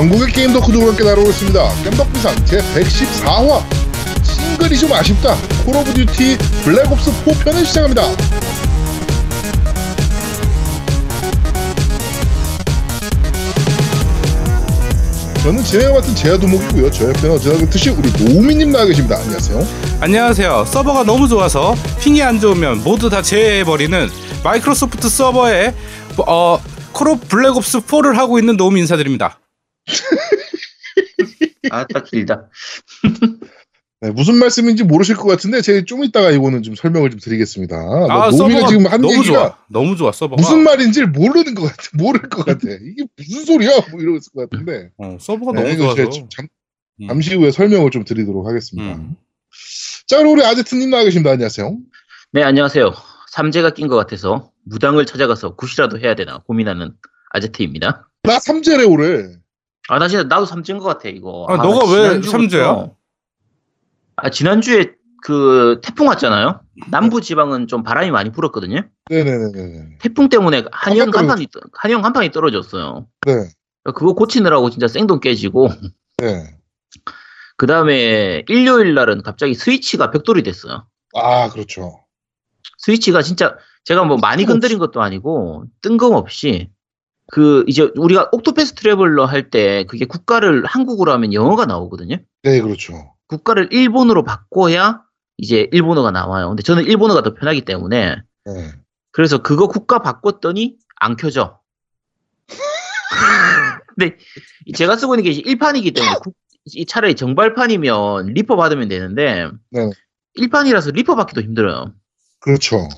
전국의 0.00 0.32
게임 0.32 0.54
덕후들과 0.54 0.86
함께 0.86 1.04
다루고 1.04 1.28
있습니다. 1.28 1.68
겜덕비상 1.84 2.34
제114화 2.46 3.62
싱글이 4.24 4.78
좀 4.78 4.90
아쉽다. 4.94 5.36
콜 5.66 5.76
오브 5.76 5.92
듀티 5.92 6.38
블랙옵스 6.64 7.10
4편을 7.26 7.66
시작합니다. 7.66 8.04
저는 15.42 15.62
진행을 15.62 15.92
맡은 15.92 16.14
제야 16.14 16.38
두목이고요. 16.38 16.90
저 16.92 17.10
옆에는 17.10 17.32
언제나 17.32 17.58
그렇듯이 17.58 17.90
우리 17.90 18.10
노우미님 18.24 18.72
나와 18.72 18.86
계십니다. 18.86 19.18
안녕하세요. 19.18 19.66
안녕하세요. 20.00 20.64
서버가 20.66 21.04
너무 21.04 21.28
좋아서 21.28 21.74
ping이 22.00 22.22
안 22.22 22.40
좋으면 22.40 22.84
모두 22.84 23.10
다 23.10 23.20
제해버리는 23.20 24.08
마이크로소프트 24.44 25.10
서버에 25.10 25.74
어, 26.26 26.58
콜옵 26.92 27.28
블랙옵스 27.28 27.80
4를 27.80 28.14
하고 28.14 28.38
있는 28.38 28.56
노움 28.56 28.78
인사드립니다. 28.78 29.40
아, 31.70 31.86
딱 31.86 32.04
길다. 32.04 32.48
네, 34.02 34.10
무슨 34.10 34.36
말씀인지 34.36 34.82
모르실 34.84 35.14
것 35.16 35.26
같은데 35.28 35.60
제가 35.60 35.84
좀 35.84 36.04
이따가 36.04 36.30
이거는 36.30 36.62
좀 36.62 36.74
설명을 36.74 37.10
좀 37.10 37.20
드리겠습니다. 37.20 37.76
아, 37.76 38.30
노우미가 38.30 38.60
서버가 38.60 38.68
지금 38.68 38.86
한 38.86 39.00
너무 39.02 39.14
얘기가 39.14 39.34
좋아. 39.34 39.58
너무 39.68 39.96
좋아 39.96 40.10
서버가. 40.10 40.40
무슨 40.40 40.64
말인지 40.64 41.04
모르는 41.04 41.54
것 41.54 41.64
같아. 41.64 41.82
모를 41.94 42.22
것 42.30 42.46
같아. 42.46 42.66
이게 42.66 43.04
무슨 43.16 43.44
소리야? 43.44 43.72
뭐 43.90 44.00
이러고 44.00 44.16
있을 44.16 44.32
것 44.32 44.48
같은데. 44.48 44.90
어, 44.96 45.18
서버가 45.20 45.52
네, 45.52 45.62
너무 45.62 45.76
좋아서. 45.76 45.96
제가 45.96 46.10
좀 46.10 46.28
잠, 46.30 46.48
음. 47.02 47.08
잠시 47.08 47.34
후에 47.34 47.50
설명을 47.50 47.90
좀 47.90 48.04
드리도록 48.04 48.46
하겠습니다. 48.46 48.94
음. 48.94 49.16
자, 50.06 50.16
그럼 50.16 50.32
우리 50.32 50.44
아제트님 50.44 50.88
나와 50.88 51.04
계십니다. 51.04 51.32
안녕하세요. 51.32 51.76
네, 52.32 52.42
안녕하세요. 52.42 52.94
삼재가 53.32 53.74
낀 53.74 53.86
것 53.86 53.96
같아서 53.96 54.50
무당을 54.64 55.04
찾아가서 55.04 55.56
굿이라도 55.56 56.00
해야 56.00 56.14
되나 56.14 56.38
고민하는 56.38 56.94
아제트입니다. 57.32 58.08
나 58.22 58.38
삼재래 58.38 58.84
올해. 58.84 59.39
아, 59.90 59.98
나 59.98 60.06
진짜 60.06 60.22
나도 60.22 60.46
삼재인 60.46 60.78
것 60.78 60.84
같아, 60.86 61.08
이거. 61.08 61.46
아, 61.48 61.56
너가 61.56 61.84
나왜 61.84 62.22
삼재야? 62.22 62.90
아, 64.16 64.30
지난주에 64.30 64.92
그 65.24 65.80
태풍 65.82 66.06
왔잖아요? 66.06 66.60
남부 66.90 67.20
지방은 67.20 67.66
좀 67.66 67.82
바람이 67.82 68.12
많이 68.12 68.30
불었거든요? 68.30 68.82
네네네네. 69.10 69.98
태풍 70.00 70.28
때문에 70.28 70.64
한영 70.70 71.10
간판이, 71.10 71.48
떠- 71.48 71.60
한영 71.72 72.02
간판이 72.02 72.30
떨어졌어요. 72.30 73.08
네. 73.26 73.32
그거 73.84 74.12
고치느라고 74.14 74.70
진짜 74.70 74.86
생돈 74.86 75.18
깨지고, 75.20 75.68
네. 76.18 76.56
그 77.56 77.66
다음에 77.66 78.44
일요일 78.48 78.94
날은 78.94 79.22
갑자기 79.22 79.54
스위치가 79.54 80.10
벽돌이 80.12 80.44
됐어요. 80.44 80.86
아, 81.14 81.48
그렇죠. 81.50 81.98
스위치가 82.78 83.22
진짜 83.22 83.56
제가 83.84 84.04
뭐 84.04 84.16
많이 84.18 84.44
건드린 84.44 84.78
것도 84.78 85.02
아니고 85.02 85.64
뜬금없이 85.82 86.70
그 87.32 87.64
이제 87.66 87.90
우리가 87.96 88.28
옥토패스 88.32 88.74
트래블러 88.74 89.24
할 89.24 89.50
때 89.50 89.84
그게 89.88 90.04
국가를 90.04 90.64
한국어로 90.66 91.12
하면 91.12 91.32
영어가 91.32 91.66
나오거든요. 91.66 92.16
네, 92.42 92.60
그렇죠. 92.60 93.14
국가를 93.28 93.68
일본어로 93.72 94.24
바꿔야 94.24 95.02
이제 95.38 95.68
일본어가 95.72 96.10
나와요. 96.10 96.48
근데 96.48 96.62
저는 96.62 96.84
일본어가 96.84 97.22
더 97.22 97.34
편하기 97.34 97.62
때문에 97.64 98.16
네. 98.44 98.72
그래서 99.12 99.38
그거 99.38 99.68
국가 99.68 100.00
바꿨더니 100.00 100.76
안 100.96 101.16
켜져. 101.16 101.60
근데 103.96 104.16
제가 104.74 104.96
쓰고 104.96 105.14
있는 105.14 105.24
게 105.24 105.30
이제 105.30 105.42
일판이기 105.42 105.94
때문에 105.94 106.14
국- 106.22 106.34
이 106.66 106.84
차라리 106.86 107.14
정발판이면 107.16 108.26
리퍼 108.34 108.54
받으면 108.56 108.88
되는데 108.88 109.48
네. 109.70 109.90
일판이라서 110.38 110.92
리퍼 110.94 111.16
받기도 111.16 111.40
힘들어요. 111.40 111.92
그렇죠. 112.40 112.88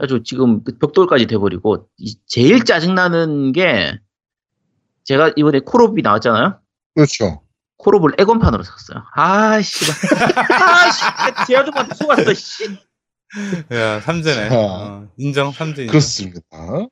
아주 0.00 0.22
지금 0.24 0.64
그 0.64 0.78
벽돌까지 0.78 1.26
돼버리고 1.26 1.88
이- 1.98 2.16
제일 2.26 2.64
짜증나는 2.64 3.52
게 3.52 3.98
제가 5.04 5.32
이번에 5.36 5.60
콜옵이 5.60 6.02
나왔잖아요. 6.02 6.58
그렇죠. 6.94 7.42
콜옵을 7.78 8.12
엑원판으로 8.18 8.62
샀어요. 8.62 9.02
아씨, 9.14 9.84
아씨, 9.90 11.46
제아도한테 11.46 11.94
속았어. 11.94 12.34
씨. 12.34 12.64
야 13.72 14.00
삼재네. 14.00 14.48
자. 14.48 14.54
어, 14.58 15.08
인정 15.16 15.52
삼재. 15.52 15.82
인정. 15.82 15.92
그렇습니다. 15.92 16.40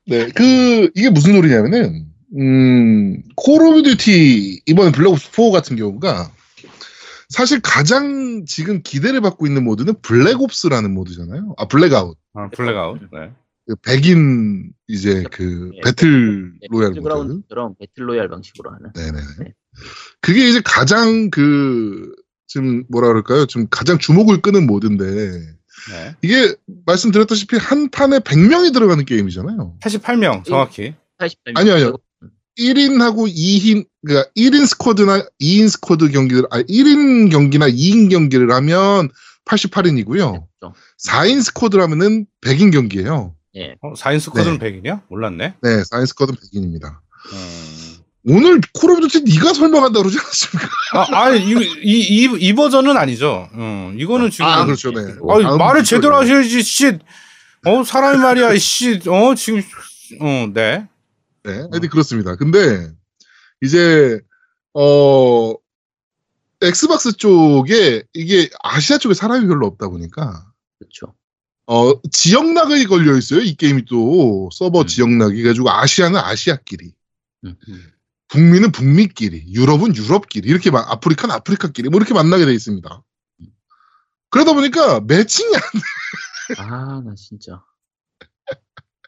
네. 0.07 0.27
그, 0.29 0.89
이게 0.95 1.09
무슨 1.09 1.33
소리냐면은, 1.35 2.05
음, 2.39 3.21
콜 3.35 3.61
오브 3.67 3.83
듀티, 3.83 4.61
이번 4.65 4.91
블랙옵스 4.91 5.31
4 5.31 5.51
같은 5.51 5.75
경우가, 5.75 6.31
사실 7.29 7.59
가장 7.61 8.45
지금 8.45 8.81
기대를 8.83 9.21
받고 9.21 9.45
있는 9.45 9.63
모드는 9.63 10.01
블랙옵스라는 10.01 10.93
모드잖아요. 10.93 11.55
아, 11.57 11.67
블랙아웃. 11.67 12.17
어, 12.33 12.49
블랙아웃. 12.55 12.99
네. 13.13 13.31
그 13.67 13.75
백인, 13.83 14.71
이제 14.87 15.23
그, 15.31 15.71
예. 15.75 15.81
battle 15.81 16.53
royale 16.69 16.89
모드. 16.89 16.95
배틀그라운드처럼 16.95 17.75
battle 17.79 18.09
royale 18.09 18.27
방식으로 18.27 18.71
하는. 18.71 18.91
네네. 18.93 19.19
네. 19.39 19.53
그게 20.21 20.49
이제 20.49 20.59
가장 20.65 21.29
그, 21.29 22.11
좀 22.47 22.83
뭐라 22.89 23.09
그럴까요? 23.09 23.45
좀 23.45 23.67
가장 23.69 23.99
주목을 23.99 24.41
끄는 24.41 24.65
모드인데, 24.65 25.05
네. 25.91 26.15
이게 26.23 26.55
말씀드렸다시피 26.87 27.57
한 27.57 27.91
판에 27.91 28.19
100명이 28.19 28.73
들어가는 28.73 29.05
게임이잖아요. 29.05 29.77
88명 29.81 30.43
정확히. 30.45 30.95
80점. 31.19 31.57
아니요, 31.57 31.73
아니요. 31.75 31.93
1인하고 32.59 33.33
2인, 33.33 33.85
그러니까 34.05 34.29
1인 34.35 34.67
squad나 34.67 35.25
2인 35.41 35.69
squad 35.69 36.11
경기를, 36.11 36.45
아, 36.51 36.61
1인 36.61 37.31
경기나 37.31 37.67
2인 37.69 38.09
경기를 38.09 38.51
하면 38.51 39.09
88인이고요. 39.45 40.45
4인 41.07 41.41
squad라면은 41.43 42.25
100인 42.41 42.71
경기예요. 42.71 43.33
어, 43.81 43.93
4인 43.93 44.19
squad는 44.19 44.59
네. 44.59 44.81
100이냐? 44.81 45.01
몰랐네. 45.09 45.53
네, 45.61 45.69
4인 45.83 46.05
squad는 46.05 46.37
100인입니다. 46.39 46.97
음. 47.33 47.95
오늘 48.25 48.59
콜 48.73 48.91
오브 48.91 49.07
듀티 49.07 49.23
네가 49.33 49.53
설명한다 49.53 49.99
그러지 49.99 50.17
않습니까? 50.19 50.69
아, 50.93 51.23
아니 51.23 51.39
이, 51.39 51.53
이, 51.83 51.99
이, 51.99 52.37
이 52.37 52.53
버전은 52.53 52.97
아니죠. 52.97 53.49
어, 53.53 53.93
이거는 53.95 54.29
지금 54.29 54.45
아, 54.45 54.65
그렇죠, 54.65 54.91
네. 54.91 55.01
아니, 55.01 55.43
다음 55.43 55.57
말을 55.57 55.83
제대로 55.83 56.19
네. 56.19 56.27
하셔야지, 56.27 56.61
씨. 56.61 56.99
어, 57.65 57.83
사람이 57.83 58.17
말이야, 58.19 58.57
씨. 58.57 58.99
어, 59.07 59.33
지금, 59.35 59.61
어, 60.21 60.47
네. 60.53 60.87
네, 61.49 61.57
하여튼 61.71 61.89
그렇습니다. 61.89 62.35
근데 62.35 62.91
이제 63.61 64.19
어 64.73 65.53
엑스박스 66.61 67.13
쪽에 67.13 68.03
이게 68.13 68.49
아시아 68.61 68.97
쪽에 68.97 69.13
사람이 69.13 69.47
별로 69.47 69.67
없다 69.67 69.87
보니까 69.87 70.51
그렇죠. 70.77 71.15
어 71.67 72.01
지역락이 72.11 72.85
걸려 72.85 73.17
있어요. 73.17 73.41
이 73.41 73.55
게임이 73.55 73.85
또 73.85 74.49
서버 74.51 74.81
음. 74.81 74.87
지역락이 74.87 75.43
가지고 75.43 75.69
아시아는 75.69 76.19
아시아끼리, 76.19 76.93
음. 77.45 77.55
북미는 78.27 78.71
북미끼리, 78.71 79.53
유럽은 79.53 79.95
유럽끼리 79.95 80.49
이렇게 80.49 80.71
막 80.71 80.91
아프리카는 80.91 81.33
아프리카끼리 81.35 81.89
뭐 81.89 81.99
이렇게 81.99 82.13
만나게 82.13 82.45
돼 82.45 82.53
있습니다. 82.53 83.03
그러다 84.29 84.53
보니까 84.53 84.99
매칭이 85.01 85.55
안 85.55 85.61
아, 86.57 87.01
나 87.05 87.15
진짜. 87.15 87.63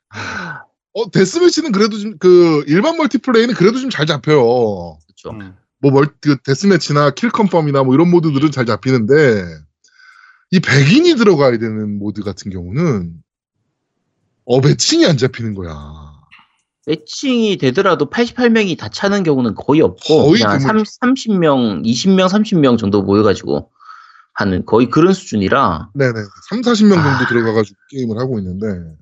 아, 0.09 0.63
어 0.93 1.09
deathmatch는 1.09 1.71
그래도 1.71 1.97
좀 1.97 2.17
그 2.19 2.63
일반 2.67 2.97
multiplay는 2.97 3.55
그래도 3.55 3.79
좀 3.79 3.89
잘 3.89 4.05
잡혀요. 4.05 4.97
그렇죠. 5.07 5.31
음. 5.31 5.55
뭐 5.79 5.91
멀, 5.91 6.07
그 6.19 6.37
deathmatch나 6.43 7.11
kill 7.11 7.32
confirm이나 7.32 7.83
뭐 7.83 7.93
이런 7.95 8.09
모드들은 8.11 8.51
잘 8.51 8.65
잡히는데 8.65 9.45
이 10.51 10.59
백인이 10.59 11.15
들어가야 11.15 11.57
되는 11.57 11.97
모드 11.97 12.21
같은 12.23 12.51
경우는 12.51 13.13
어 14.45 14.59
매칭이 14.59 15.05
안 15.05 15.17
잡히는 15.17 15.55
거야. 15.55 16.11
매칭이 16.87 17.57
되더라도 17.57 18.09
88명이 18.09 18.77
다 18.77 18.89
차는 18.89 19.23
경우는 19.23 19.55
거의 19.55 19.81
없고 19.81 20.25
거의 20.25 20.41
그냥 20.41 20.59
드물죠. 20.59 20.83
30, 20.99 21.29
30명, 21.39 21.85
20명, 21.85 22.27
30명 22.27 22.77
정도 22.77 23.01
모여가지고 23.03 23.71
하는 24.33 24.65
거의 24.65 24.89
그런 24.89 25.13
수준이라 25.13 25.89
네네. 25.93 26.13
3, 26.49 26.61
40명 26.61 26.95
정도 26.95 27.09
아. 27.09 27.27
들어가가지고 27.27 27.77
게임을 27.91 28.17
하고 28.17 28.39
있는데 28.39 28.95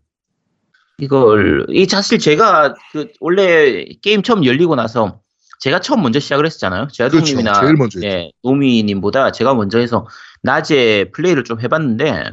이걸 0.99 1.65
이 1.69 1.85
사실 1.85 2.19
제가 2.19 2.75
그 2.91 3.07
원래 3.19 3.85
게임 4.01 4.21
처음 4.21 4.45
열리고 4.45 4.75
나서 4.75 5.21
제가 5.59 5.81
처음 5.81 6.01
먼저 6.01 6.19
시작을 6.19 6.45
했었잖아요. 6.45 6.87
그렇죠. 6.87 6.95
제아동님이나 6.95 7.61
했죠. 7.61 8.01
예, 8.03 8.31
노미님보다 8.43 9.31
제가 9.31 9.53
먼저 9.53 9.79
해서 9.79 10.07
낮에 10.41 11.11
플레이를 11.13 11.43
좀 11.43 11.59
해봤는데 11.61 12.31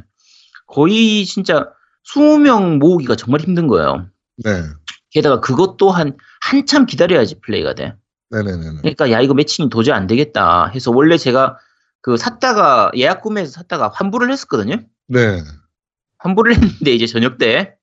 거의 0.66 1.24
진짜 1.24 1.70
20명 2.08 2.78
모으기가 2.78 3.16
정말 3.16 3.40
힘든 3.40 3.66
거예요. 3.66 4.06
네. 4.44 4.62
게다가 5.10 5.40
그것 5.40 5.76
또한 5.76 6.16
한참 6.40 6.86
기다려야지 6.86 7.40
플레이가 7.40 7.74
돼. 7.74 7.94
네네네. 8.30 8.78
그러니까 8.82 9.10
야 9.10 9.20
이거 9.20 9.34
매칭이 9.34 9.70
도저히 9.70 9.94
안 9.94 10.06
되겠다 10.06 10.66
해서 10.68 10.90
원래 10.90 11.16
제가 11.16 11.58
그 12.02 12.16
샀다가 12.16 12.90
예약 12.96 13.22
구매해서 13.22 13.52
샀다가 13.52 13.90
환불을 13.92 14.30
했었거든요. 14.30 14.76
네. 15.08 15.42
환불을 16.18 16.54
했는데 16.54 16.92
이제 16.92 17.06
저녁 17.06 17.38
때 17.38 17.75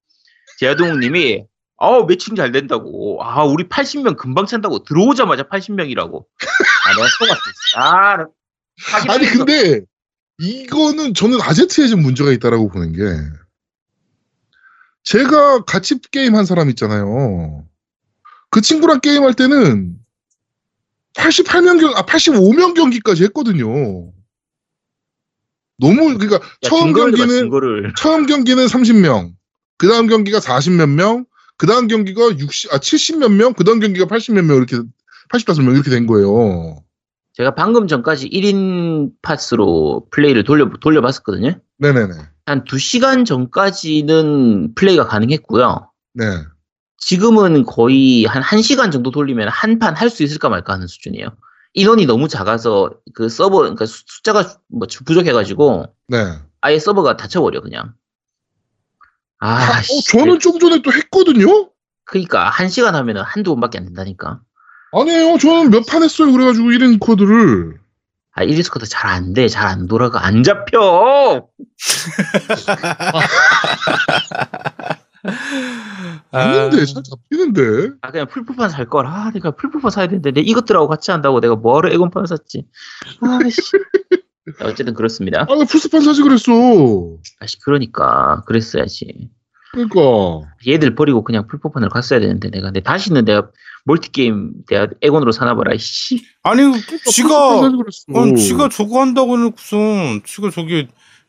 제아동님이 0.63 1.43
아우 1.77 2.05
매칭 2.05 2.35
잘 2.35 2.53
된다고 2.53 3.19
아 3.21 3.43
우리 3.43 3.65
80명 3.67 4.15
금방 4.15 4.45
찬다고 4.45 4.83
들어오자마자 4.85 5.43
80명이라고 5.43 6.25
아 6.25 6.95
내가 6.95 7.07
속았어 7.19 7.39
아 7.75 8.17
아니. 9.09 9.25
근데 9.27 9.81
이거는 10.39 11.13
저는 11.13 11.41
아제트에 11.41 11.87
좀 11.87 12.01
문제가 12.01 12.31
있다라고 12.31 12.69
보는 12.69 12.93
게 12.93 13.01
제가 15.03 15.65
같이 15.65 15.99
게임 16.11 16.35
한 16.35 16.45
사람 16.45 16.69
있잖아요. 16.69 17.65
그 18.49 18.61
친구랑 18.61 19.01
게임 19.01 19.23
할 19.23 19.33
때는 19.33 19.97
88명 21.15 21.81
경, 21.81 21.95
아 21.95 22.05
85명 22.05 22.73
경기까지 22.73 23.23
했거든요. 23.25 23.67
너무 25.77 26.17
그러니까 26.17 26.35
야, 26.35 26.39
처음 26.61 26.93
봐, 26.93 26.99
경기는 26.99 27.27
증거를. 27.27 27.93
처음 27.97 28.25
경기는 28.25 28.65
30명, 28.65 29.33
그 29.83 29.89
다음 29.89 30.07
경기가 30.07 30.39
40몇 30.39 30.87
명, 30.89 31.25
그 31.57 31.67
다음 31.67 31.87
경기가 31.87 32.21
60, 32.39 32.73
아 32.73 32.77
70몇 32.77 33.33
명, 33.33 33.53
그 33.53 33.65
다음 33.65 33.81
경기가 33.81 34.05
80몇 34.05 34.41
명 34.43 34.55
이렇게 34.55 34.77
85명 35.29 35.73
이렇게 35.73 35.89
된 35.89 36.07
거예요. 36.07 36.81
제가 37.33 37.53
방금 37.55 37.87
전까지 37.87 38.29
1인 38.29 39.11
파스로 39.21 40.05
플레이를 40.11 40.45
돌려, 40.45 40.69
돌려봤었거든요. 40.79 41.59
네네네. 41.79 42.13
한 42.45 42.63
2시간 42.63 43.25
전까지는 43.25 44.73
플레이가 44.75 45.05
가능했고요. 45.07 45.89
네. 46.13 46.23
지금은 46.97 47.65
거의 47.65 48.23
한 48.25 48.41
1시간 48.41 48.89
정도 48.89 49.11
돌리면 49.11 49.49
한 49.49 49.79
판 49.79 49.95
할 49.95 50.09
수 50.09 50.23
있을까 50.23 50.47
말까 50.47 50.71
하는 50.73 50.87
수준이에요. 50.87 51.27
인원이 51.73 52.05
너무 52.05 52.29
작아서 52.29 52.91
그 53.13 53.27
서버, 53.27 53.57
그러니까 53.57 53.85
수- 53.85 54.03
숫자가 54.07 54.55
뭐 54.69 54.87
부족해가지고 55.05 55.87
네. 56.07 56.17
아예 56.61 56.79
서버가 56.79 57.17
닫혀버려, 57.17 57.59
그냥. 57.61 57.93
아, 59.43 59.75
아, 59.75 59.79
어, 59.79 59.81
씨. 59.81 60.03
저는 60.11 60.39
좀 60.39 60.57
전에 60.57 60.81
또 60.81 60.91
했거든요? 60.93 61.69
그니까, 62.05 62.49
한 62.49 62.69
시간 62.69 62.95
하면은 62.95 63.21
한두 63.23 63.51
번밖에 63.51 63.77
안 63.77 63.83
된다니까. 63.85 64.39
아니에요. 64.93 65.37
저는 65.37 65.69
몇 65.71 65.85
판 65.85 66.01
했어요. 66.03 66.31
그래가지고 66.31 66.69
1인 66.69 66.97
squad를. 66.99 67.77
아, 68.35 68.43
1인 68.45 68.63
squad 68.63 68.85
잘 68.87 69.11
안 69.11 69.33
돼. 69.33 69.47
잘 69.49 69.67
안 69.67 69.87
돌아가. 69.87 70.25
안 70.25 70.43
잡혀! 70.43 71.45
아닌데, 76.31 76.85
잘 76.85 77.03
잡히는데. 77.03 77.91
아, 78.01 78.11
그냥 78.11 78.27
플스판 78.27 78.69
살 78.69 78.87
걸. 78.89 79.05
아, 79.07 79.31
내가 79.33 79.51
플스판 79.51 79.91
사야 79.91 80.07
되는데, 80.07 80.31
내 80.31 80.41
이것들하고 80.41 80.87
같이 80.87 81.11
한다고 81.11 81.39
내가 81.41 81.55
뭐하러 81.55 81.91
엑원판 81.91 82.25
샀지. 82.25 82.65
아씨. 83.21 83.61
어쨌든 84.61 84.93
그렇습니다. 84.93 85.45
아, 85.47 85.53
왜 85.53 85.65
플스판 85.65 86.01
사지 86.01 86.21
그랬어. 86.21 86.51
아씨, 87.39 87.59
그러니까. 87.59 88.43
그랬어야지. 88.45 89.29
그러니까. 89.71 89.99
얘들 90.67 90.95
버리고 90.95 91.23
그냥 91.23 91.47
풀포판으로 91.47 91.89
갔어야 91.89 92.19
되는데, 92.19 92.49
내가. 92.49 92.67
근데 92.67 92.81
다시는 92.81 93.25
내가 93.25 93.49
멀티게임, 93.85 94.51
내가 94.69 94.87
에곤으로 95.01 95.31
사나봐라, 95.31 95.75
씨. 95.77 96.25
아니 96.43 96.63
플스판 96.71 97.11
지가. 97.11 97.59
어, 98.13 98.35
지가 98.35 98.69
저거 98.69 99.01
한다고 99.01 99.37
해놓고선 99.37 100.21
지가 100.25 100.51
저기 100.51 100.87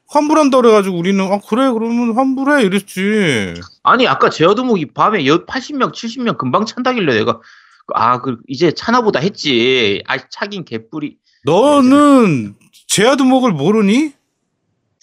환불한다 0.09 0.61
그래가지고 0.61 0.97
우리는 0.97 1.25
아 1.25 1.41
그래 1.49 1.71
그러면 1.73 2.15
환불해 2.15 2.63
이랬지. 2.63 3.55
아니, 3.83 4.07
아까 4.07 4.31
제어두목이 4.31 4.93
밤에 4.93 5.23
80명, 5.25 5.93
70명 5.93 6.37
금방 6.39 6.67
찬다길래 6.67 7.15
내가, 7.15 7.41
아, 7.95 8.21
그, 8.21 8.39
이제 8.47 8.73
차나보다 8.73 9.21
했지. 9.21 10.03
아, 10.07 10.17
차긴 10.29 10.65
개뿔이. 10.65 11.17
너는 11.45 12.55
제아두목을 12.87 13.53
모르니? 13.53 14.15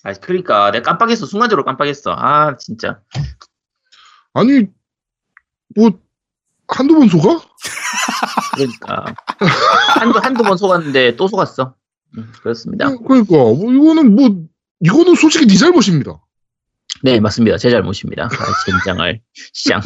아, 0.04 0.14
그러니까. 0.14 0.72
내가 0.72 0.92
깜빡했어. 0.92 1.26
순간적으로 1.26 1.66
깜빡했어. 1.66 2.16
아, 2.18 2.58
진짜. 2.58 3.02
아니, 4.34 4.66
뭐, 5.76 5.92
한두 6.68 6.96
번 6.96 7.08
속아? 7.10 7.42
그러니까. 8.56 9.06
한두, 10.00 10.20
한두 10.20 10.44
번 10.44 10.58
속았는데 10.58 11.16
또 11.18 11.28
속았어. 11.28 11.76
음, 12.18 12.32
그렇습니다. 12.42 12.88
어, 12.88 12.98
그러니까. 12.98 13.36
뭐, 13.36 13.72
이거는 13.72 14.16
뭐, 14.16 14.30
이거는 14.80 15.16
솔직히 15.16 15.46
네 15.48 15.56
잘못입니다. 15.58 16.20
네, 17.04 17.20
맞습니다. 17.20 17.58
제 17.58 17.70
잘못입니다. 17.70 18.26
아, 18.26 18.30
젠장할 18.66 19.22
시장. 19.54 19.82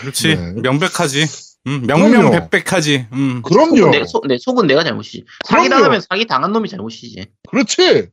그렇지 0.00 0.36
네. 0.36 0.52
명백하지. 0.62 1.51
음. 1.66 1.86
명명백백하지. 1.86 3.08
음. 3.12 3.42
그럼요. 3.42 3.76
속은, 3.76 3.90
내, 3.90 4.04
속, 4.04 4.26
네, 4.26 4.38
속은 4.38 4.66
내가 4.66 4.82
잘못이지. 4.84 5.24
사기 5.46 5.68
그럼요. 5.68 5.82
당하면 5.82 6.00
사기 6.00 6.26
당한 6.26 6.52
놈이 6.52 6.68
잘못이지. 6.68 7.26
그렇지. 7.48 8.08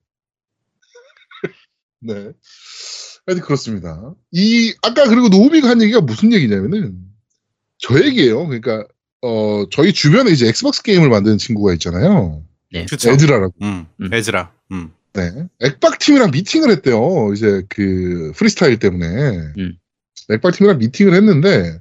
네. 2.01 2.13
하여튼 3.25 3.43
그렇습니다. 3.43 4.13
이 4.31 4.73
아까 4.81 5.07
그리고 5.07 5.29
노우미가 5.29 5.67
한 5.67 5.81
얘기가 5.81 6.01
무슨 6.01 6.33
얘기냐면은 6.33 6.97
저 7.77 8.03
얘기예요. 8.03 8.47
그러니까 8.47 8.85
어 9.21 9.65
저희 9.71 9.93
주변에 9.93 10.31
이제 10.31 10.47
Xbox 10.47 10.81
게임을 10.83 11.09
만드는 11.09 11.37
친구가 11.37 11.73
있잖아요. 11.73 12.43
그쵸. 12.87 13.11
에즈라라고. 13.11 13.53
음, 13.61 13.87
음. 14.01 14.13
에즈라. 14.13 14.51
음. 14.71 14.93
네. 15.13 15.31
액박 15.59 15.99
팀이랑 15.99 16.31
미팅을 16.31 16.69
했대요. 16.69 17.31
이제 17.33 17.63
그 17.69 18.31
프리스타일 18.35 18.77
때문에. 18.77 19.07
음. 19.57 19.77
액박 20.31 20.53
팀이랑 20.53 20.77
미팅을 20.77 21.13
했는데 21.15 21.79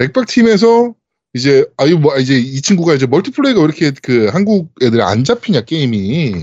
액박 0.00 0.26
팀에서 0.26 0.94
이제 1.34 1.66
아유 1.76 1.98
뭐 1.98 2.16
이제 2.18 2.38
이 2.38 2.62
친구가 2.62 2.94
이제 2.94 3.06
멀티플레이가 3.06 3.60
왜 3.60 3.64
이렇게 3.64 3.90
그 4.02 4.28
한국 4.28 4.72
애들이 4.82 5.02
안 5.02 5.24
잡히냐 5.24 5.62
게임이 5.62 6.34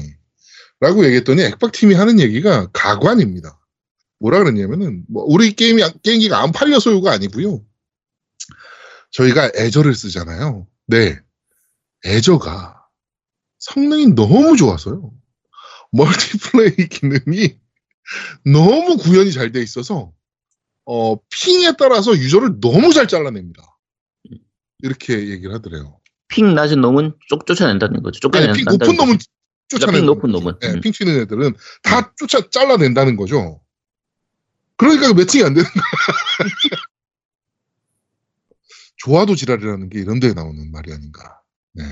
라고 0.82 1.06
얘기했더니 1.06 1.44
액박 1.44 1.72
팀이 1.72 1.96
하는 1.96 2.20
얘기가 2.20 2.68
가관입니다. 2.74 3.60
뭐라 4.20 4.40
그랬냐면은 4.40 5.06
뭐 5.08 5.24
우리 5.28 5.54
게임이 5.54 5.82
게임기가 6.04 6.42
안 6.42 6.52
팔려서요가 6.52 7.12
아니고요. 7.12 7.64
저희가 9.12 9.52
애저를 9.56 9.96
쓰잖아요. 9.96 10.68
네. 10.88 11.20
애저가 12.06 12.88
성능이 13.60 14.08
너무 14.16 14.58
좋아서요. 14.58 15.14
멀티플레이 15.92 16.88
기능이 16.90 17.58
너무 18.46 18.98
구현이 18.98 19.32
잘 19.32 19.52
돼 19.52 19.62
있어서 19.62 20.14
어, 20.86 21.16
핑에 21.30 21.74
따라서 21.78 22.12
유저를 22.18 22.60
너무 22.60 22.94
잘 22.94 23.08
잘라냅니다. 23.08 23.64
이렇게 24.84 25.30
얘기를 25.30 25.54
하더래요. 25.54 26.00
핑 26.28 26.56
낮은 26.56 26.82
놈은 26.82 27.14
쫓, 27.28 27.46
쫓아낸다는 27.46 28.04
거죠. 28.04 28.30
아니, 28.34 28.48
쫓아낸다는 28.48 28.66
핑 28.66 28.66
높은 28.66 28.96
놈은 28.96 29.18
쫓아내는 29.68 30.00
핑 30.00 30.06
높은 30.06 30.32
거죠. 30.32 30.44
놈은. 30.44 30.60
네, 30.60 30.68
음. 30.70 30.82
핑 30.82 30.92
치는 30.92 31.20
애들은 31.22 31.56
다 31.84 32.14
쫓아 32.18 32.50
잘라낸다는 32.50 33.16
거죠. 33.18 33.62
그러니까 34.78 35.14
매칭이 35.14 35.44
안 35.44 35.54
되는 35.54 35.70
거야. 35.70 35.84
좋아도 38.98 39.36
지랄이라는 39.36 39.90
게 39.90 40.00
이런 40.00 40.20
데에 40.20 40.34
나오는 40.34 40.72
말이 40.72 40.94
아닌가. 40.94 41.42
네. 41.74 41.84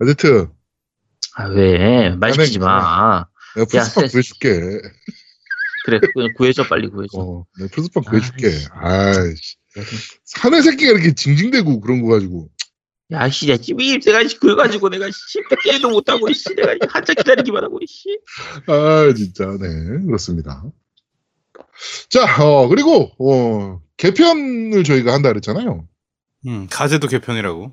어쨌든 0.00 0.52
아, 1.36 1.46
왜? 1.46 2.10
말 2.10 2.32
시키지 2.32 2.58
마. 2.58 3.26
내가 3.54 3.66
플스판 3.66 4.04
야, 4.04 4.08
구해줄게. 4.08 4.80
그래, 5.86 6.00
구- 6.14 6.28
구해줘, 6.36 6.64
빨리 6.64 6.88
구해줘. 6.88 7.16
어, 7.18 7.46
내가 7.58 7.70
플스판 7.72 8.02
아, 8.06 8.10
구해줄게. 8.10 8.50
씨. 8.50 8.66
아이씨. 8.72 9.56
사내 10.24 10.60
새끼가 10.62 10.90
이렇게 10.92 11.14
징징대고 11.14 11.80
그런 11.80 12.02
거 12.02 12.08
가지고. 12.08 12.48
야, 13.12 13.28
씨, 13.30 13.48
야, 13.50 13.56
찜이 13.56 14.00
내가 14.00 14.26
씨, 14.26 14.36
그래가지고 14.40 14.88
내가 14.88 15.06
씨, 15.06 15.38
게임도 15.62 15.90
못하고, 15.90 16.32
씨, 16.32 16.52
내가 16.56 16.74
한참 16.88 17.14
기다리기만 17.14 17.62
하고, 17.62 17.78
씨. 17.86 18.18
아, 18.66 19.12
진짜, 19.14 19.46
네, 19.46 20.04
그렇습니다. 20.06 20.64
자, 22.10 22.42
어, 22.44 22.66
그리고, 22.66 23.12
어, 23.20 23.80
개편을 23.96 24.82
저희가 24.82 25.12
한다 25.12 25.28
그랬잖아요. 25.28 25.86
음, 26.48 26.66
가제도 26.68 27.06
개편이라고. 27.06 27.72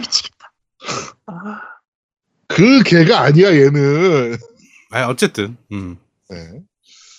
미치겠다. 0.00 0.52
아, 1.26 1.60
그 2.54 2.82
개가 2.84 3.20
아니야, 3.20 3.52
얘는. 3.54 4.36
아, 4.90 5.06
어쨌든. 5.08 5.56
음. 5.72 5.96
네. 6.30 6.36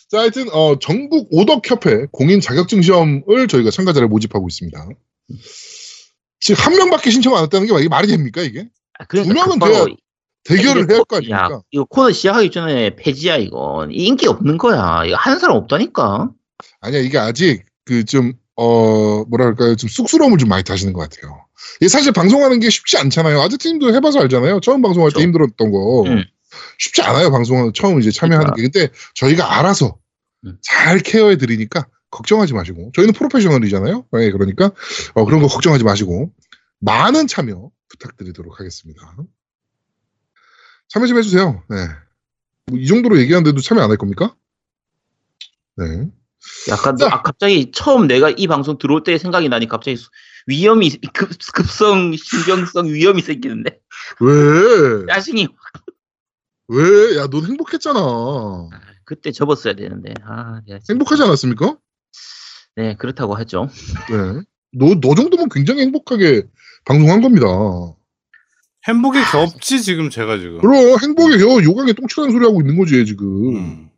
자, 0.10 0.20
하여튼, 0.20 0.50
어, 0.52 0.80
전국 0.80 1.28
오덕협회 1.32 2.08
공인 2.12 2.40
자격증 2.40 2.82
시험을 2.82 3.48
저희가 3.50 3.72
참가자를 3.72 4.08
모집하고 4.08 4.48
있습니다. 4.48 4.88
지금 6.40 6.64
한 6.64 6.74
명밖에 6.78 7.10
신청 7.10 7.36
안 7.36 7.44
했다는 7.44 7.68
게 7.68 7.74
이게 7.80 7.90
말이 7.90 8.08
됩니까, 8.08 8.42
이게? 8.42 8.68
아, 9.00 9.06
그러니까 9.06 9.34
두 9.34 9.40
명은 9.40 9.60
돼야 9.60 9.86
대결을 10.44 10.82
해야 10.90 10.98
할거 11.00 11.04
코- 11.10 11.16
아닙니까? 11.18 11.50
야, 11.56 11.62
이거 11.72 11.86
코너 11.86 12.12
시작하기 12.12 12.52
전에 12.52 12.96
폐지야, 12.96 13.38
이건. 13.38 13.92
이 13.92 14.06
인기 14.06 14.28
없는 14.28 14.58
거야. 14.58 15.04
이거 15.06 15.16
하는 15.18 15.40
사람 15.40 15.58
없다니까. 15.58 16.30
아니야, 16.82 17.02
이게 17.02 17.18
아직 17.18 17.66
그 17.84 18.06
좀, 18.06 18.34
어, 18.56 19.26
뭐랄까요. 19.26 19.76
좀 19.76 19.90
쑥스러움을 19.90 20.38
좀 20.38 20.48
많이 20.50 20.64
타시는 20.64 20.94
것 20.94 21.02
같아요. 21.10 21.45
이게 21.78 21.88
사실 21.88 22.12
방송하는 22.12 22.60
게 22.60 22.70
쉽지 22.70 22.98
않잖아요. 22.98 23.40
아재팀도 23.42 23.94
해봐서 23.96 24.20
알잖아요. 24.22 24.60
처음 24.62 24.82
방송할 24.82 25.10
때 25.12 25.16
그렇죠. 25.16 25.28
힘들었던 25.28 25.72
거. 25.72 26.04
응. 26.08 26.24
쉽지 26.78 27.02
않아요. 27.02 27.32
방송하는 27.32 27.74
처음 27.74 28.00
이제 28.00 28.12
참여하는 28.12 28.54
게. 28.54 28.62
근데 28.64 28.90
저희가 29.16 29.58
알아서 29.60 29.98
응. 30.46 30.58
잘 30.62 31.00
케어해 31.00 31.38
드리니까 31.38 31.88
걱정하지 32.12 32.54
마시고. 32.54 32.92
저희는 32.96 33.14
프로페셔널이잖아요. 33.14 34.06
네, 34.12 34.32
그러니까 34.32 34.72
어, 35.16 35.26
그런 35.26 35.42
거 35.42 35.48
걱정하지 35.48 35.84
마시고 35.84 36.32
많은 36.80 37.28
참여 37.28 37.72
부탁드리도록 37.90 38.60
하겠습니다. 38.60 39.16
참여 40.90 41.08
좀 41.08 41.18
해주세요. 41.18 41.64
네. 41.70 41.76
뭐 42.68 42.80
이 42.80 42.88
정도로 42.88 43.20
얘기하는데도 43.20 43.62
참여 43.62 43.82
안 43.82 43.90
할 43.92 43.98
겁니까? 43.98 44.36
네. 45.78 46.08
약간, 46.70 46.96
자. 46.98 47.08
아, 47.08 47.22
갑자기 47.22 47.72
처음 47.74 48.08
내가 48.08 48.30
이 48.30 48.48
방송 48.48 48.78
들어올 48.78 49.04
때 49.04 49.18
생각이 49.18 49.50
나니 49.50 49.68
갑자기 49.68 49.98
수- 49.98 50.10
위험이, 50.48 50.90
급, 51.14 51.30
급성, 51.54 52.16
신경성 52.16 52.88
위험이 52.88 53.22
생기는데. 53.22 53.80
왜? 54.20 55.06
야싱이. 55.10 55.48
왜? 56.68 57.18
야, 57.18 57.28
넌 57.28 57.46
행복했잖아. 57.46 58.00
그때 59.06 59.32
접었어야 59.32 59.74
되는데. 59.76 60.14
아, 60.24 60.62
진짜- 60.68 60.80
행복하지 60.90 61.24
않았습니까? 61.24 61.78
네, 62.76 62.96
그렇다고 62.96 63.36
하죠. 63.36 63.70
네. 64.10 64.42
너, 64.74 64.96
너 65.00 65.16
정도면 65.16 65.50
굉장히 65.50 65.82
행복하게 65.82 66.44
방송한 66.86 67.22
겁니다. 67.22 67.48
행복에 68.88 69.20
겹지 69.32 69.82
지금 69.82 70.10
제가 70.10 70.38
지금. 70.38 70.60
그럼 70.60 70.76
행복에 71.02 71.38
겨 71.38 71.64
요강에 71.64 71.94
똥칠하는 71.94 72.34
소리 72.34 72.46
하고 72.46 72.62
있는 72.62 72.78
거지 72.78 73.04
지금. 73.06 73.56
음. 73.56 73.90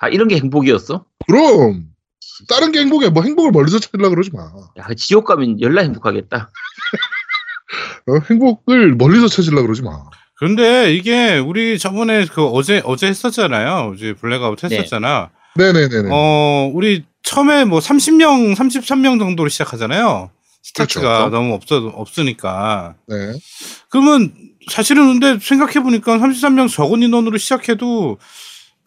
아, 0.00 0.08
이런 0.08 0.28
게 0.28 0.36
행복이었어? 0.36 1.04
그럼 1.26 1.87
다른 2.48 2.72
게 2.72 2.80
행복이야. 2.80 3.10
뭐 3.10 3.22
행복을 3.22 3.50
멀리서 3.50 3.78
찾으려 3.78 4.10
그러지 4.10 4.30
마. 4.32 4.42
야, 4.78 4.84
그 4.86 4.94
지옥 4.94 5.24
가면 5.24 5.60
열나 5.60 5.82
행복하겠다. 5.82 6.50
어, 8.06 8.18
행복을 8.30 8.94
멀리서 8.94 9.28
찾으려 9.28 9.62
그러지 9.62 9.82
마. 9.82 10.04
근데 10.36 10.94
이게 10.94 11.38
우리 11.38 11.78
저번에 11.78 12.26
그 12.26 12.44
어제 12.46 12.80
어제 12.84 13.08
했었잖아요. 13.08 13.92
어제 13.92 14.14
블랙아웃 14.14 14.58
네. 14.60 14.76
했었잖아. 14.76 15.30
네 15.56 15.72
네네네. 15.72 16.08
어, 16.12 16.70
우리 16.72 17.04
처음에 17.22 17.64
뭐 17.64 17.80
30명, 17.80 18.54
33명 18.54 19.18
정도로 19.18 19.48
시작하잖아요. 19.48 20.30
스타트가 20.62 21.28
그렇죠. 21.28 21.30
너무 21.30 21.54
없어 21.54 21.76
없으니까. 21.94 22.94
네. 23.08 23.16
그러면 23.90 24.32
사실은 24.70 25.18
근데 25.18 25.38
생각해 25.44 25.80
보니까 25.82 26.18
33명 26.18 26.70
적은 26.70 27.02
인원으로 27.02 27.36
시작해도 27.38 28.18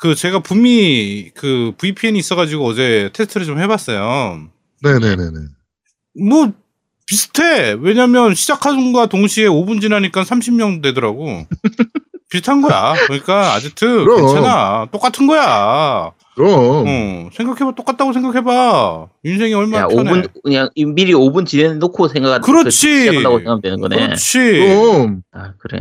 그 0.02 0.16
제가 0.16 0.40
분미 0.40 1.30
그 1.36 1.74
VPN이 1.78 2.18
있어가지고 2.18 2.66
어제 2.66 3.12
테스트를 3.14 3.46
좀 3.46 3.60
해봤어요. 3.60 4.48
네네네네. 4.82 5.32
뭐 6.28 6.52
비슷해. 7.06 7.78
왜냐면 7.80 8.34
시작하는과 8.34 9.06
동시에 9.06 9.46
5분 9.46 9.80
지나니까 9.80 10.24
30명 10.24 10.82
되더라고. 10.82 11.46
비슷한 12.32 12.64
거야. 12.64 12.96
그러니까 13.06 13.54
아지트 13.54 13.86
그럼. 13.86 14.26
괜찮아. 14.26 14.88
똑같은 14.92 15.28
거야. 15.28 16.12
그럼. 16.34 16.50
어, 16.88 17.30
생각해봐. 17.34 17.76
똑같다고 17.76 18.12
생각해봐. 18.12 19.08
인생이 19.24 19.54
얼마나 19.54 19.84
야, 19.84 19.88
편해. 19.88 20.10
5분, 20.10 20.30
그냥 20.44 20.70
미리 20.96 21.14
5분 21.14 21.46
지내놓고 21.46 22.08
생각, 22.08 22.42
그렇지. 22.42 22.72
시작한다고 22.72 23.38
생각하면 23.38 23.62
되는 23.62 23.80
거네. 23.80 23.98
그렇지. 23.98 24.40
그럼 24.40 25.22
아, 25.32 25.54
그래. 25.60 25.80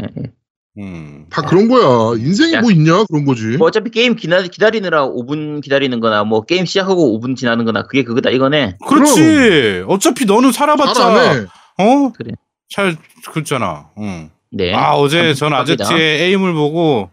음. 0.79 1.27
다 1.31 1.43
그런 1.43 1.69
거야. 1.69 2.17
인생이 2.19 2.53
야. 2.55 2.61
뭐 2.61 2.71
있냐 2.71 3.05
그런 3.05 3.25
거지. 3.25 3.57
뭐 3.59 3.69
어차피 3.69 3.91
게임 3.91 4.15
기다, 4.15 4.41
기다리느라 4.43 5.07
5분 5.09 5.63
기다리는 5.63 5.99
거나, 6.01 6.25
뭐 6.25 6.43
게임 6.45 6.65
시작하고 6.65 7.19
5분 7.21 7.37
지나는 7.37 7.65
거나, 7.65 7.83
그게 7.83 8.05
그거다, 8.05 8.31
이거네. 8.31 8.77
그렇지. 8.87 9.85
어차피 9.89 10.25
너는 10.27 10.53
살아봤자 10.53 10.95
잘하네. 10.95 11.47
어? 11.79 12.13
그래. 12.17 12.33
잘 12.73 12.97
그랬잖아. 13.33 13.89
응. 13.99 14.31
네. 14.53 14.73
아 14.75 14.93
어제 14.95 15.35
전. 15.35 15.53
아제트의 15.53 16.23
aim을 16.23 16.55
보고 16.55 17.11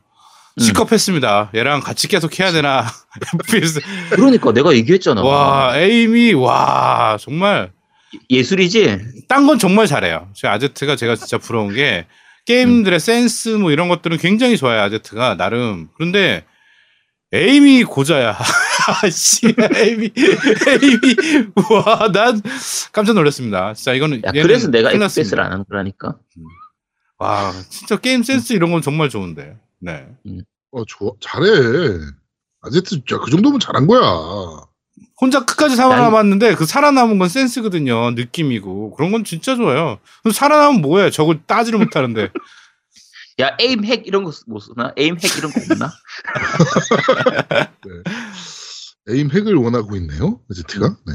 음. 0.56 0.62
시겁했습니다. 0.62 1.52
얘랑 1.56 1.80
같이 1.82 2.08
계속 2.08 2.40
해야 2.40 2.52
되나. 2.52 2.86
FPS. 3.50 3.80
그러니까 4.12 4.52
내가 4.54 4.74
얘기했잖아. 4.76 5.24
와 5.24 5.76
aim이 5.78 6.34
와 6.34 7.18
정말 7.20 7.72
예술이지? 8.30 9.00
딴 9.28 9.46
건 9.48 9.58
정말 9.60 9.88
잘해요. 9.88 10.30
제 10.34 10.48
아제트가 10.48 10.96
제가 10.96 11.16
진짜 11.16 11.38
부러운 11.40 11.74
게 11.74 12.06
게임들의 12.48 13.00
센스 13.02 13.50
뭐 13.50 13.72
이런 13.72 13.90
것들은 13.90 14.18
굉장히 14.18 14.58
좋아요. 14.58 14.82
아제트가 14.82 15.36
나름. 15.36 15.90
그런데 15.96 16.46
aim이 17.34 17.84
고자야. 17.84 18.38
씨 19.12 19.48
aim이 19.48 20.12
aim이 20.16 21.52
와 21.70 21.99
난 21.99 22.42
깜짝 22.94 23.14
놀랐습니다. 23.14 23.74
진짜 23.74 23.94
이거는 23.94 24.22
야, 24.26 24.32
그래서 24.32 24.70
내가 24.70 24.92
FPS를. 24.94 25.44
안 25.44 25.52
하는 25.52 25.66
거라니까. 25.70 26.18
와 27.18 27.52
진짜 27.70 27.98
게임 27.98 28.24
센스 28.24 28.54
이런 28.54 28.72
건 28.72 28.82
정말 28.82 29.10
좋은데. 29.10 29.58
네. 29.82 30.08
어, 30.72 30.86
좋아. 30.86 31.12
잘해. 31.20 31.46
아제트 32.62 32.96
야, 33.14 33.18
그 33.20 33.30
정도면 33.30 33.60
잘한 33.60 33.88
거야. 33.88 34.67
혼자 35.20 35.44
끝까지 35.46 35.76
살아남았는데 35.76 36.56
그 36.56 36.66
살아남은 36.66 37.18
건 37.18 37.28
센스거든요. 37.30 38.12
느낌이고 38.12 38.92
그런 38.96 39.12
건 39.12 39.24
진짜 39.24 39.56
좋아요. 39.56 39.98
그럼 40.22 40.34
살아남으면 40.34 40.82
뭐해? 40.82 41.10
적을 41.12 41.42
따지를 41.48 41.80
못하는데. 41.80 42.30
야, 43.40 43.56
aim 43.60 43.84
hack 43.86 44.08
이런 44.08 44.24
거 44.24 44.32
못 44.48 44.60
쓰나? 44.60 44.94
aim 44.98 45.16
hack 45.22 45.38
이런 45.38 45.52
거 45.52 45.62
없나? 45.62 45.92
aim 49.10 49.30
hack을 49.32 49.56
원하고 49.56 49.96
있네요. 49.98 50.42
아제트가. 50.52 50.98
네. 51.06 51.14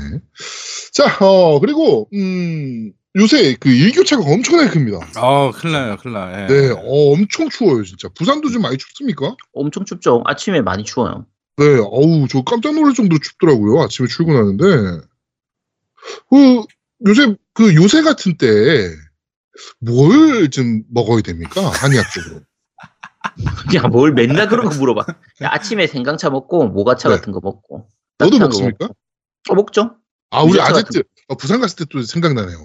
자, 0.93 1.17
어, 1.21 1.59
그리고, 1.61 2.09
음, 2.15 2.93
요새 3.17 3.55
그 3.61 3.69
일교차가 3.69 4.23
엄청나게 4.25 4.71
큽니다. 4.71 4.99
어 5.17 5.51
큰일 5.53 5.75
나요, 5.75 5.97
큰일 5.99 6.15
나. 6.15 6.43
예. 6.43 6.47
네, 6.47 6.71
어, 6.71 7.13
엄청 7.13 7.51
추워요, 7.51 7.83
진짜. 7.85 8.09
부산도 8.17 8.49
좀 8.51 8.63
많이 8.63 8.79
춥습니까? 8.79 9.37
엄청 9.53 9.85
춥죠. 9.85 10.23
아침에 10.25 10.63
많이 10.63 10.85
추워요. 10.85 11.27
네, 11.63 11.79
어우, 11.81 12.27
저 12.29 12.43
깜짝 12.43 12.75
놀랄 12.75 12.95
정도로 12.95 13.21
춥더라고요. 13.21 13.83
아침에 13.83 14.09
출근하는데. 14.09 15.07
그, 16.31 16.65
요새, 17.07 17.37
그 17.55 17.75
요새 17.75 18.03
같은 18.03 18.37
때, 18.37 18.91
뭘 19.81 20.49
좀 20.51 20.83
먹어야 20.91 21.21
됩니까? 21.23 21.61
한의학적으로. 21.71 22.41
야, 23.77 23.83
뭘 23.89 24.13
맨날 24.13 24.49
그런 24.49 24.69
거 24.69 24.75
물어봐. 24.77 25.05
야, 25.43 25.49
아침에 25.53 25.87
생강차 25.87 26.31
먹고 26.31 26.69
모가차 26.69 27.09
네. 27.09 27.17
같은 27.17 27.33
거 27.33 27.41
먹고. 27.43 27.89
너도 28.19 28.39
먹습니까? 28.39 28.87
먹고. 28.87 28.95
어, 29.51 29.55
먹죠. 29.55 29.97
아, 30.31 30.43
우리 30.43 30.61
아제트, 30.61 31.03
어, 31.33 31.37
부산 31.37 31.61
갔을 31.61 31.77
때 31.77 31.85
또 31.91 32.03
생각나네요. 32.03 32.59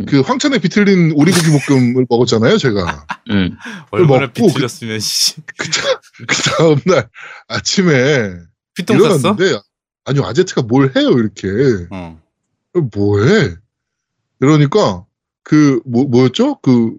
음. 0.00 0.06
그 0.06 0.20
황천에 0.20 0.58
비틀린 0.58 1.12
오리고기 1.14 1.46
볶음을 1.68 2.06
먹었잖아요, 2.10 2.56
제가. 2.58 3.06
응. 3.30 3.56
얼마나 3.90 4.32
비틀렸으면 4.32 4.98
씨. 5.00 5.34
그, 5.56 5.70
다- 5.70 6.00
그 6.26 6.36
다음 6.42 6.80
날 6.86 7.08
아침에 7.48 8.32
피똥? 8.74 8.96
일어났는데, 8.96 9.58
아니요, 10.04 10.24
아제트가 10.24 10.62
뭘 10.62 10.92
해요, 10.96 11.10
이렇게. 11.10 11.48
어. 11.90 12.20
뭐해? 12.94 13.54
이러니까, 14.40 15.04
그, 15.42 15.80
뭐, 15.84 16.04
뭐였죠? 16.04 16.58
그, 16.62 16.92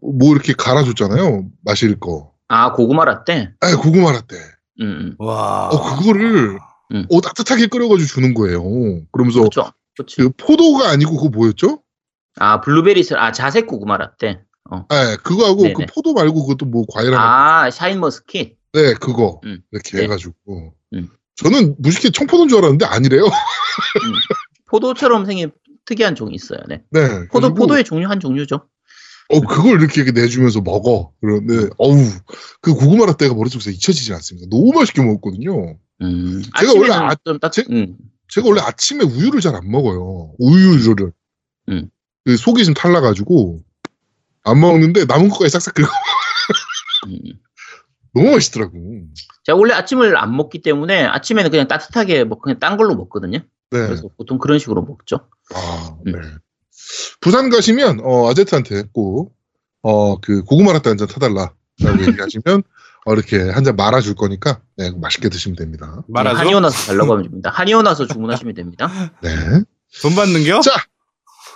뭐 0.00 0.32
이렇게 0.32 0.52
갈아줬잖아요. 0.54 1.48
마실 1.64 1.98
거. 2.00 2.32
아, 2.48 2.72
고구마 2.72 3.04
라떼? 3.04 3.52
아, 3.60 3.76
고구마 3.76 4.12
라떼. 4.12 4.36
응, 4.80 4.86
응. 4.86 5.14
와. 5.18 5.68
어, 5.68 5.96
그거를, 5.98 6.58
음. 6.92 7.06
어, 7.10 7.20
따뜻하게 7.20 7.66
끓여가지고 7.66 8.06
주는 8.08 8.34
거예요. 8.34 8.62
그러면서, 9.12 9.40
그렇 9.48 9.72
죠. 9.96 10.04
그렇지. 10.04 10.16
그 10.16 10.30
포도가 10.36 10.90
아니고 10.90 11.16
그거 11.16 11.28
뭐였죠? 11.30 11.82
아, 12.38 12.60
블루베리, 12.60 13.02
스- 13.02 13.14
아, 13.14 13.32
자색 13.32 13.66
고구마 13.66 13.96
라떼. 13.96 14.40
어. 14.70 14.84
아, 14.88 15.16
그거하고 15.22 15.62
네네. 15.62 15.74
그 15.74 15.86
포도 15.94 16.12
말고 16.12 16.42
그것도 16.46 16.66
뭐 16.66 16.84
과일 16.92 17.14
하나. 17.14 17.64
아, 17.64 17.70
샤인머스킷. 17.70 18.56
네, 18.72 18.94
그거. 18.94 19.40
음. 19.44 19.60
이렇게 19.72 19.96
네. 19.96 20.02
해가지고. 20.04 20.74
음. 20.94 21.08
저는 21.36 21.76
무식해 21.78 22.10
청포도인 22.10 22.48
줄 22.48 22.58
알았는데 22.58 22.84
아니래요. 22.86 23.24
포도처럼 24.66 25.24
생긴 25.26 25.50
특이한 25.84 26.14
종이 26.14 26.34
있어요. 26.34 26.58
네. 26.68 26.82
네. 26.90 27.28
포도, 27.28 27.54
포도의 27.54 27.84
종류 27.84 28.08
한 28.08 28.20
종류죠. 28.20 28.66
어, 29.28 29.40
그걸 29.40 29.80
이렇게 29.82 30.04
내주면서 30.12 30.60
먹어. 30.60 31.12
그런데, 31.20 31.68
어우, 31.78 31.96
그 32.60 32.74
고구마 32.74 33.06
라떼가 33.06 33.34
머릿속에서 33.34 33.70
잊혀지지 33.70 34.12
않습니다. 34.14 34.46
너무 34.50 34.72
맛있게 34.72 35.02
먹었거든요. 35.02 35.76
음. 36.02 36.42
제가 36.60 36.72
원래 36.76 36.92
아- 36.92 37.14
좀 37.24 37.38
딱, 37.38 37.50
제- 37.52 37.64
음. 37.70 37.96
제가 38.28 38.48
원래 38.48 38.60
아침에 38.60 39.04
우유를 39.04 39.40
잘 39.40 39.54
안 39.54 39.70
먹어요. 39.70 40.32
우유를. 40.38 41.12
음. 41.70 41.90
그 42.24 42.36
속이 42.36 42.64
좀 42.64 42.74
탈라가지고, 42.74 43.60
안 44.44 44.60
먹는데 44.60 45.04
남은 45.04 45.28
것까지 45.28 45.50
싹싹 45.50 45.74
긁어. 45.74 45.88
음. 47.08 47.18
너무 48.14 48.32
맛있더라고. 48.32 48.76
제가 49.44 49.58
원래 49.58 49.74
아침을 49.74 50.16
안 50.16 50.34
먹기 50.36 50.62
때문에 50.62 51.04
아침에는 51.04 51.50
그냥 51.50 51.68
따뜻하게 51.68 52.24
뭐 52.24 52.38
그냥 52.38 52.58
딴 52.58 52.76
걸로 52.76 52.94
먹거든요. 52.94 53.38
네. 53.38 53.46
그래서 53.70 54.08
보통 54.16 54.38
그런 54.38 54.58
식으로 54.58 54.82
먹죠. 54.82 55.28
아, 55.54 55.96
음. 56.06 56.12
네. 56.12 56.18
부산 57.20 57.50
가시면, 57.50 58.00
어, 58.02 58.30
아제트한테 58.30 58.84
꼭, 58.92 59.36
어, 59.82 60.18
그 60.20 60.42
고구마 60.44 60.72
라떼 60.72 60.90
한잔 60.90 61.08
타달라. 61.08 61.52
라고 61.80 61.98
얘기하시면, 62.06 62.62
어, 63.06 63.14
이렇게 63.14 63.50
한 63.50 63.64
잔 63.64 63.76
말아줄 63.76 64.14
거니까, 64.16 64.60
네, 64.76 64.90
맛있게 64.90 65.28
드시면 65.28 65.56
됩니다. 65.56 66.02
말하죠. 66.08 66.36
한의원 66.38 66.64
와서 66.64 66.86
달라고 66.92 67.12
하면 67.12 67.22
됩니다. 67.24 67.50
한의원 67.54 67.86
와서 67.86 68.06
주문하시면 68.06 68.54
됩니다. 68.54 68.90
네. 69.22 69.30
돈 70.02 70.14
받는겨? 70.14 70.60
자. 70.60 70.72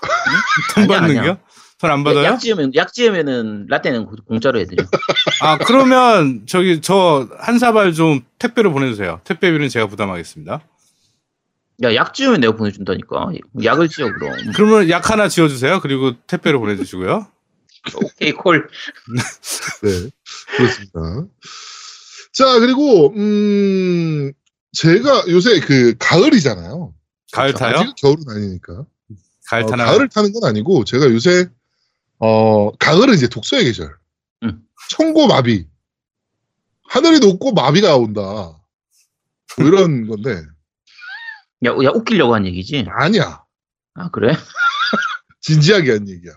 돈 0.74 0.86
받는겨? 0.86 1.38
돈 1.80 1.90
안 1.90 2.04
받아요? 2.04 2.24
약 2.24 2.38
지으면 2.38 2.72
약 2.74 2.92
지으면은 2.92 3.66
라떼는 3.68 4.04
고- 4.04 4.16
공짜로 4.26 4.58
해드려. 4.60 4.84
아 5.40 5.56
그러면 5.58 6.42
저기 6.46 6.80
저 6.82 7.26
한 7.38 7.58
사발 7.58 7.94
좀 7.94 8.20
택배로 8.38 8.70
보내주세요. 8.72 9.20
택배비는 9.24 9.68
제가 9.70 9.86
부담하겠습니다. 9.86 10.60
야, 11.82 11.94
약 11.94 12.12
지으면 12.12 12.40
내가 12.40 12.54
보내준다니까. 12.54 13.30
약을 13.64 13.88
지어 13.88 14.12
그럼. 14.12 14.36
그러면 14.54 14.90
약 14.90 15.08
하나 15.10 15.28
지어주세요. 15.28 15.80
그리고 15.80 16.12
택배로 16.26 16.60
보내주시고요. 16.60 17.26
오케이 17.94 18.32
콜. 18.32 18.68
네. 19.82 20.10
그렇습니다. 20.56 21.26
자, 22.32 22.58
그리고, 22.60 23.12
음, 23.14 24.32
제가 24.72 25.24
요새 25.28 25.60
그 25.60 25.94
가을이잖아요. 25.98 26.94
가을 27.32 27.54
타요? 27.54 27.76
아직 27.78 27.94
겨울은 27.96 28.24
아니니까. 28.28 28.84
가을 29.46 29.64
어, 29.64 29.66
타나? 29.66 29.84
가을을 29.86 30.08
타는 30.08 30.32
건 30.32 30.44
아니고, 30.44 30.84
제가 30.84 31.06
요새, 31.06 31.48
어, 32.18 32.70
가을은 32.76 33.14
이제 33.14 33.26
독서의 33.28 33.64
계절. 33.64 33.96
음. 34.42 34.62
청고 34.90 35.26
마비. 35.26 35.66
하늘이 36.88 37.20
높고 37.20 37.52
마비가 37.52 37.96
온다. 37.96 38.20
뭐 38.22 39.66
이런 39.66 40.06
건데 40.08 40.42
야, 41.64 41.70
야 41.70 41.90
웃기려고 41.94 42.34
한 42.34 42.46
얘기지. 42.46 42.84
아니야. 42.88 43.44
아 43.94 44.10
그래? 44.10 44.32
진지하게 45.40 45.92
한 45.92 46.08
얘기야. 46.08 46.32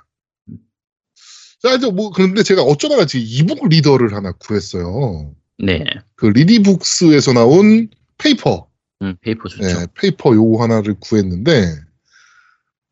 자, 1.63 1.75
이제 1.75 1.89
뭐, 1.89 2.11
그런데 2.11 2.43
제가 2.43 2.61
어쩌다가 2.61 3.05
지금 3.05 3.25
e-book 3.25 3.69
reader를 3.69 4.13
하나 4.13 4.33
구했어요. 4.33 5.33
네. 5.57 5.85
그 6.15 6.25
리디북스에서 6.25 7.31
나온 7.31 7.89
페이퍼. 8.17 8.67
음, 9.01 9.15
페이퍼 9.21 9.47
좋죠. 9.47 9.63
네, 9.63 9.87
페이퍼 9.93 10.35
요거 10.35 10.61
하나를 10.61 10.95
구했는데, 10.99 11.73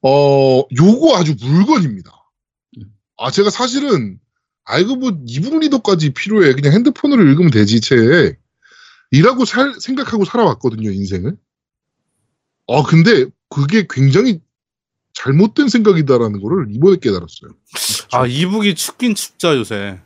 어, 0.04 0.62
요거 0.78 1.18
아주 1.18 1.36
물건입니다. 1.42 2.12
음. 2.78 2.84
아, 3.18 3.30
제가 3.30 3.50
사실은, 3.50 4.20
아이고, 4.64 4.96
뭐, 4.96 5.12
e-book 5.28 5.60
reader까지 5.60 6.12
필요해. 6.12 6.54
그냥 6.54 6.72
핸드폰으로 6.72 7.24
읽으면 7.24 7.52
되지, 7.52 7.82
책. 7.82 8.40
이라고 9.12 9.44
살, 9.44 9.74
생각하고 9.82 10.24
살아왔거든요, 10.24 10.92
인생을. 10.92 11.36
아, 12.70 12.84
근데 12.84 13.26
그게 13.50 13.86
굉장히 13.90 14.40
잘못된 15.14 15.68
생각이다라는 15.70 16.42
거를 16.42 16.68
이번에 16.72 16.98
깨달았어요. 17.02 17.52
아 18.12 18.26
이북이 18.26 18.76
춥긴 18.76 19.16
춥죠 19.16 19.58
요새. 19.58 20.00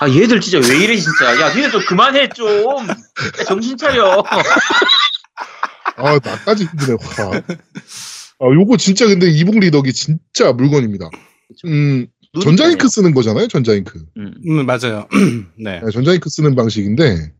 아 0.00 0.08
얘들 0.08 0.40
진짜 0.40 0.58
왜 0.68 0.84
이래 0.84 0.96
진짜. 0.96 1.40
야 1.40 1.54
니네 1.54 1.70
좀 1.70 1.84
그만해 1.84 2.28
좀. 2.30 2.48
야, 2.88 3.44
정신 3.46 3.76
차려. 3.76 4.22
아, 5.96 6.18
나까지 6.24 6.64
힘드네, 6.64 6.96
화. 7.00 7.30
아, 8.40 8.52
요거 8.52 8.76
진짜 8.76 9.06
근데 9.06 9.30
이북 9.30 9.58
리더기 9.60 9.92
진짜 9.92 10.52
물건입니다. 10.52 11.08
음, 11.66 12.06
전자잉크 12.40 12.88
쓰는 12.88 13.14
거잖아요, 13.14 13.46
전자잉크. 13.46 14.04
음. 14.16 14.34
음 14.46 14.66
맞아요. 14.66 15.06
네. 15.56 15.80
네, 15.80 15.90
전자잉크 15.92 16.28
쓰는 16.28 16.56
방식인데, 16.56 17.32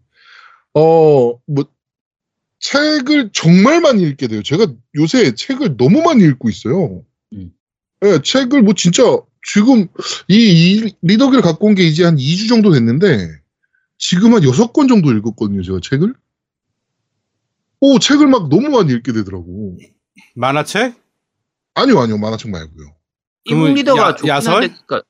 어, 0.74 1.32
뭐, 1.46 1.64
책을 2.62 3.30
정말 3.32 3.80
많이 3.80 4.02
읽게 4.04 4.28
돼요. 4.28 4.42
제가 4.42 4.66
요새 4.96 5.34
책을 5.34 5.76
너무 5.76 6.02
많이 6.02 6.24
읽고 6.24 6.48
있어요. 6.48 7.04
음. 7.34 7.52
네, 8.00 8.22
책을 8.22 8.62
뭐 8.62 8.74
진짜 8.74 9.02
지금 9.44 9.88
이, 10.28 10.34
이 10.86 10.94
리더기를 11.02 11.42
갖고 11.42 11.66
온 11.66 11.74
게 11.74 11.82
이제 11.84 12.04
한 12.04 12.16
2주 12.16 12.48
정도 12.48 12.70
됐는데, 12.70 13.28
지금 13.98 14.34
한 14.34 14.42
6권 14.42 14.88
정도 14.88 15.12
읽었거든요, 15.12 15.62
제가 15.62 15.80
책을. 15.82 16.14
오, 17.80 17.98
책을 17.98 18.28
막 18.28 18.48
너무 18.48 18.68
많이 18.68 18.92
읽게 18.92 19.12
되더라고. 19.12 19.76
만화책? 20.36 20.94
아니요, 21.74 21.98
아니요, 22.00 22.18
만화책 22.18 22.50
말고요. 22.50 22.86
e-book 23.44 23.56
그러면 23.56 23.74
reader가 23.74 24.00
야- 24.02 24.14
좋긴 24.14 24.28
야설? 24.28 24.54
한데, 24.54 24.68
그러니까 24.86 25.02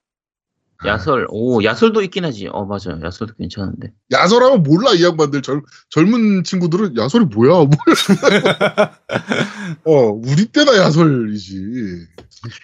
야설. 0.87 1.27
오 1.31 1.63
야설도 1.63 2.03
있긴 2.03 2.25
하지. 2.25 2.49
어 2.51 2.65
맞아요. 2.65 3.01
야설도 3.03 3.35
괜찮은데. 3.35 3.93
야설하면 4.11 4.63
몰라, 4.63 4.93
이 4.93 5.03
양반들. 5.03 5.43
젊, 5.43 5.63
젊은 5.91 6.45
친구들은 6.45 6.97
야설이 6.97 7.27
뭐야. 7.27 7.53
어, 9.85 9.93
우리 10.25 10.47
때나 10.47 10.77
야설이지. 10.77 12.07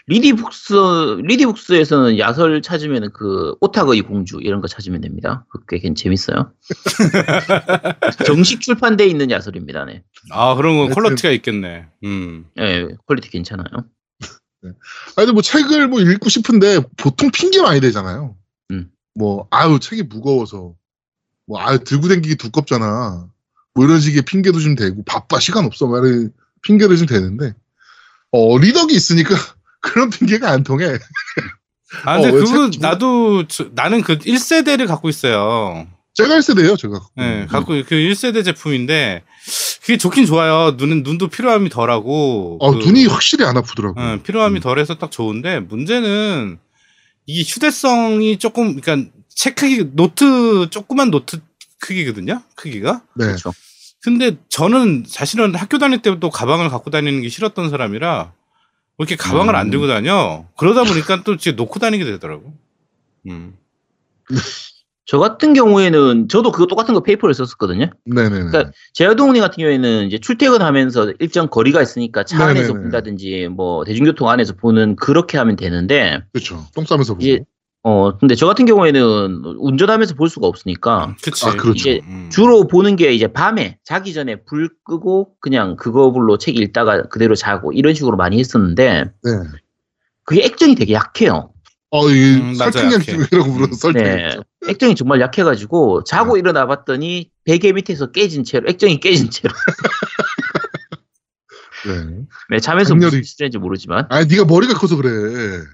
리디북스 0.08 0.74
리디북스에서는 1.22 2.18
야설 2.18 2.62
찾으면 2.62 3.12
그 3.12 3.54
오타거이 3.60 4.00
공주 4.02 4.38
이런 4.40 4.60
거 4.60 4.66
찾으면 4.66 5.00
됩니다. 5.00 5.46
그게 5.50 5.78
괜 5.78 5.94
재밌어요. 5.94 6.52
정식 8.26 8.60
출판돼 8.60 9.06
있는 9.06 9.30
야설입니다. 9.30 9.84
네. 9.84 10.02
아 10.30 10.56
그런 10.56 10.78
건 10.78 10.90
quality가 10.90 11.30
있겠네. 11.30 11.86
음. 12.04 12.46
예, 12.58 12.88
quality 13.06 13.30
괜찮아요. 13.30 13.66
아니, 14.62 14.74
근데 15.16 15.32
뭐 15.32 15.42
책을 15.42 15.88
뭐 15.88 16.00
읽고 16.00 16.28
싶은데 16.28 16.80
보통 16.96 17.30
핑계 17.30 17.60
많이 17.62 17.80
대잖아요. 17.80 18.36
음. 18.72 18.90
뭐, 19.14 19.46
아유, 19.50 19.78
책이 19.80 20.04
무거워서. 20.04 20.74
뭐, 21.46 21.60
아유, 21.60 21.78
들고 21.82 22.08
다니기 22.08 22.36
두껍잖아. 22.36 23.26
뭐 23.74 23.84
이런 23.84 24.00
식의 24.00 24.22
핑계도 24.22 24.58
좀 24.60 24.74
대고, 24.74 25.04
바빠, 25.04 25.38
시간 25.40 25.64
없어. 25.64 25.86
말을 25.86 26.30
핑계를 26.62 26.96
좀 26.96 27.06
대는데, 27.06 27.54
어, 28.32 28.58
reader기 28.58 28.94
있으니까 28.94 29.34
그런 29.80 30.10
핑계가 30.10 30.50
안 30.50 30.64
통해. 30.64 30.98
아 32.04 32.14
근데 32.20 32.28
어, 32.28 32.32
왜 32.34 32.40
그거 32.44 32.70
책- 32.70 32.82
나도 32.82 33.48
저- 33.48 33.70
나는 33.72 34.02
그 34.02 34.18
1세대를 34.18 34.86
갖고 34.86 35.08
있어요. 35.08 35.86
제가 36.14 36.34
1세대예요 36.36 36.76
제가. 36.76 37.00
네, 37.16 37.42
음. 37.42 37.46
갖고 37.46 37.72
그 37.84 37.94
1세대 37.94 38.44
제품인데 38.44 39.22
그게 39.88 39.96
좋긴 39.96 40.26
좋아요. 40.26 40.72
눈은 40.76 41.02
눈도 41.02 41.28
피로함이 41.28 41.70
덜하고 41.70 42.58
어, 42.60 42.72
그- 42.72 42.76
눈이 42.76 43.06
확실히 43.06 43.46
안 43.46 43.56
아프더라고요. 43.56 44.04
어, 44.04 44.18
피로함이 44.22 44.58
음. 44.58 44.60
덜해서 44.60 44.96
딱 44.96 45.10
좋은데 45.10 45.60
문제는 45.60 46.58
이게 47.24 47.42
휴대성이 47.50 48.38
조금 48.38 48.78
그러니까 48.78 49.10
책 49.30 49.54
크기 49.54 49.84
노트 49.94 50.68
조그만 50.68 51.10
노트 51.10 51.40
크기거든요. 51.80 52.42
크기가. 52.54 53.00
네. 53.16 53.24
그렇죠. 53.28 53.54
근데 54.02 54.36
저는 54.50 55.04
사실은 55.08 55.54
학교 55.54 55.78
다닐 55.78 56.02
때부터 56.02 56.28
가방을 56.28 56.68
갖고 56.68 56.90
다니는 56.90 57.22
게 57.22 57.30
싫었던 57.30 57.70
사람이라 57.70 58.34
뭐 58.98 59.06
이렇게 59.06 59.16
가방을 59.16 59.56
안 59.56 59.68
음. 59.68 59.70
들고 59.70 59.86
다녀. 59.86 60.44
그러다 60.58 60.84
보니까 60.84 61.22
또 61.24 61.32
이제 61.32 61.52
놓고 61.52 61.78
다니게 61.80 62.04
되더라고. 62.04 62.52
음. 63.30 63.56
저 65.08 65.18
같은 65.18 65.54
경우에는 65.54 66.28
저도 66.28 66.52
그거 66.52 66.66
똑같은 66.66 66.92
거 66.92 67.00
페이퍼를 67.00 67.34
썼었거든요. 67.34 67.88
네네네. 68.04 68.50
그러니까 68.50 68.70
제아동님 68.92 69.40
같은 69.40 69.62
경우에는 69.62 70.06
이제 70.06 70.18
출퇴근하면서 70.18 71.14
일정 71.18 71.48
거리가 71.48 71.80
있으니까 71.80 72.24
차 72.24 72.44
안에서 72.44 72.74
네네네. 72.74 72.82
본다든지 72.82 73.48
뭐 73.48 73.84
대중교통 73.84 74.28
안에서 74.28 74.52
보는 74.52 74.96
그렇게 74.96 75.38
하면 75.38 75.56
되는데 75.56 76.20
그렇죠. 76.34 76.66
똥 76.74 76.84
싸면서 76.84 77.14
보고. 77.14 77.24
이제 77.24 77.40
어 77.84 78.18
근데 78.18 78.34
저 78.34 78.46
같은 78.46 78.66
경우에는 78.66 79.44
운전하면서 79.56 80.14
볼 80.14 80.28
수가 80.28 80.46
없으니까 80.46 81.16
그치. 81.22 81.46
아, 81.46 81.52
그렇죠. 81.52 81.72
이제 81.72 82.00
음. 82.06 82.28
주로 82.30 82.66
보는 82.66 82.96
게 82.96 83.10
이제 83.12 83.28
밤에 83.28 83.78
자기 83.84 84.12
전에 84.12 84.42
불 84.44 84.68
끄고 84.84 85.30
그냥 85.40 85.76
그거로 85.76 86.36
책 86.36 86.58
읽다가 86.58 87.04
그대로 87.04 87.34
자고 87.34 87.72
이런 87.72 87.94
식으로 87.94 88.18
많이 88.18 88.38
했었는데 88.38 89.04
네. 89.24 89.32
그게 90.24 90.44
액정이 90.44 90.74
되게 90.74 90.92
약해요. 90.92 91.50
어, 91.90 92.10
이 92.10 92.34
음, 92.34 92.56
맞아요. 92.58 92.72
설득력이라고 92.72 93.52
불러서 93.54 93.72
설득. 93.72 94.02
네. 94.02 94.36
액정이 94.68 94.94
정말 94.94 95.20
약해가지고 95.20 96.04
자고 96.04 96.34
네. 96.34 96.40
일어나 96.40 96.66
봤더니 96.66 97.30
베개 97.44 97.72
밑에서 97.72 98.10
깨진 98.12 98.44
채로 98.44 98.68
액정이 98.68 99.00
깨진 99.00 99.30
채로 99.30 99.54
네. 101.86 102.26
네, 102.50 102.58
잠에서 102.60 102.94
장렬히- 102.94 103.18
무슨 103.20 103.44
했는지 103.44 103.58
모르지만 103.58 104.06
아니 104.10 104.26
네가 104.26 104.44
머리가 104.44 104.74
커서 104.74 104.96
그래. 104.96 105.64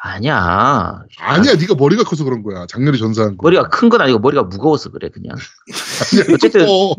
아니야 0.00 1.02
아니야, 1.18 1.54
네가 1.56 1.74
머리가 1.74 2.04
커서 2.04 2.22
그런 2.24 2.42
거야. 2.42 2.66
장렬히 2.66 2.98
전사한 2.98 3.36
거. 3.36 3.42
머리가 3.46 3.68
큰 3.68 3.88
건 3.88 4.00
아니고 4.00 4.18
머리가 4.20 4.44
무거워서 4.44 4.90
그래 4.90 5.08
그냥 5.08 5.34
아니야, 5.36 6.24
어쨌든- 6.34 6.66
어, 6.68 6.92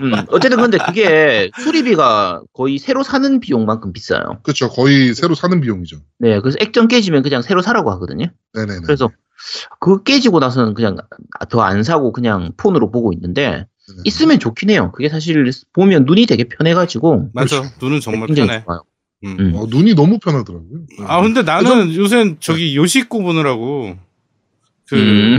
음, 0.00 0.12
어쨌든 0.28 0.58
근데 0.60 0.78
그게 0.78 1.50
수리비가 1.62 2.42
거의 2.54 2.78
새로 2.78 3.02
사는 3.02 3.40
비용만큼 3.40 3.92
비싸요 3.92 4.38
그렇죠. 4.42 4.68
거의 4.70 5.14
새로 5.14 5.34
사는 5.34 5.60
비용이죠. 5.60 5.98
네 6.18 6.40
그래서 6.40 6.56
액정 6.60 6.88
깨지면 6.88 7.22
그냥 7.22 7.42
새로 7.42 7.60
사라고 7.60 7.90
하거든요 7.92 8.26
네네네. 8.54 8.80
그래서 8.84 9.10
그거 9.80 10.02
깨지고 10.02 10.38
나서는 10.40 10.74
그냥 10.74 10.96
더 11.50 11.60
안 11.62 11.82
사고 11.82 12.12
그냥 12.12 12.52
폰으로 12.56 12.90
보고 12.90 13.12
있는데 13.12 13.66
네네. 13.88 14.02
있으면 14.04 14.38
좋긴 14.38 14.70
해요 14.70 14.90
그게 14.94 15.08
사실 15.08 15.50
보면 15.74 16.04
눈이 16.06 16.26
되게 16.26 16.44
편해가지고 16.44 17.30
맞아. 17.34 17.62
눈은 17.80 18.00
정말 18.00 18.28
편해. 18.28 18.62
좋아요 18.64 18.82
음. 19.24 19.36
음. 19.40 19.52
어, 19.56 19.66
눈이 19.68 19.94
너무 19.94 20.18
편하더라고요. 20.18 20.80
아 21.06 21.20
근데 21.22 21.42
나는 21.42 21.94
요새 21.94 22.36
저기 22.40 22.76
요시코 22.76 23.22
보느라고 23.22 23.96
그 24.88 24.96
음. 24.96 25.38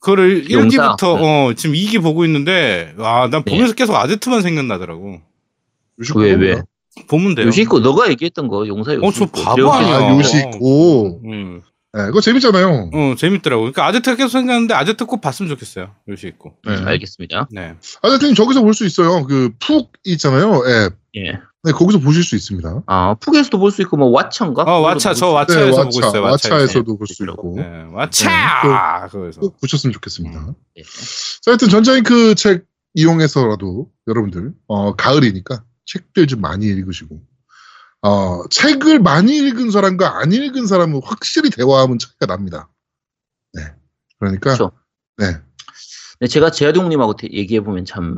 그거를 0.00 0.48
용사. 0.50 0.96
1기부터 0.96 1.02
어 1.20 1.54
지금 1.54 1.74
2기 1.74 2.00
보고 2.00 2.24
있는데 2.24 2.94
와난 2.96 3.42
네. 3.44 3.50
보면서 3.50 3.74
계속 3.74 3.96
아제트만 3.96 4.42
생각나더라고. 4.42 5.20
요시코 6.00 6.20
왜? 6.20 6.32
왜? 6.34 6.62
보면 7.08 7.34
돼요. 7.34 7.46
요시코 7.46 7.80
너가 7.80 8.08
얘기했던 8.10 8.48
거 8.48 8.66
용사 8.68 8.94
요시코 8.94 9.06
어, 9.06 9.12
저 9.12 9.26
바보 9.26 9.72
아, 9.72 9.78
아니야. 9.78 10.16
요시코. 10.16 11.20
음. 11.24 11.62
네, 11.94 12.04
그거 12.06 12.20
재밌잖아요. 12.20 12.90
어 12.92 13.14
재밌더라고. 13.16 13.62
그러니까 13.62 13.86
아제트가 13.86 14.16
계속 14.16 14.28
생각나는데 14.28 14.74
아제트 14.74 15.04
꼭 15.06 15.20
봤으면 15.20 15.48
좋겠어요. 15.50 15.90
요시코. 16.08 16.54
네. 16.66 16.72
알겠습니다 16.84 17.48
네. 17.50 17.74
아저님 18.02 18.34
저기서 18.34 18.62
볼 18.62 18.74
수 18.74 18.84
있어요. 18.86 19.24
그 19.24 19.50
푹 19.58 19.92
있잖아요. 20.04 20.62
앱. 20.68 20.92
예. 21.16 21.32
네, 21.68 21.72
거기서 21.72 22.00
보실 22.00 22.24
수 22.24 22.34
있습니다. 22.34 22.82
아 22.86 23.14
푸에서도 23.20 23.58
볼 23.58 23.70
수 23.70 23.82
있고 23.82 23.98
뭐 23.98 24.10
왓챠인가? 24.10 24.60
어 24.66 24.82
왓챠 24.82 25.14
저 25.14 25.26
네, 25.46 25.70
왓챠에서 25.70 25.76
보고 25.84 25.88
있어요. 25.90 26.22
왓챠에서. 26.22 26.48
왓챠에서도 26.50 26.98
볼 26.98 27.06
수 27.06 27.24
있고. 27.24 27.54
네, 27.56 27.62
왓챠 27.62 29.10
그거에서. 29.10 29.40
꼭 29.40 29.60
보셨으면 29.60 29.92
좋겠습니다. 29.92 30.54
예. 30.78 30.82
자, 31.42 31.50
하여튼 31.50 31.68
전자잉크 31.68 32.34
책 32.36 32.66
이용해서라도 32.94 33.90
여러분들, 34.06 34.54
어, 34.66 34.94
가을이니까 34.96 35.62
책들 35.84 36.26
좀 36.26 36.40
많이 36.40 36.64
읽으시고, 36.66 37.20
어, 38.02 38.48
책을 38.48 38.98
많이 39.00 39.36
읽은 39.36 39.70
사람과 39.70 40.18
안 40.20 40.32
읽은 40.32 40.66
사람은 40.66 41.02
확실히 41.04 41.50
대화하면 41.50 41.98
차이가 41.98 42.26
납니다. 42.26 42.68
네. 43.52 43.62
그러니까, 44.18 44.54
그렇죠. 44.56 44.72
네. 45.18 45.26
네, 46.20 46.26
제가 46.26 46.50
제아동님하고 46.50 47.14
얘기해 47.32 47.60
보면 47.60 47.84
참 47.84 48.16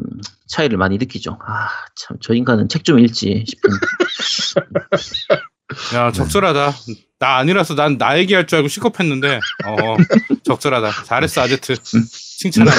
차이를 0.48 0.78
많이 0.78 0.96
느끼죠. 0.98 1.38
아 1.46 1.68
참 1.96 2.18
저 2.20 2.34
인간은 2.34 2.68
책 2.68 2.82
좀 2.84 2.98
읽지 2.98 3.44
싶은. 3.46 3.70
야 5.94 6.10
적절하다. 6.12 6.72
나 7.18 7.36
아니라서 7.36 7.74
난 7.74 7.98
나 7.98 8.18
얘기할 8.18 8.46
줄 8.46 8.56
알고 8.56 8.68
시겁했는데 8.68 9.40
어 9.66 9.96
적절하다. 10.44 11.04
잘했어 11.04 11.42
아제트. 11.42 11.76
칭찬하마. 11.82 12.76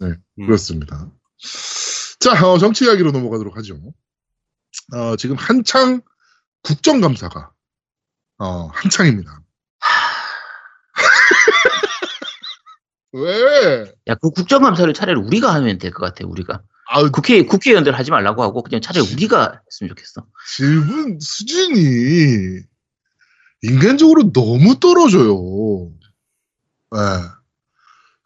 네, 0.00 0.06
음. 0.40 0.46
그렇습니다. 0.46 1.08
자, 2.20 2.46
어, 2.46 2.58
정치 2.58 2.84
이야기로 2.86 3.12
넘어가도록 3.12 3.56
하죠. 3.58 3.78
어, 4.92 5.14
지금 5.16 5.36
한창 5.36 6.00
국정감사가 6.62 7.50
어, 8.38 8.66
한창입니다. 8.72 9.40
왜? 13.14 13.92
야, 14.08 14.14
그 14.16 14.30
국정감사를 14.30 14.92
차라리 14.94 15.18
우리가 15.20 15.54
하면 15.54 15.78
될 15.78 15.90
것 15.92 16.00
같아, 16.04 16.26
우리가. 16.26 16.62
아, 16.90 17.08
국회, 17.10 17.42
국회의원들 17.44 17.96
하지 17.96 18.10
말라고 18.10 18.42
하고, 18.42 18.62
그냥 18.62 18.80
차라리 18.80 19.06
우리가 19.12 19.60
했으면 19.70 19.88
좋겠어. 19.88 20.26
질문 20.56 21.18
수준이 21.20 22.60
인간적으로 23.62 24.32
너무 24.32 24.78
떨어져요. 24.80 25.90
예. 26.96 26.98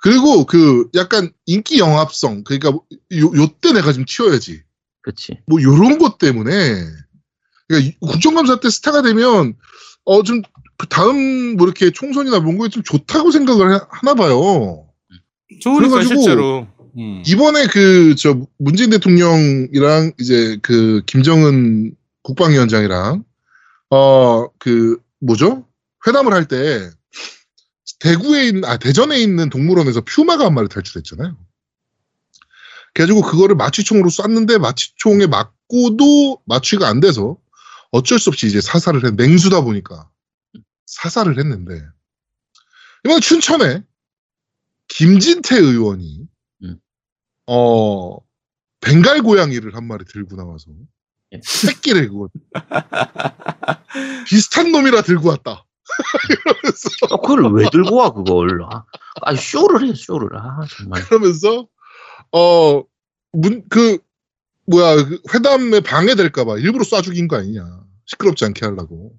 그리고 0.01 0.45
그 0.47 0.89
약간 0.95 1.31
인기 1.47 1.79
영합성, 1.79 2.45
그러니까 2.45 2.71
요, 2.71 2.85
요때 3.13 3.73
내가 3.73 3.93
좀 3.93 4.05
튀어야지. 4.07 4.63
그치. 5.03 5.39
뭐 5.47 5.63
요런 5.63 5.99
것 5.99 6.19
때문에 6.19 6.51
그러니까 7.69 7.89
이- 7.91 7.97
국정감사 8.01 8.61
때 8.61 8.71
스타가 8.71 9.03
되면 9.03 9.55
어 10.05 10.23
좀 10.23 10.43
그 10.79 10.87
다음 10.89 11.57
뭐 11.57 11.67
이렇게 11.67 11.91
총선이나 11.91 12.41
뭔 12.41 12.57
거에 12.57 12.69
좀 12.69 12.83
좋다고 12.83 13.31
생각을 13.33 13.75
하- 13.75 13.87
하나 13.91 14.15
봐요. 14.15 14.87
좋으니까 15.61 16.03
실제로. 16.05 16.67
음. 16.97 17.23
이번에 17.27 17.67
그 17.67 18.15
저 18.17 18.41
문재인 18.59 18.91
대통령이랑 18.91 20.13
이제 20.19 20.59
그 20.63 21.03
김정은 21.07 21.95
국방위원장이랑 22.23 23.25
어 23.91 24.49
그 24.59 24.99
뭐죠 25.21 25.67
회담을 26.07 26.33
할 26.33 26.47
때 26.47 26.91
대구에 28.01 28.47
있는 28.47 28.65
아 28.65 28.77
대전에 28.77 29.19
있는 29.21 29.51
동물원에서 29.51 30.03
퓨마가 30.03 30.47
한 30.47 30.55
마리 30.55 30.69
탈출했잖아요. 30.69 31.37
그래가지고 32.95 33.23
그거를 33.23 33.57
마취총으로 33.57 34.09
쐈는데 34.11 34.59
마취총에 34.59 35.27
맞고도 35.27 36.41
마취가 36.47 36.87
안 36.89 37.01
돼서 37.01 37.37
어쩔 37.91 38.19
수 38.19 38.31
없이 38.31 38.47
이제 38.47 38.61
사살을 38.61 39.05
했 39.05 39.15
맹수다 39.15 39.63
보니까 39.63 40.09
사살을 40.89 41.39
했는데 41.39 41.83
이번에 43.05 43.21
춘천에 43.21 43.83
김진태 44.89 45.57
의원이 45.57 46.27
음. 46.65 46.81
어 47.47 48.17
벵갈 48.81 49.23
고양이를 49.23 49.75
한 49.77 49.85
마리 49.87 50.05
들고 50.05 50.37
나와서 50.37 50.71
예. 51.33 51.41
새끼를 51.45 52.09
그거 52.09 52.29
비슷한 54.27 54.73
놈이라 54.73 55.03
들고 55.03 55.29
왔다. 55.29 55.67
이러면서 56.31 56.89
어, 57.11 57.21
그걸 57.21 57.53
왜 57.55 57.69
들고 57.71 57.97
와, 57.97 58.13
그걸. 58.13 58.63
아, 58.65 58.85
아, 59.23 59.35
쇼를 59.35 59.87
해, 59.89 59.95
쇼를. 59.95 60.29
아, 60.37 60.61
정말. 60.71 61.03
그러면서 61.05 61.69
어 62.33 62.83
문 63.33 63.69
그 63.69 63.99
뭐야 64.67 64.97
그 65.05 65.21
회담에 65.35 65.81
방해될까봐 65.81 66.59
일부러 66.59 66.83
쏴 66.85 67.03
죽인 67.03 67.29
거 67.29 67.37
아니냐 67.37 67.63
시끄럽지 68.07 68.45
않게 68.47 68.65
하려고 68.65 69.15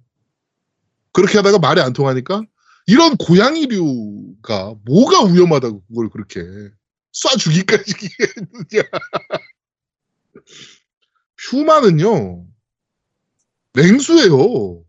그렇게 1.19 1.37
하다가 1.37 1.59
말이 1.59 1.81
안 1.81 1.91
통하니까 1.91 2.43
이런 2.87 3.17
고양이류가 3.17 4.75
뭐가 4.85 5.25
위험하다고 5.25 5.83
그걸 5.87 6.09
그렇게 6.09 6.39
쏴 7.11 7.37
죽이까지 7.37 7.93
했느냐 8.21 8.89
퓨마는요 11.51 12.45
맹수예요 13.73 14.81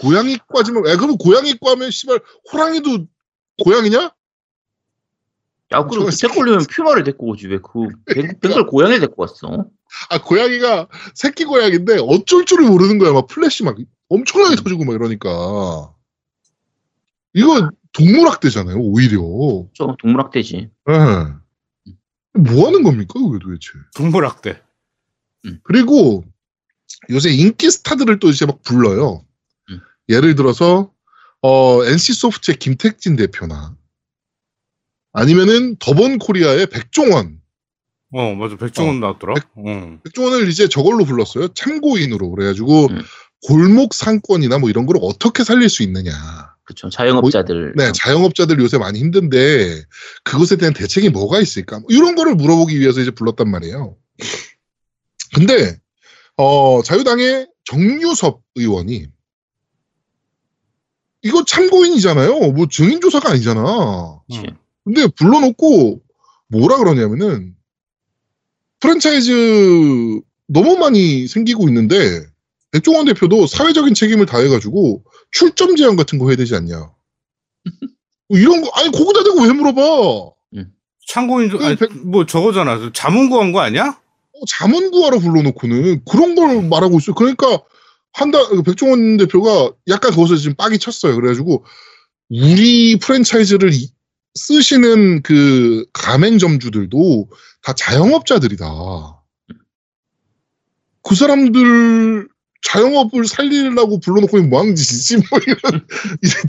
고양이과지만 0.00 0.88
야 0.88 0.96
그러면 0.96 1.18
고양이과면 1.18 1.92
씨발 1.92 2.20
호랑이도 2.52 3.06
고양이냐? 3.62 4.12
야, 5.72 5.84
그럼 5.84 6.06
그때 6.06 6.28
걸리면 6.28 6.66
퓨마를 6.70 7.02
데리고 7.02 7.30
오지. 7.30 7.48
왜 7.48 7.58
그, 7.58 7.88
벵갈 8.40 8.64
고양이 8.66 9.00
데리고 9.00 9.22
왔어? 9.22 9.66
아 10.08 10.22
고양이가 10.22 10.88
새끼 11.14 11.44
고양인데 11.44 11.98
어쩔 12.00 12.44
줄을 12.44 12.68
모르는 12.68 12.98
거야 12.98 13.12
막 13.12 13.26
플래시 13.26 13.64
막 13.64 13.76
엄청나게 14.08 14.56
터지고 14.56 14.84
막 14.84 14.94
이러니까 14.94 15.94
이거 17.34 17.70
동물학대잖아요 17.92 18.76
오히려 18.78 19.20
저 19.74 19.96
동물학대지. 20.00 20.70
예. 20.90 20.92
뭐 22.34 22.66
하는 22.66 22.82
겁니까 22.82 23.14
이게 23.18 23.38
도대체 23.38 23.70
동물학대. 23.96 24.62
그리고 25.62 26.24
요새 27.10 27.30
인기 27.30 27.70
스타들을 27.70 28.18
또 28.18 28.28
이제 28.28 28.46
막 28.46 28.62
불러요 28.62 29.24
음. 29.70 29.80
예를 30.08 30.34
들어서 30.34 30.92
어 31.42 31.84
NC 31.84 32.14
소프트의 32.14 32.56
김택진 32.56 33.16
대표나 33.16 33.76
아니면은 35.12 35.76
더본 35.76 36.18
코리아의 36.18 36.66
백종원 36.66 37.38
어, 38.10 38.34
맞아. 38.34 38.56
백종원 38.56 39.00
나왔더라. 39.00 39.34
어. 39.56 39.98
백종원을 40.02 40.48
이제 40.48 40.66
저걸로 40.68 41.04
불렀어요. 41.04 41.48
참고인으로. 41.48 42.30
그래가지고 42.30 42.86
음. 42.86 43.02
골목 43.46 43.94
상권이나 43.94 44.58
뭐 44.58 44.70
이런 44.70 44.86
걸 44.86 44.96
어떻게 45.00 45.44
살릴 45.44 45.68
수 45.68 45.82
있느냐. 45.82 46.12
그쵸. 46.64 46.90
자영업자들. 46.90 47.74
네, 47.76 47.92
자영업자들 47.92 48.58
요새 48.60 48.76
많이 48.78 48.98
힘든데 48.98 49.84
그것에 50.24 50.56
대한 50.56 50.74
대책이 50.74 51.08
뭐가 51.10 51.40
있을까? 51.40 51.78
뭐 51.78 51.86
이런 51.90 52.14
거를 52.14 52.34
물어보기 52.34 52.78
위해서 52.78 53.00
이제 53.00 53.10
불렀단 53.10 53.50
말이에요. 53.50 53.96
근데 55.34 55.78
어, 56.36 56.82
자유당의 56.82 57.48
정유섭 57.64 58.42
의원이 58.54 59.06
이거 61.22 61.44
참고인이잖아요. 61.44 62.52
뭐 62.52 62.66
증인 62.70 63.00
조사가 63.00 63.30
아니잖아. 63.30 64.20
그치. 64.28 64.40
음. 64.40 64.56
근데 64.84 65.06
불러놓고 65.06 66.00
뭐라 66.48 66.76
그러냐면은 66.78 67.54
프랜차이즈 68.80 70.20
너무 70.46 70.76
많이 70.76 71.26
생기고 71.26 71.68
있는데 71.68 72.26
백종원 72.70 73.06
대표도 73.06 73.46
사회적인 73.46 73.94
책임을 73.94 74.26
다해가지고 74.26 75.02
출점 75.30 75.76
제한 75.76 75.96
같은 75.96 76.18
거 76.18 76.28
해야 76.28 76.36
되지 76.36 76.54
않냐. 76.54 76.90
뭐 78.28 78.38
이런 78.38 78.60
거 78.62 78.70
아니 78.74 78.90
거기다 78.92 79.24
대고 79.24 79.42
왜 79.42 79.52
물어봐? 79.52 80.30
참고인도, 81.06 81.58
그 81.58 81.64
아니, 81.64 81.76
백- 81.76 82.06
뭐 82.06 82.26
저거잖아. 82.26 82.90
자문 82.92 83.30
구한 83.30 83.52
거 83.52 83.60
아니야? 83.60 83.98
어, 84.32 84.40
자문 84.46 84.90
구하러 84.90 85.18
불러놓고는 85.18 86.04
그런 86.04 86.34
걸 86.34 86.68
말하고 86.68 86.98
있어요. 86.98 87.14
그러니까 87.14 87.62
한다 88.12 88.38
백종원 88.64 89.16
대표가 89.16 89.72
약간 89.88 90.12
거기서 90.12 90.36
지금 90.36 90.54
빡이 90.56 90.78
쳤어요. 90.78 91.14
그래가지고 91.16 91.64
우리 92.28 92.98
프랜차이즈를 92.98 93.72
이- 93.72 93.90
쓰시는 94.34 95.22
그 95.22 95.86
가맹점주들도 95.94 97.28
다 97.62 97.72
자영업자들이다. 97.72 98.66
그 101.02 101.14
사람들 101.14 102.28
자영업을 102.62 103.26
살리려고 103.26 104.00
불러놓고 104.00 104.42
뭐 104.42 104.60
하는 104.60 104.74
짓이지? 104.74 105.16
뭐 105.30 105.38
이런 105.46 105.86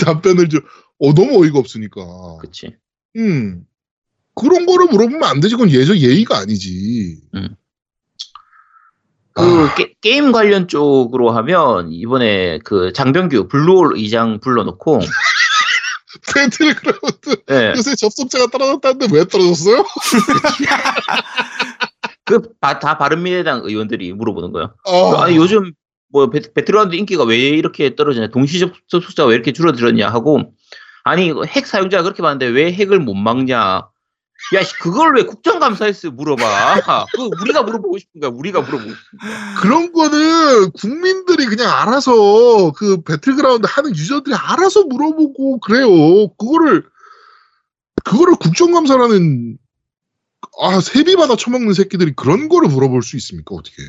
답변을 0.06 0.50
좀 0.50 0.62
어, 1.00 1.13
너무 1.13 1.41
어이가 1.43 1.60
없으니까. 1.60 2.38
그치. 2.41 2.76
음. 3.15 3.65
그런 4.36 4.65
거를 4.65 4.88
물어보면 4.88 5.24
안 5.24 5.39
되지. 5.39 5.56
그건 5.56 5.72
예저 5.72 5.95
예의가 5.98 6.38
아니지. 6.38 7.22
음. 7.36 7.56
아. 9.36 9.41
그 9.43 9.76
게, 9.76 9.93
게임 10.02 10.32
관련 10.32 10.67
쪽으로 10.67 11.32
하면 11.32 11.91
이번에 11.91 12.60
그 12.60 12.91
장병규 12.93 13.48
블루홀 13.48 13.98
의장 13.98 14.39
불러놓고 14.39 15.00
배틀그라운드 16.34 17.43
예, 17.52 17.74
요새 17.76 17.95
접속자가 17.95 18.48
떨어졌다는데 18.48 19.08
왜 19.15 19.26
떨어졌어요? 19.26 19.86
그 22.26 22.41
다 22.62 22.98
바른미래당 22.98 23.62
의원들이 23.63 24.13
물어보는 24.13 24.52
거예요. 24.52 24.74
아, 24.86 25.24
아니 25.24 25.36
요즘 25.36 25.72
뭐 26.12 26.30
배, 26.30 26.39
배틀그라운드 26.41 26.95
인기가 26.95 27.24
왜 27.24 27.38
이렇게 27.38 27.95
떨어지냐, 27.95 28.28
동시 28.30 28.60
접- 28.60 28.74
접속자가 28.88 29.30
왜 29.30 29.36
이렇게 29.36 29.54
줄어들었냐 29.54 30.10
하고 30.10 30.54
아니 31.04 31.32
핵 31.48 31.65
사용자가 31.67 32.04
그렇게 32.04 32.22
많은데 32.22 32.48
왜 32.48 32.72
핵을 32.74 33.00
못 33.00 33.13
막냐? 33.13 33.88
야, 34.56 34.63
씨, 34.63 34.74
그걸 34.80 35.15
왜 35.17 35.24
국정감사에서 35.24 36.12
물어봐? 36.12 36.43
그 37.13 37.30
우리가 37.41 37.62
물어보고 37.63 37.98
싶은 37.98 38.22
거야. 38.22 38.32
우리가 38.34 38.62
물어보고 38.62 38.89
싶은 38.89 39.19
거야. 39.19 39.56
그런 39.60 39.91
거는 39.91 40.72
국민들이 40.72 41.45
그냥 41.45 41.69
알아서 41.69 42.72
그 42.72 43.02
배틀그라운드 43.04 43.67
하는 43.69 43.91
유저들이 43.95 44.34
알아서 44.36 44.84
물어보고 44.86 45.60
그래요. 45.60 46.30
그거를 46.38 46.86
그거를 48.06 48.36
국정감사라는 48.36 49.58
아 50.62 50.80
세비 50.80 51.15
받아 51.17 51.36
처먹는 51.36 51.74
새끼들이 51.74 52.13
그런 52.15 52.48
거를 52.48 52.69
물어볼 52.69 53.04
수 53.04 53.17
있습니까 53.17 53.54
어떻게? 53.56 53.84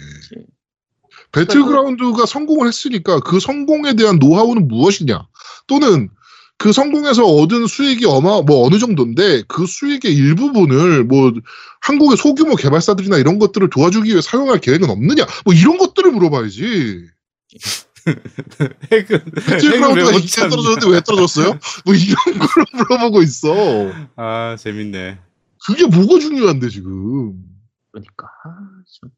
배틀그라운드가 1.33 2.27
성공을 2.27 2.69
했으니까 2.69 3.21
그 3.21 3.41
성공에 3.41 3.95
대한 3.95 4.19
노하우는 4.19 4.69
무엇이냐? 4.69 5.27
또는 5.67 6.11
그 6.59 6.73
성공에서 6.73 7.25
얻은 7.25 7.67
수익이 7.67 8.05
어마 8.07 8.43
뭐 8.43 8.67
어느 8.67 8.79
정도인데 8.79 9.45
그 9.49 9.67
수익의 9.67 10.15
일부분을 10.15 11.05
뭐 11.05 11.33
한국의 11.81 12.19
소규모 12.19 12.55
개발사들이나 12.57 13.17
이런 13.17 13.39
것들을 13.39 13.71
도와주기 13.71 14.11
위해 14.11 14.21
사용할 14.21 14.59
계획은 14.59 14.91
없느냐? 14.91 15.25
뭐 15.45 15.55
이런 15.55 15.79
것들을 15.79 16.11
물어봐야지. 16.13 17.07
핵은, 18.93 19.25
배틀그라운드가 19.47 20.21
참냐. 20.27 20.51
떨어졌는데 20.51 20.89
왜 20.89 21.01
떨어졌어요? 21.01 21.59
뭐 21.85 21.95
이런 21.95 22.39
걸 22.39 22.65
물어보고 22.75 23.23
있어. 23.23 23.55
아, 24.17 24.57
재밌네. 24.59 25.19
그게 25.67 25.87
뭐가 25.87 26.19
중요한데 26.19 26.69
지금? 26.69 27.43
그러니까 27.93 28.27
아, 28.45 28.51
참. 29.01 29.11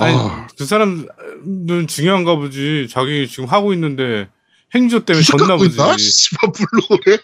아니 0.00 0.16
아. 0.16 0.46
그 0.56 0.64
사람은 0.64 1.86
중요한가 1.88 2.36
보지. 2.36 2.88
자기 2.90 3.28
지금 3.28 3.46
하고 3.46 3.72
있는데 3.74 4.28
행조 4.74 5.04
때문에 5.04 5.22
졌나 5.22 5.56
보지. 5.56 5.76
씨발 5.98 6.52
블로그에. 6.52 7.18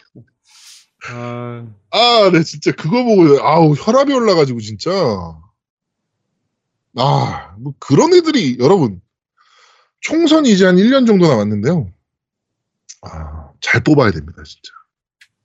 아, 1.08 1.66
아, 1.90 2.30
네, 2.32 2.42
진짜 2.42 2.72
그거 2.72 3.04
보고, 3.04 3.40
아우, 3.40 3.74
혈압이 3.74 4.12
올라가지고, 4.12 4.58
진짜. 4.60 4.90
아, 6.96 7.54
뭐 7.60 7.74
그런 7.78 8.12
애들이, 8.12 8.56
여러분, 8.58 9.00
총선이 10.00 10.50
이제 10.50 10.66
한 10.66 10.76
1년 10.76 11.06
정도 11.06 11.28
남았는데요. 11.28 11.92
아, 13.02 13.50
잘 13.60 13.84
뽑아야 13.84 14.10
됩니다, 14.10 14.42
진짜. 14.44 14.72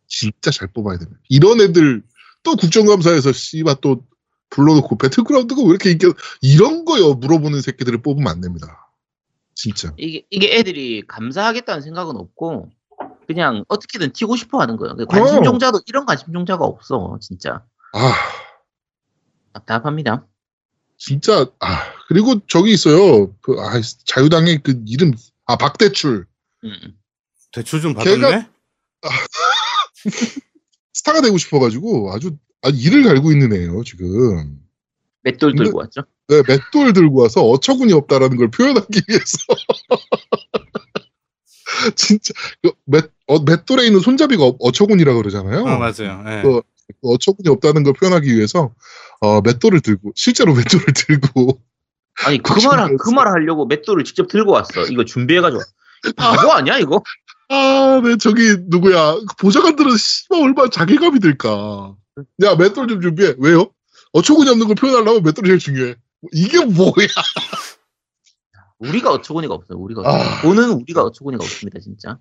진짜 0.07 0.49
잘 0.49 0.67
뽑아야 0.73 0.97
됩니다. 0.97 1.19
이런 1.29 1.61
애들, 1.61 2.01
또 2.41 2.55
국정감사에서 2.55 3.31
씨발 3.31 3.75
또 3.81 4.03
불러놓고 4.55 4.97
배틀그라운드가 4.97 5.61
왜 5.63 5.69
이렇게 5.69 5.91
인기, 5.91 6.07
이런 6.41 6.85
거요, 6.85 7.13
물어보는 7.15 7.61
새끼들을 7.61 8.01
뽑으면 8.03 8.27
안 8.31 8.41
됩니다. 8.41 8.89
진짜. 9.55 9.93
이게 9.97 10.25
이게 10.29 10.55
애들이 10.57 11.03
감사하겠다는 11.07 11.81
생각은 11.81 12.15
없고 12.15 12.69
그냥 13.27 13.63
어떻게든 13.67 14.13
튀고 14.13 14.35
싶어 14.35 14.59
하는 14.59 14.77
거예요. 14.77 14.95
그 14.95 15.05
관심 15.05 15.39
어. 15.39 15.43
종자도 15.43 15.81
이런 15.87 16.05
관심 16.05 16.33
종자가 16.33 16.63
없어 16.65 17.17
진짜 17.21 17.63
아, 17.93 18.13
답답합니다. 19.53 20.25
진짜, 20.97 21.45
아, 21.59 21.83
그리고 22.07 22.45
저기 22.47 22.71
있어요. 22.71 23.33
그, 23.41 23.55
아, 23.59 23.81
자유당의 24.05 24.61
그 24.63 24.83
이름, 24.85 25.13
아, 25.45 25.57
박대출. 25.57 26.27
음. 26.63 26.97
대출 27.51 27.81
좀 27.81 27.93
받았네. 27.95 28.17
걔가- 28.19 28.49
스타가 30.93 31.21
되고 31.21 31.37
싶어가지고 31.37 32.13
아주 32.13 32.37
아, 32.63 32.69
이를 32.69 33.03
갈고 33.03 33.31
있는 33.31 33.53
애예요 33.53 33.83
지금. 33.83 34.59
맷돌 35.23 35.55
들고 35.55 35.79
왔죠. 35.79 36.01
네, 36.27 36.41
맷돌 36.47 36.93
들고 36.93 37.21
와서 37.21 37.43
어처구니 37.43 37.93
없다라는 37.93 38.37
걸 38.37 38.51
표현하기 38.51 39.01
위해서. 39.07 39.37
진짜 41.95 42.33
그 42.61 42.71
맷, 42.85 43.11
어, 43.27 43.39
맷돌에 43.39 43.85
있는 43.85 43.99
손잡이가 43.99 44.43
어, 44.43 44.55
어처구니라 44.59 45.13
그러잖아요. 45.13 45.65
아 45.65 45.77
맞아요. 45.77 46.23
예. 46.27 46.41
그 46.43 46.61
어처구니 47.01 47.49
없다는 47.49 47.83
걸 47.83 47.93
표현하기 47.93 48.35
위해서 48.35 48.73
어, 49.19 49.41
맷돌을 49.41 49.81
들고 49.81 50.11
실제로 50.15 50.53
맷돌을 50.53 50.85
들고 50.93 51.59
아니 52.25 52.37
그 52.37 52.53
그렇죠. 52.53 52.69
말그 52.69 53.09
말을 53.09 53.31
하려고 53.31 53.65
맷돌을 53.65 54.03
직접 54.03 54.27
들고 54.27 54.51
왔어. 54.51 54.85
이거 54.87 55.05
준비해가지고 55.05 55.61
이 56.07 56.13
바보 56.13 56.51
아니야 56.51 56.77
이거? 56.77 57.03
아, 57.49 58.01
네, 58.01 58.15
저기, 58.17 58.55
누구야. 58.69 59.15
그 59.15 59.25
보좌관들은 59.37 59.97
씨발 59.97 60.41
얼마나 60.41 60.69
자괴감이 60.69 61.19
들까. 61.19 61.93
야, 62.43 62.55
맷돌 62.55 62.87
좀 62.87 63.01
준비해. 63.01 63.35
왜요? 63.37 63.71
어처구니 64.13 64.49
없는 64.49 64.67
걸 64.67 64.75
표현하려면 64.75 65.23
맷돌이 65.23 65.47
제일 65.47 65.59
중요해. 65.59 65.95
이게 66.33 66.63
뭐야. 66.65 66.91
우리가 68.79 69.11
어처구니가 69.11 69.53
없어요. 69.53 69.77
우리가 69.79 70.01
아. 70.05 70.41
보는 70.41 70.71
우리가 70.71 71.03
어처구니가 71.03 71.43
없습니다 71.43 71.79
진짜. 71.79 72.19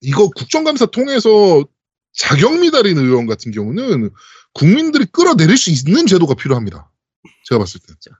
이거 0.00 0.28
국정감사 0.28 0.86
통해서 0.86 1.64
자격 2.12 2.58
미달인 2.60 2.98
의원 2.98 3.26
같은 3.26 3.50
경우는 3.52 4.10
국민들이 4.52 5.06
끌어내릴 5.06 5.56
수 5.56 5.70
있는 5.70 6.06
제도가 6.06 6.34
필요합니다. 6.34 6.90
제가 7.44 7.58
봤을 7.58 7.80
때. 7.80 7.86
진짜. 7.98 8.16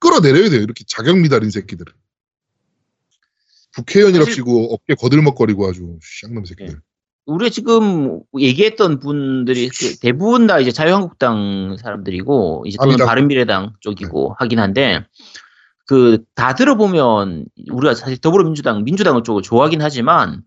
끌어내려야 0.00 0.50
돼요. 0.50 0.60
이렇게 0.62 0.84
자격 0.86 1.18
미달인 1.18 1.50
새끼들은. 1.50 1.92
국회의원이랍시고 3.76 4.74
어깨 4.74 4.94
거들먹거리고 4.94 5.68
아주 5.68 5.98
쌍놈 6.22 6.44
새끼들. 6.46 6.80
우리가 7.26 7.50
지금 7.50 8.20
얘기했던 8.38 9.00
분들이 9.00 9.68
그 9.68 9.98
대부분 9.98 10.46
다 10.46 10.60
이제 10.60 10.70
자유한국당 10.70 11.76
사람들이고 11.80 12.64
이제 12.66 12.76
또는 12.78 12.92
아니다. 12.94 13.06
바른미래당 13.06 13.72
쪽이고 13.80 14.36
하긴 14.38 14.58
한데 14.60 15.04
그 15.86 16.24
다 16.34 16.54
들어보면 16.54 17.46
우리가 17.70 17.94
사실 17.94 18.18
더불어민주당 18.18 18.84
민주당을 18.84 19.22
쪽을 19.24 19.42
좋아하긴 19.42 19.82
하지만 19.82 20.42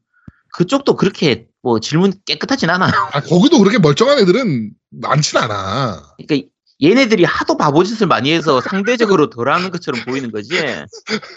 그쪽도 0.54 0.96
그렇게 0.96 1.48
뭐 1.62 1.80
질문 1.80 2.14
깨끗하진 2.26 2.70
않아요. 2.70 2.92
아, 3.12 3.22
거기도 3.22 3.58
그렇게 3.60 3.78
멀쩡한 3.80 4.20
애들은 4.20 4.72
많진 4.92 5.38
않아. 5.40 6.02
그러니까 6.18 6.50
얘네들이 6.82 7.26
하도 7.26 7.58
바보짓을 7.58 8.08
많이 8.08 8.32
해서 8.32 8.62
상대적으로 8.62 9.30
덜하는 9.30 9.70
것처럼 9.70 10.02
보이는 10.06 10.32
거지. 10.32 10.56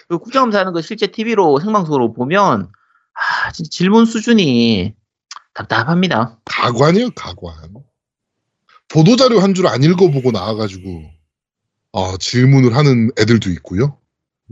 그 0.08 0.18
국정감사 0.18 0.60
하는 0.60 0.72
거 0.72 0.80
실제 0.80 1.08
TV로 1.08 1.58
생방송으로 1.58 2.12
보면 2.12 2.68
아 3.14 3.52
진짜 3.52 3.68
질문 3.70 4.04
수준이 4.06 4.94
답답합니다. 5.54 6.40
가관이요, 6.44 7.10
가관. 7.12 7.74
보도자료 8.88 9.40
한 9.40 9.54
줄 9.54 9.66
안 9.66 9.82
읽어보고 9.82 10.30
나와가지고, 10.32 11.10
어, 11.92 12.16
질문을 12.18 12.74
하는 12.76 13.10
애들도 13.18 13.50
있고요. 13.50 13.98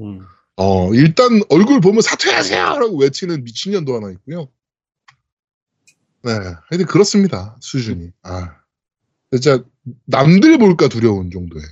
음. 0.00 0.20
어, 0.56 0.92
일단 0.94 1.40
얼굴 1.48 1.80
보면 1.80 2.02
사퇴하세요! 2.02 2.78
라고 2.78 2.98
외치는 2.98 3.44
미친년도 3.44 3.94
하나 3.96 4.10
있고요. 4.12 4.48
네. 6.22 6.32
하여튼 6.32 6.86
그렇습니다. 6.86 7.56
수준이. 7.60 8.10
아. 8.22 8.56
진짜 9.32 9.64
남들 10.06 10.58
볼까 10.58 10.88
두려운 10.88 11.30
정도의 11.30 11.62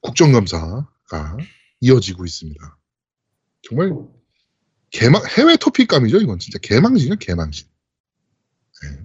국정감사가 0.00 1.36
이어지고 1.80 2.24
있습니다. 2.26 2.78
정말 3.62 3.92
개망, 4.90 5.22
해외 5.26 5.56
토픽감이죠, 5.56 6.18
이건 6.18 6.38
진짜 6.38 6.58
개망신이야, 6.58 7.16
개망신. 7.20 7.66
네. 8.82 8.98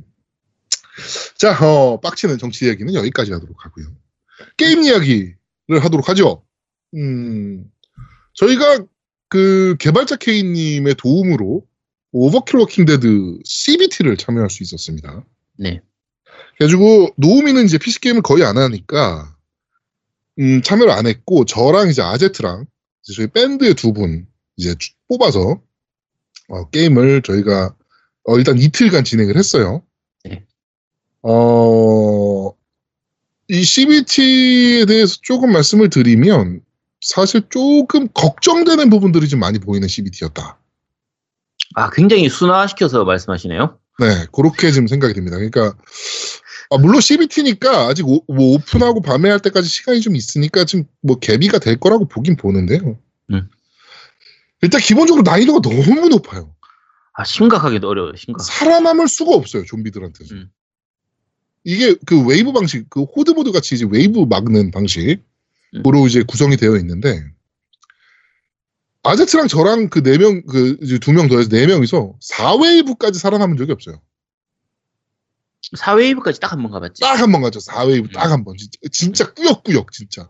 자, 1.38 1.58
어, 1.66 2.00
빡치는 2.00 2.38
정치 2.38 2.66
이야기는 2.66 2.94
여기까지 2.94 3.32
하도록 3.32 3.56
하고요. 3.66 3.88
게임 4.58 4.84
이야기를 4.84 5.38
하도록 5.84 6.08
하죠. 6.10 6.44
음, 6.96 7.66
저희가 8.34 8.86
그 9.30 9.76
개발자 9.80 10.18
K님의 10.18 10.96
도움으로 10.96 11.66
오버킬 12.12 12.60
워킹 12.60 12.86
데드 12.86 13.40
CBT를 13.46 14.18
참여할 14.18 14.50
수 14.50 14.64
있었습니다. 14.64 15.24
네. 15.58 15.82
그래가지고 16.58 17.14
노우미는 17.18 17.66
이제 17.66 17.78
PC 17.78 18.02
게임을 18.02 18.22
거의 18.22 18.44
안 18.44 18.58
하니까 18.58 19.36
음, 20.40 20.62
참여를 20.62 20.92
안 20.92 21.08
했고 21.08 21.46
저랑 21.46 21.90
이제 21.90 22.02
아제트랑 22.02 22.66
이제 23.04 23.14
저희 23.16 23.28
밴드의 23.28 23.74
두 23.76 23.94
분 23.94 24.28
이제 24.58 24.76
주- 24.78 24.92
뽑아서 25.08 25.62
어, 26.50 26.70
게임을 26.70 27.22
저희가 27.22 27.74
어, 28.24 28.38
일단 28.38 28.58
이틀간 28.58 29.04
진행을 29.04 29.38
했어요. 29.38 29.84
네. 30.24 30.46
어, 31.24 32.52
이 33.48 33.64
CBT에 33.64 34.86
대해서 34.86 35.18
조금 35.22 35.52
말씀을 35.52 35.90
드리면 35.90 36.62
사실 37.02 37.42
조금 37.50 38.08
걱정되는 38.14 38.90
부분들이 38.90 39.28
좀 39.28 39.40
많이 39.40 39.60
보이는 39.60 39.88
CBT였다. 39.88 40.58
아 41.76 41.90
굉장히 41.90 42.30
순화시켜서 42.30 43.04
말씀하시네요. 43.04 43.78
네, 44.00 44.26
그렇게 44.32 44.72
지금 44.72 44.88
생각이 44.88 45.14
듭니다. 45.14 45.38
그러니까 45.38 45.76
아, 46.70 46.78
물론 46.78 47.02
CBT니까 47.02 47.88
아직 47.88 48.08
오, 48.08 48.24
뭐 48.28 48.56
오픈하고 48.56 49.02
발매할 49.02 49.40
때까지 49.40 49.68
시간이 49.68 50.02
좀 50.02 50.16
있으니까 50.16 50.64
지금 50.64 50.86
뭐 51.02 51.20
개비가 51.20 51.60
될 51.60 51.78
거라고 51.78 52.08
보긴 52.08 52.38
보는데요. 52.38 52.98
음. 53.32 53.50
일단 54.62 54.80
기본적으로 54.80 55.24
난이도가 55.24 55.60
너무 55.62 56.08
높아요. 56.08 56.54
아 57.14 57.24
심각하게 57.24 57.80
어려워요. 57.86 58.16
심각. 58.16 58.42
살아남을 58.44 59.08
수가 59.08 59.36
없어요, 59.36 59.66
좀비들한테는. 59.66 60.32
음. 60.44 60.52
이게 61.64 61.96
그 62.06 62.26
웨이브 62.26 62.52
방식, 62.54 62.90
그 62.90 63.04
horde 63.04 63.31
mode 63.31 63.52
같이 63.52 63.76
이제 63.76 63.86
웨이브 63.90 64.22
막는 64.22 64.72
방식으로 64.72 66.08
이제 66.08 66.24
구성이 66.24 66.58
되어 66.58 66.76
있는데, 66.78 67.24
아제트랑 69.04 69.48
저랑 69.48 69.90
그 69.90 70.02
네 70.02 70.18
명, 70.18 70.42
그두명 70.46 71.28
더해서 71.28 71.50
네 71.50 71.68
명이서 71.68 72.16
4웨이브까지 72.22 73.16
살아남은 73.16 73.58
적이 73.58 73.72
없어요. 73.74 74.02
4웨이브까지 75.76 76.40
딱 76.42 76.54
한 76.54 76.62
번 76.64 76.72
가봤지. 76.72 77.02
딱 77.02 77.20
한번 77.20 77.42
가죠. 77.42 77.60
4웨이브 77.60 78.06
음. 78.06 78.12
딱한 78.12 78.44
번. 78.44 78.56
진짜, 78.58 78.78
진짜 78.92 79.34
꾸역꾸역, 79.34 79.92
진짜. 79.92 80.30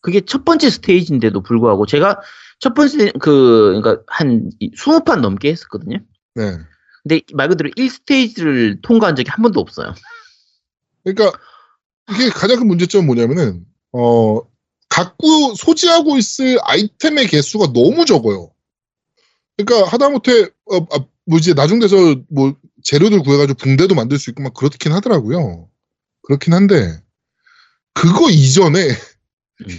그게 0.00 0.20
첫 0.20 0.44
번째 0.44 0.70
스테이지인데도 0.70 1.42
불구하고 1.42 1.86
제가 1.86 2.20
첫 2.60 2.74
번째 2.74 3.12
그 3.18 3.80
그러니까 3.80 4.02
한 4.06 4.50
20판 4.60 5.20
넘게 5.20 5.50
했었거든요. 5.50 5.98
네. 6.34 6.58
근데 7.02 7.22
말 7.32 7.48
그대로 7.48 7.70
1스테이지를 7.70 8.82
통과한 8.82 9.16
적이 9.16 9.30
한 9.30 9.42
번도 9.42 9.58
없어요. 9.60 9.94
그러니까 11.02 11.38
이게 12.10 12.28
가장 12.28 12.58
큰 12.58 12.68
문제점은 12.68 13.06
뭐냐면은 13.06 13.64
어 13.92 14.42
갖고 14.90 15.54
소지하고 15.54 16.18
있을 16.18 16.58
아이템의 16.62 17.28
개수가 17.28 17.72
너무 17.72 18.04
적어요. 18.04 18.52
그러니까 19.56 19.88
하다못해 19.88 20.50
어, 20.66 20.76
아, 20.76 21.04
뭐 21.24 21.38
이제 21.38 21.54
나중 21.54 21.78
돼서 21.78 21.96
뭐 22.28 22.54
재료들 22.82 23.20
구해가지고 23.22 23.56
붕대도 23.56 23.94
만들 23.94 24.18
수 24.18 24.30
있고 24.30 24.42
막 24.42 24.52
그렇긴 24.52 24.92
하더라고요. 24.92 25.68
그렇긴 26.22 26.52
한데 26.52 27.00
그거 27.94 28.28
이전에 28.30 28.88
음. 28.88 29.09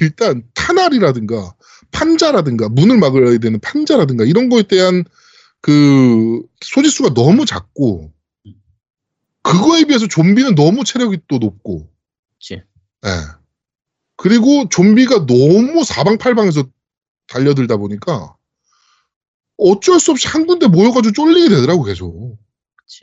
일단 0.01 0.43
탄알이라든가 0.53 1.55
판자라든가 1.91 2.69
문을 2.69 2.97
막아야 2.97 3.37
되는 3.37 3.59
판자라든가 3.59 4.23
이런 4.25 4.49
거에 4.49 4.63
대한 4.63 5.03
그 5.61 6.41
소지수가 6.61 7.13
너무 7.13 7.45
작고 7.45 8.13
그거에 9.43 9.85
비해서 9.85 10.07
좀비는 10.07 10.55
너무 10.55 10.83
체력이 10.83 11.19
또 11.27 11.37
높고 11.37 11.89
그치. 12.33 12.55
예. 13.05 13.09
그리고 14.15 14.67
좀비가 14.69 15.25
너무 15.25 15.83
사방팔방에서 15.83 16.63
달려들다 17.27 17.77
보니까 17.77 18.35
어쩔 19.57 19.99
수 19.99 20.11
없이 20.11 20.27
한 20.27 20.45
군데 20.45 20.67
모여가지고 20.67 21.13
쫄리게 21.13 21.49
되더라고 21.49 21.83
계속. 21.83 22.37
그치. 22.75 23.01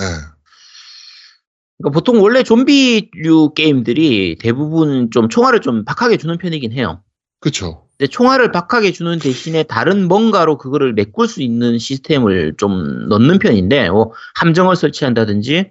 예. 0.00 0.04
그러니까 1.78 1.94
보통 1.94 2.22
원래 2.22 2.42
좀비류 2.42 3.54
게임들이 3.54 4.36
대부분 4.40 5.10
좀 5.10 5.28
총알을 5.28 5.60
좀 5.60 5.84
박하게 5.84 6.16
주는 6.16 6.36
편이긴 6.36 6.72
해요. 6.72 7.02
그쵸. 7.40 7.86
근데 7.96 8.08
총알을 8.08 8.52
박하게 8.52 8.92
주는 8.92 9.18
대신에 9.18 9.62
다른 9.62 10.08
뭔가로 10.08 10.58
그거를 10.58 10.92
메꿀 10.92 11.28
수 11.28 11.42
있는 11.42 11.78
시스템을 11.78 12.54
좀 12.56 13.08
넣는 13.08 13.38
편인데, 13.38 13.90
뭐 13.90 14.12
함정을 14.36 14.76
설치한다든지, 14.76 15.70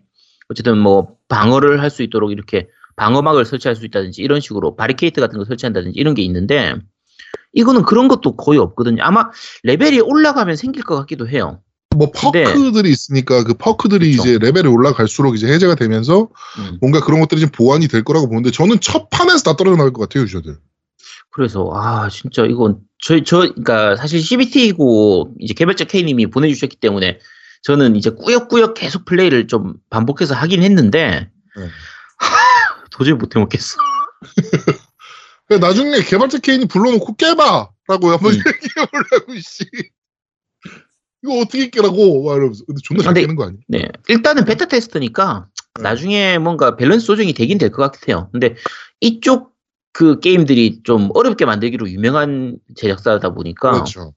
어쨌든 0.49 0.77
뭐 0.77 1.15
방어를 1.27 1.81
할 1.81 1.89
수 1.89 2.03
있도록 2.03 2.31
이렇게 2.31 2.67
방어막을 2.95 3.45
설치할 3.45 3.75
수 3.75 3.85
있다든지 3.85 4.21
이런 4.21 4.39
식으로 4.39 4.75
바리케이트 4.75 5.21
같은 5.21 5.37
거 5.37 5.45
설치한다든지 5.45 5.99
이런 5.99 6.13
게 6.13 6.21
있는데, 6.23 6.75
이거는 7.53 7.83
그런 7.83 8.07
것도 8.07 8.35
거의 8.35 8.59
없거든요. 8.59 9.03
아마 9.03 9.29
레벨이 9.63 9.99
올라가면 9.99 10.55
생길 10.55 10.83
것 10.83 10.95
같기도 10.95 11.27
해요. 11.27 11.61
뭐 11.95 12.11
퍼크들이 12.11 12.89
있으니까 12.89 13.43
그 13.43 13.53
퍼크들이 13.53 14.11
그쵸. 14.11 14.21
이제 14.21 14.37
레벨이 14.39 14.67
올라갈수록 14.67 15.35
이제 15.35 15.47
해제가 15.47 15.75
되면서 15.75 16.29
음. 16.59 16.77
뭔가 16.79 16.99
그런 16.99 17.19
것들이 17.19 17.41
좀 17.41 17.49
보완이 17.49 17.87
될 17.87 18.03
거라고 18.03 18.27
보는데 18.27 18.51
저는 18.51 18.79
첫 18.81 19.09
판에서 19.09 19.43
다 19.43 19.55
떨어져 19.55 19.77
나갈 19.77 19.93
것 19.93 20.01
같아요 20.01 20.23
유저들. 20.23 20.57
그래서 21.31 21.71
아 21.73 22.09
진짜 22.09 22.45
이건 22.45 22.79
저희 22.99 23.23
저 23.23 23.39
그러니까 23.39 23.95
사실 23.95 24.21
CBT이고 24.21 25.35
이제 25.39 25.53
개발자 25.53 25.85
K님이 25.85 26.27
보내주셨기 26.27 26.77
때문에 26.77 27.19
저는 27.63 27.95
이제 27.95 28.09
꾸역꾸역 28.09 28.73
계속 28.75 29.05
플레이를 29.05 29.47
좀 29.47 29.75
반복해서 29.89 30.35
하긴 30.35 30.63
했는데 30.63 31.29
네. 31.57 31.63
하, 32.17 32.87
도저히 32.91 33.13
못해 33.13 33.39
먹겠어. 33.39 33.77
나중에 35.59 36.01
개발자 36.01 36.39
케인이 36.39 36.67
불러놓고 36.67 37.15
깨봐라고 37.15 38.09
한번 38.09 38.33
음. 38.33 38.37
얘기해보려고 38.45 39.35
씨. 39.39 39.65
이거 41.23 41.39
어떻게 41.39 41.69
깨라고 41.69 42.23
막 42.23 42.35
이러면서 42.35 42.63
근데 42.65 42.79
존나 42.83 43.03
잘 43.03 43.13
근데- 43.13 43.21
깨는 43.21 43.35
거 43.35 43.45
아니야? 43.45 43.57
네 43.67 43.87
일단은 44.07 44.45
베타 44.45 44.65
테스트니까 44.65 45.47
네. 45.75 45.81
나중에 45.83 46.37
뭔가 46.37 46.75
밸런스 46.75 47.05
조정이 47.05 47.33
되긴 47.33 47.57
될 47.57 47.71
것 47.71 47.91
같아요. 47.91 48.29
근데 48.31 48.55
이쪽 49.01 49.53
그 49.93 50.19
게임들이 50.19 50.81
좀 50.83 51.09
어렵게 51.13 51.45
만들기로 51.45 51.89
유명한 51.89 52.57
제작사다 52.75 53.31
보니까 53.33 53.71
그렇죠. 53.71 54.13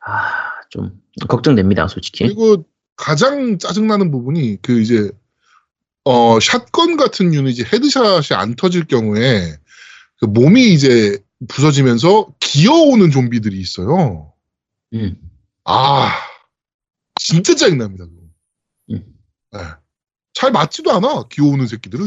아좀 0.00 0.92
걱정됩니다 1.28 1.88
솔직히. 1.88 2.24
그리고 2.24 2.64
가장 2.96 3.58
짜증나는 3.58 4.10
부분이 4.10 4.58
그 4.62 4.80
이제 4.80 5.10
어 6.04 6.38
샷건 6.40 6.96
같은 6.96 7.34
유닛이 7.34 7.64
헤드샷이 7.72 8.28
안 8.38 8.54
터질 8.54 8.84
경우에 8.86 9.56
그 10.18 10.24
몸이 10.26 10.72
이제 10.72 11.18
부서지면서 11.48 12.28
기어오는 12.40 13.10
좀비들이 13.10 13.58
있어요. 13.58 14.32
음. 14.94 15.16
아 15.66 16.10
진짜 17.20 17.54
짜증납니다. 17.54 18.04
그거. 18.06 18.20
음. 18.92 19.04
네. 19.52 19.60
잘 20.34 20.52
맞지도 20.52 20.92
않아 20.92 21.24
기어오는 21.30 21.66
새끼들은. 21.66 22.06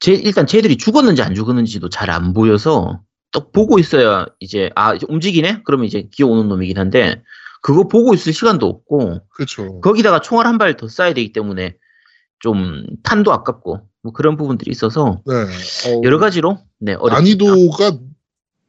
제, 0.00 0.12
일단 0.12 0.46
쟤들이 0.46 0.76
죽었는지 0.76 1.22
안 1.22 1.34
죽었는지도 1.34 1.88
잘 1.90 2.10
안 2.10 2.32
보여서 2.32 3.02
딱 3.32 3.52
보고 3.52 3.78
있어야 3.78 4.26
이제 4.40 4.70
아 4.74 4.94
이제 4.94 5.06
움직이네 5.08 5.62
그러면 5.64 5.86
이제 5.86 6.08
기어오는 6.10 6.48
놈이긴 6.48 6.78
한데 6.78 7.22
그거 7.62 7.86
보고 7.88 8.14
있을 8.14 8.32
시간도 8.32 8.66
없고 8.66 9.20
그렇죠. 9.30 9.80
거기다가 9.80 10.20
총알 10.20 10.46
한 10.46 10.58
발 10.58 10.76
더 10.76 10.86
쏴야 10.86 11.14
되기 11.14 11.32
때문에 11.32 11.76
좀 12.40 12.86
탄도 13.02 13.32
아깝고 13.32 13.88
뭐 14.02 14.12
그런 14.12 14.36
부분들이 14.36 14.70
있어서 14.70 15.20
네. 15.26 15.34
어, 15.34 16.00
여러 16.04 16.18
가지로 16.18 16.58
네 16.78 16.94
어렵습니다. 16.94 17.44
난이도가 17.44 17.98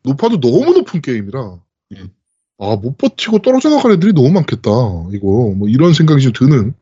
높아도 0.04 0.40
너무 0.40 0.74
높은 0.74 1.02
게임이라 1.02 1.60
음. 1.94 2.10
아 2.60 2.76
못 2.76 2.98
버티고 2.98 3.40
떨어져 3.40 3.70
나갈 3.70 3.92
애들이 3.94 4.14
너무 4.14 4.32
많겠다 4.32 4.72
이거 5.14 5.54
뭐 5.56 5.68
이런 5.70 5.94
생각이 5.94 6.22
좀 6.24 6.34
드는 6.34 6.74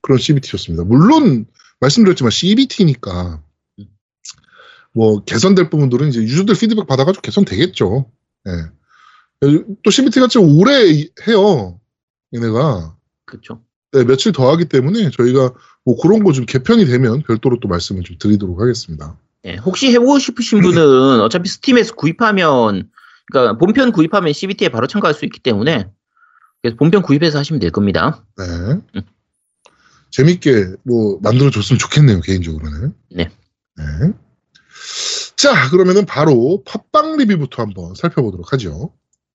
그런 0.00 0.18
CBT였습니다. 0.18 0.84
물론 0.84 1.44
말씀드렸지만 1.80 2.30
CBT니까 2.30 3.42
음. 3.78 3.86
뭐 4.94 5.22
개선될 5.24 5.68
부분들은 5.70 6.08
이제 6.08 6.20
유저들 6.20 6.54
피드백 6.54 6.86
받아가지고 6.86 7.20
개선되겠죠. 7.22 8.06
예. 8.48 8.52
또 9.84 9.90
CBT 9.90 10.18
같이 10.20 10.38
오래 10.38 11.06
해요 11.28 11.78
얘네가 12.34 12.96
그렇죠. 13.26 13.62
네, 13.92 14.04
며칠 14.04 14.32
더 14.32 14.50
하기 14.50 14.64
때문에 14.66 15.10
저희가 15.10 15.52
뭐 15.84 15.96
그런 16.00 16.24
거 16.24 16.32
좀 16.32 16.44
개편이 16.46 16.86
되면 16.86 17.22
별도로 17.22 17.58
또 17.60 17.68
말씀을 17.68 18.02
좀 18.02 18.16
드리도록 18.18 18.60
하겠습니다. 18.60 19.16
네, 19.44 19.56
혹시 19.56 19.92
해보고 19.92 20.18
싶으신 20.18 20.60
분은 20.60 21.20
어차피 21.20 21.48
스팀에서 21.48 21.94
구입하면 21.94 22.90
그러니까 23.30 23.58
본편 23.58 23.92
구입하면 23.92 24.32
CBT에 24.32 24.68
바로 24.68 24.86
참가할 24.86 25.14
수 25.14 25.24
있기 25.24 25.40
때문에 25.40 25.88
그래서 26.62 26.76
본편 26.76 27.02
구입해서 27.02 27.38
하시면 27.38 27.60
될 27.60 27.70
겁니다. 27.70 28.24
네. 28.36 28.44
음. 28.96 29.02
재밌게 30.10 30.74
뭐 30.84 31.18
만들어 31.22 31.50
줬으면 31.50 31.78
좋겠네요, 31.78 32.20
개인적으로는. 32.20 32.94
네. 33.10 33.30
네. 33.76 33.84
자, 35.36 35.70
그러면은 35.70 36.04
바로 36.06 36.62
팟빵 36.64 37.16
리뷰부터 37.18 37.62
한번 37.62 37.94
살펴보도록 37.94 38.52
하죠. 38.52 38.92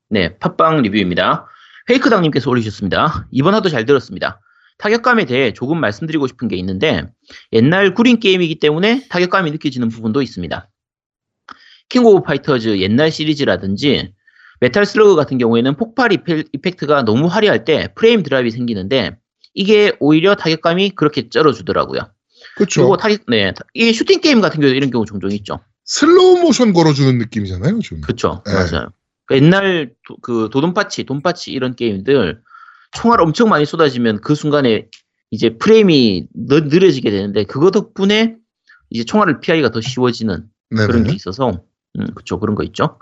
네, 0.10 0.38
팟빵 0.38 0.82
리뷰입니다. 0.82 1.48
페이크당님께서 1.88 2.50
올리셨습니다. 2.50 3.28
이번 3.32 3.54
화도 3.54 3.70
잘 3.70 3.86
들었습니다. 3.86 4.42
타격감에 4.80 5.26
대해 5.26 5.54
조금 5.54 5.80
말씀드리고 5.80 6.28
싶은 6.28 6.48
게 6.48 6.56
있는데 6.58 7.10
옛날 7.52 7.94
구린 7.94 8.20
게임이기 8.20 8.60
때문에 8.60 9.08
타격감이 9.10 9.52
느껴지는 9.52 9.90
부분도 9.90 10.22
있습니다. 10.22 10.70
킹 11.94 12.06
오브 12.06 12.24
파이터즈 12.24 12.80
옛날 12.80 13.12
시리즈라든지 13.12 14.12
메탈 14.62 14.84
슬러그 14.84 15.16
같은 15.16 15.38
경우에는 15.38 15.78
폭발 15.78 16.12
effect가 16.12 17.04
너무 17.04 17.28
화려할 17.28 17.66
때 17.66 17.90
frame 17.94 18.24
drop이 18.24 18.50
생기는데 18.50 19.16
이게 19.54 19.96
오히려 20.00 20.34
타격감이 20.34 20.92
그렇게 20.96 21.30
쩔어주더라고요. 21.30 22.02
그렇죠. 22.56 22.82
그리고 22.82 22.98
타격, 22.98 23.22
네, 23.28 23.54
이게 23.76 23.94
슈팅 23.94 24.22
게임 24.22 24.42
같은 24.42 24.60
경우도 24.60 24.76
이런 24.76 24.90
경우 24.90 25.06
종종 25.06 25.32
있죠. 25.34 25.60
슬로우 25.86 26.40
모션 26.40 26.74
걸어주는 26.74 27.20
느낌이잖아요, 27.20 27.80
좀. 27.80 28.02
그쵸, 28.02 28.42
네. 28.48 28.54
맞아요. 28.54 28.90
그 29.28 29.36
옛날 29.36 29.94
도, 30.08 30.18
그 30.24 30.50
도돈파치, 30.52 31.04
돈파치 31.04 31.52
이런 31.52 31.76
게임들 31.76 32.42
총알 32.94 33.22
엄청 33.22 33.50
많이 33.50 33.66
쏟아지면 33.66 34.22
그 34.22 34.34
순간에 34.34 34.88
이제 35.30 35.58
프레임이 35.58 36.26
느, 36.34 36.56
느려지게 36.56 37.12
되는데 37.12 37.44
그거 37.44 37.70
덕분에 37.70 38.38
이제 38.90 39.04
총알을 39.04 39.42
피하기가 39.42 39.70
더 39.70 39.80
쉬워지는 39.80 40.48
네네. 40.72 40.88
그런 40.88 41.04
게 41.04 41.14
있어서 41.14 41.64
음, 42.00 42.08
그쵸 42.16 42.40
그런 42.40 42.56
거 42.56 42.64
있죠. 42.64 43.00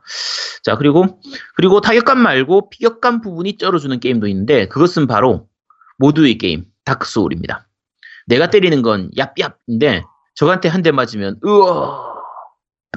자 0.63 0.75
그리고 0.77 1.21
그리고 1.55 1.81
타격감 1.81 2.19
말고 2.19 2.69
피격감 2.69 3.21
부분이 3.21 3.57
쩔어주는 3.57 3.99
게임도 3.99 4.27
있는데 4.27 4.67
그것은 4.67 5.07
바로 5.07 5.47
모두의 5.97 6.37
게임 6.37 6.65
다크 6.85 7.07
소울입니다. 7.07 7.67
내가 8.27 8.49
때리는 8.49 8.81
건 8.81 9.09
얍얍인데 9.17 10.03
저한테 10.35 10.69
한 10.69 10.81
대 10.81 10.91
맞으면 10.91 11.39
으어 11.45 12.11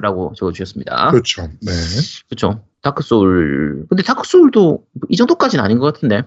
라고 0.01 0.33
적어주셨습니다. 0.37 1.11
그렇죠. 1.13 1.43
네. 1.63 1.73
그쵸. 2.29 2.65
다크소울. 2.83 3.87
근데 3.89 4.03
다크소울도 4.03 4.85
이 5.09 5.17
정도까지는 5.17 5.65
아닌 5.65 5.79
것 5.79 5.93
같은데. 5.93 6.23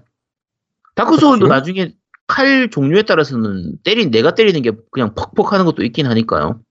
다크소울도 0.96 1.48
다크소울? 1.48 1.50
나중에 1.50 1.94
칼 2.28 2.70
종류에 2.70 3.04
따라서는 3.04 3.78
때린, 3.84 4.10
내가 4.10 4.34
때리는 4.36 4.62
게 4.62 4.72
그냥 4.92 5.14
퍽퍽 5.16 5.52
하는 5.54 5.66
것도 5.66 5.84
있긴 5.84 6.08
하니까요. 6.08 6.62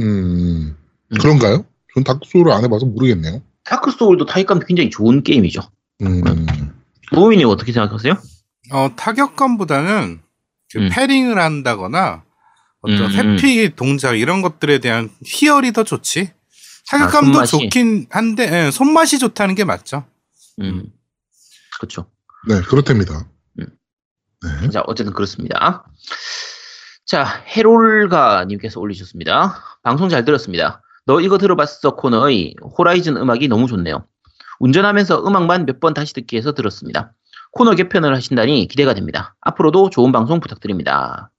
음, 0.00 0.76
음. 1.12 1.18
그런가요? 1.20 1.64
전 1.94 2.04
닥소를 2.04 2.52
안 2.52 2.64
해봐서 2.64 2.86
모르겠네요. 2.86 3.42
다크소울도 3.64 4.26
타격감이 4.26 4.62
굉장히 4.66 4.90
좋은 4.90 5.22
게임이죠. 5.22 5.60
음, 6.02 6.24
노우이님 7.12 7.48
어떻게 7.48 7.72
생각하세요? 7.72 8.14
어, 8.70 8.90
타격감보다는 8.96 10.20
그 10.72 10.78
음. 10.78 10.88
패링을 10.92 11.38
한다거나 11.38 12.24
어떤 12.80 13.10
음, 13.10 13.36
회피 13.36 13.74
동작 13.74 14.14
이런 14.18 14.42
것들에 14.42 14.78
대한 14.78 15.10
희열이 15.24 15.72
더 15.72 15.82
좋지. 15.84 16.30
아, 16.30 16.98
타격감도 16.98 17.32
손맛이. 17.32 17.50
좋긴 17.50 18.06
한데 18.10 18.66
예, 18.66 18.70
손맛이 18.70 19.18
좋다는 19.18 19.54
게 19.54 19.64
맞죠. 19.64 20.04
음. 20.60 20.86
그쵸. 21.80 22.06
네, 22.48 22.60
그렇답니다. 22.62 23.28
음. 23.58 23.66
네. 24.42 24.70
자, 24.70 24.82
어쨌든 24.86 25.12
그렇습니다. 25.12 25.84
자, 27.06 27.24
해롤가 27.48 28.44
님께서 28.44 28.80
올리셨습니다. 28.80 29.78
방송 29.82 30.08
잘 30.08 30.24
들었습니다. 30.24 30.82
너 31.08 31.20
이거 31.22 31.38
들어봤어 31.38 31.96
코너의 31.96 32.54
호라이즌 32.76 33.16
음악이 33.16 33.48
너무 33.48 33.66
좋네요. 33.66 34.06
운전하면서 34.60 35.26
음악만 35.26 35.64
몇 35.64 35.80
번 35.80 35.94
다시 35.94 36.12
듣기 36.12 36.36
해서 36.36 36.52
들었습니다. 36.52 37.14
코너 37.52 37.74
개편을 37.74 38.14
하신다니 38.14 38.68
기대가 38.68 38.92
됩니다. 38.92 39.34
앞으로도 39.40 39.88
좋은 39.88 40.12
방송 40.12 40.38
부탁드립니다. 40.38 41.30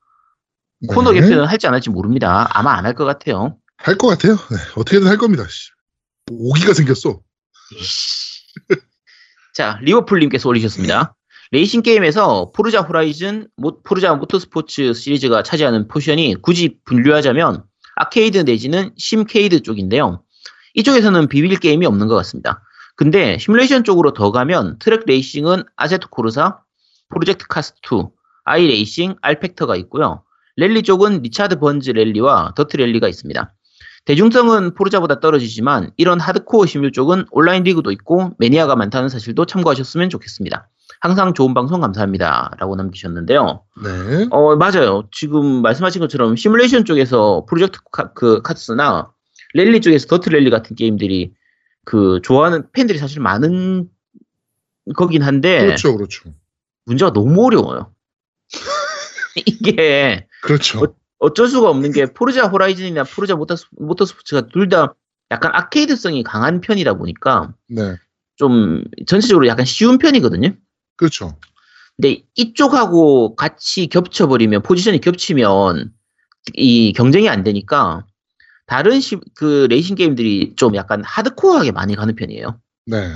코너 0.88 1.12
네. 1.12 1.22
개편을 1.22 1.46
할지 1.48 1.68
안 1.68 1.76
할지 1.76 1.92
모릅니다. 1.92 2.50
아마 2.52 2.74
안 2.74 2.86
할 2.88 2.96
것 2.96 3.06
같아요. 3.06 3.58
할 3.78 3.96
것 3.96 4.08
같아요. 4.08 4.34
네, 4.50 4.58
어떻게든 4.76 5.06
할 5.06 5.18
겁니다. 5.20 5.46
씨. 5.48 5.70
오기가 6.32 6.74
생겼어. 6.74 7.20
자, 9.54 9.78
리버풀님께서 9.84 10.50
올리셨습니다. 10.50 11.16
레이싱 11.52 11.84
게임에서 11.84 12.52
포르자 12.56 12.82
호라이즌, 12.82 13.48
모- 13.56 13.82
포르자 13.84 14.16
모터스포츠 14.16 14.94
시리즈가 14.94 15.44
차지하는 15.44 15.88
포션이 15.88 16.38
굳이 16.42 16.78
분류하자면 16.86 17.64
아케이드 18.00 18.38
내지는 18.39 18.91
simcade 18.98 19.62
쪽인데요. 19.62 20.24
이쪽에서는 20.74 21.28
비빌 21.28 21.60
게임이 21.60 21.86
없는 21.86 22.08
것 22.08 22.16
같습니다. 22.16 22.64
근데 22.95 23.38
시뮬레이션 23.38 23.84
쪽으로 23.84 24.14
더 24.14 24.32
가면 24.32 24.80
트랙 24.80 25.04
레이싱은 25.06 25.64
아세토 25.76 26.08
코르사, 26.10 26.60
프로젝트 27.10 27.45
카스2, 27.47 28.10
아이 28.45 28.68
레이싱, 28.68 29.16
rFactor가 29.22 29.76
있고요. 29.78 30.24
랠리 30.56 30.84
쪽은 30.84 31.24
리차드 31.24 31.60
번즈 31.60 31.91
랠리와 31.91 32.54
더트 32.56 32.78
랠리가 32.78 33.10
있습니다. 33.10 33.54
대중성은 34.06 34.76
포르자보다 34.76 35.20
떨어지지만 35.20 35.91
이런 35.97 36.22
하드코어 36.22 36.68
시뮬 36.68 36.93
쪽은 36.93 37.26
온라인 37.32 37.64
리그도 37.64 37.91
있고 37.91 38.32
매니아가 38.39 38.78
많다는 38.78 39.10
사실도 39.10 39.45
참고하셨으면 39.45 40.10
좋겠습니다. 40.10 40.70
항상 41.02 41.34
좋은 41.34 41.54
방송 41.54 41.80
감사합니다. 41.82 42.52
라고 42.60 42.76
남기셨는데요. 42.76 43.64
네. 43.84 44.28
어, 44.32 44.56
맞아요. 44.56 45.08
지금 45.12 45.62
말씀하신 45.62 46.02
것처럼 46.02 46.36
시뮬레이션 46.36 46.86
쪽에서 46.86 47.45
프로젝트 47.47 47.80
카, 47.91 48.12
그 48.14 48.41
카츠나 48.41 49.12
랠리 49.54 49.82
쪽에서 49.82 50.08
더트 50.08 50.30
랠리 50.30 50.50
같은 50.50 50.76
게임들이 50.76 51.34
그 51.86 52.20
좋아하는 52.24 52.70
팬들이 52.74 53.00
사실 53.00 53.22
많은 53.22 53.89
거긴 54.95 55.24
한데 55.24 55.60
그렇죠, 55.66 55.95
그렇죠. 55.95 56.34
문제가 56.86 57.14
너무 57.14 57.45
어려워요. 57.45 57.93
이게 59.45 60.28
그렇죠. 60.41 60.95
어쩔 61.20 61.47
수가 61.47 61.70
없는 61.70 61.91
게 61.91 62.08
포르자 62.08 62.47
호라이즌이나 62.47 63.04
포르자 63.04 63.36
모터스, 63.36 63.68
모터스포츠가 63.72 64.47
둘 64.47 64.70
다 64.70 64.95
약간 65.32 65.52
아케이드성이 65.54 66.24
강한 66.24 66.60
편이다 66.60 66.95
보니까 66.95 67.54
네. 67.70 67.95
좀 68.36 68.84
전체적으로 69.06 69.47
약간 69.47 69.66
쉬운 69.66 69.97
편이거든요. 69.97 70.54
그렇죠. 71.00 71.38
근데 71.95 72.24
이쪽하고 72.36 73.36
같이 73.36 73.88
겹쳐버리면 73.88 74.64
포지션이 74.64 75.00
겹치면 75.00 75.93
이 76.56 76.91
경쟁이 76.91 77.30
안 77.30 77.43
되니까 77.43 78.06
다른 78.68 79.00
시, 79.00 79.18
그 79.34 79.68
레이싱 79.70 79.95
게임들이 79.95 80.56
좀 80.58 80.76
약간 80.76 81.02
하드코어하게 81.06 81.72
많이 81.72 81.95
가는 81.95 82.14
편이에요. 82.16 82.60
네. 82.86 83.14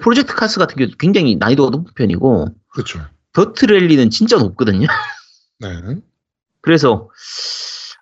프로젝트 0.00 0.34
카스 0.34 0.58
같은 0.58 0.76
경우도 0.76 0.96
굉장히 0.98 1.36
난이도가 1.36 1.70
높은 1.70 1.92
편이고 1.94 2.48
그렇죠. 2.68 3.00
더트 3.34 3.66
랠리는 3.66 4.08
진짜 4.08 4.38
높거든요. 4.38 4.86
네. 5.60 5.68
그래서 6.62 7.10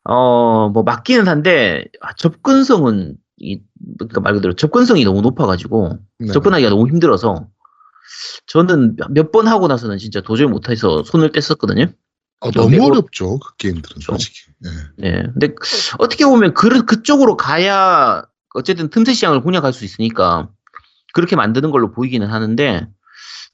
어 0.04 0.68
뭐 0.72 0.84
맞기는 0.84 1.26
한데 1.26 1.84
아, 2.00 2.12
접근성은 2.14 3.16
이 3.38 3.60
그러니까 3.98 4.20
말 4.20 4.34
그대로 4.34 4.54
접근성이 4.54 5.04
너무 5.04 5.20
높아가지고 5.20 5.98
네. 6.20 6.32
접근하기가 6.32 6.70
너무 6.70 6.86
힘들어서 6.88 7.48
저는 8.46 8.96
몇 9.10 9.30
번 9.32 9.48
하고 9.48 9.66
나서는 9.68 9.98
진짜 9.98 10.20
도저히 10.20 10.46
못해서 10.46 11.02
손을 11.02 11.30
뗐었거든요. 11.32 11.92
아, 12.40 12.50
저 12.52 12.60
너무 12.60 12.84
어렵죠. 12.84 13.38
그 13.38 13.56
게임들은 13.56 13.82
그렇죠. 13.94 14.12
솔직히. 14.12 14.40
네. 14.60 14.70
네. 14.98 15.22
근데 15.32 15.54
어떻게 15.98 16.24
보면 16.24 16.54
그 16.54 16.84
그쪽으로 16.84 17.36
가야 17.36 18.22
어쨌든 18.54 18.88
틈새 18.90 19.14
시장을 19.14 19.40
공략할 19.42 19.72
수 19.72 19.84
있으니까 19.84 20.48
그렇게 21.12 21.34
만드는 21.36 21.70
걸로 21.70 21.90
보이기는 21.92 22.26
하는데 22.26 22.86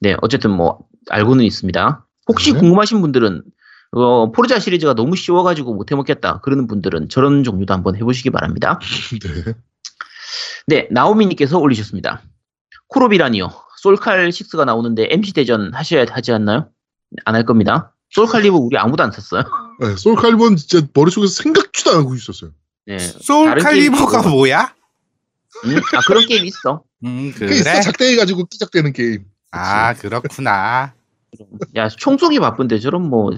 네 0.01 0.15
어쨌든 0.21 0.51
뭐 0.51 0.79
알고는 1.09 1.43
있습니다. 1.45 2.05
혹시 2.27 2.53
네. 2.53 2.59
궁금하신 2.59 3.01
분들은 3.01 3.43
어, 3.95 4.31
포르자 4.31 4.59
시리즈가 4.59 4.93
너무 4.95 5.15
쉬워가지고 5.15 5.75
못 5.75 5.91
해먹겠다 5.91 6.39
그러는 6.41 6.67
분들은 6.67 7.09
저런 7.09 7.43
종류도 7.43 7.73
한번 7.73 7.95
해보시기 7.95 8.31
바랍니다. 8.31 8.79
네. 9.21 9.53
네 10.67 10.87
나오미님께서 10.91 11.57
올리셨습니다. 11.59 12.21
코로비라니요. 12.87 13.49
솔칼 13.87 14.29
6가 14.29 14.63
나오는데 14.63 15.07
MC 15.11 15.33
대전 15.33 15.73
하셔야 15.73 16.05
하지 16.09 16.31
않나요? 16.31 16.69
안 17.25 17.35
할 17.35 17.43
겁니다. 17.45 17.93
솔칼리브 18.11 18.55
우리 18.55 18.77
아무도 18.77 19.03
안 19.03 19.11
샀어요. 19.11 19.43
네. 19.81 19.95
솔칼리버는 19.97 20.55
진짜 20.55 20.87
머릿속에서 20.93 21.33
생각지도 21.43 21.91
않고 21.91 22.15
있었어요. 22.15 22.51
네. 22.85 22.97
게임 23.73 23.91
뭐야? 24.29 24.73
음, 25.65 25.77
아 25.77 25.99
그런 26.07 26.25
게임 26.25 26.45
있어. 26.45 26.83
음, 27.03 27.33
그게 27.35 27.55
있어. 27.55 27.63
그래. 27.65 27.81
작대해 27.81 28.15
가지고 28.15 28.45
끼작대는 28.45 28.93
게임. 28.93 29.25
아, 29.51 29.93
그렇구나. 29.95 30.93
야, 31.75 31.89
총 31.89 32.17
쏘기 32.17 32.39
바쁜데 32.39 32.79
저런 32.79 33.09
뭐 33.09 33.31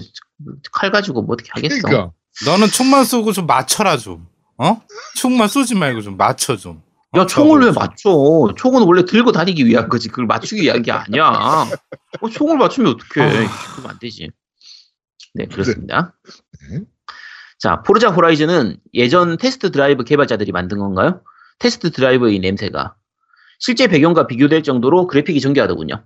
칼 0.72 0.90
가지고 0.92 1.22
뭐 1.22 1.32
어떻게 1.34 1.50
하겠어? 1.54 1.88
그러니까. 1.88 2.12
너는 2.46 2.68
총만 2.68 3.04
쏘고 3.04 3.32
좀 3.32 3.46
맞춰라 3.46 3.96
좀. 3.96 4.26
어? 4.58 4.80
총만 5.16 5.48
쏘지 5.48 5.74
말고 5.74 6.02
좀 6.02 6.16
맞춰 6.16 6.56
좀. 6.56 6.82
야, 7.14 7.20
어, 7.22 7.26
총을 7.26 7.60
왜 7.60 7.70
맞춰? 7.72 8.52
총은 8.56 8.82
원래 8.82 9.04
들고 9.04 9.32
다니기 9.32 9.64
위한 9.66 9.88
거지. 9.88 10.08
그걸 10.08 10.26
맞추기 10.26 10.62
위한 10.62 10.82
게 10.82 10.90
아니야. 10.92 11.66
어, 12.20 12.28
총을 12.28 12.58
맞추면 12.58 12.94
어떡해. 12.94 13.26
아. 13.26 13.30
그러면 13.74 13.90
안 13.90 13.98
되지. 13.98 14.30
네, 15.34 15.46
그렇습니다. 15.46 16.14
네. 16.70 16.80
자, 17.58 17.82
포르자 17.82 18.10
호라이즌은 18.10 18.78
예전 18.94 19.38
테스트 19.38 19.70
드라이브 19.70 20.04
개발자들이 20.04 20.52
만든 20.52 20.78
건가요? 20.78 21.22
테스트 21.58 21.90
드라이브의 21.90 22.38
냄새가 22.40 22.94
실제 23.58 23.86
배경과 23.86 24.26
비교될 24.26 24.62
정도로 24.62 25.06
그래픽이 25.06 25.40
정교하더군요. 25.40 26.04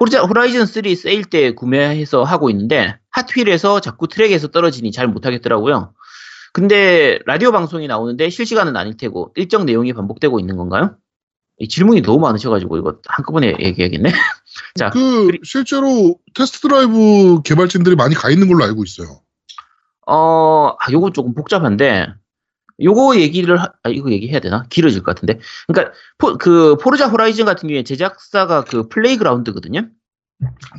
포르자, 0.00 0.22
호라이즌 0.22 0.66
3 0.66 0.94
세일 0.96 1.24
때 1.26 1.54
구매해서 1.54 2.24
하고 2.24 2.50
있는데 2.50 2.98
핫휠에서 3.10 3.80
자꾸 3.80 4.08
트랙에서 4.08 4.48
떨어지니 4.48 4.90
잘 4.90 5.06
못하겠더라고요. 5.06 5.94
근데 6.52 7.18
라디오 7.26 7.50
방송이 7.52 7.86
나오는데 7.86 8.28
실시간은 8.30 8.76
아닐 8.76 8.96
테고 8.96 9.32
일정 9.36 9.64
내용이 9.64 9.92
반복되고 9.92 10.38
있는 10.38 10.56
건가요? 10.56 10.96
이 11.58 11.68
질문이 11.68 12.02
너무 12.02 12.18
많으셔가지고 12.20 12.76
이거 12.78 12.98
한꺼번에 13.06 13.56
얘기해야겠네. 13.60 14.10
자, 14.74 14.90
그 14.90 15.26
그리- 15.26 15.40
실제로 15.44 16.18
테스트 16.34 16.60
드라이브 16.60 17.40
개발진들이 17.42 17.96
많이 17.96 18.14
가 18.14 18.30
있는 18.30 18.48
걸로 18.48 18.64
알고 18.64 18.84
있어요. 18.84 19.20
어, 20.06 20.74
아, 20.78 20.90
요거 20.90 21.12
조금 21.12 21.32
복잡한데, 21.34 22.08
요거 22.82 23.16
얘기를, 23.20 23.56
하- 23.60 23.72
아, 23.84 23.88
이거 23.88 24.10
얘기해야 24.10 24.40
되나? 24.40 24.64
길어질 24.68 25.02
것 25.04 25.14
같은데. 25.14 25.38
그러니까, 25.68 25.94
포, 26.18 26.36
그, 26.36 26.76
포르자 26.78 27.06
호라이즌 27.06 27.44
같은 27.44 27.68
경우에 27.68 27.84
제작사가 27.84 28.64
그 28.64 28.88
플레이그라운드거든요? 28.88 29.82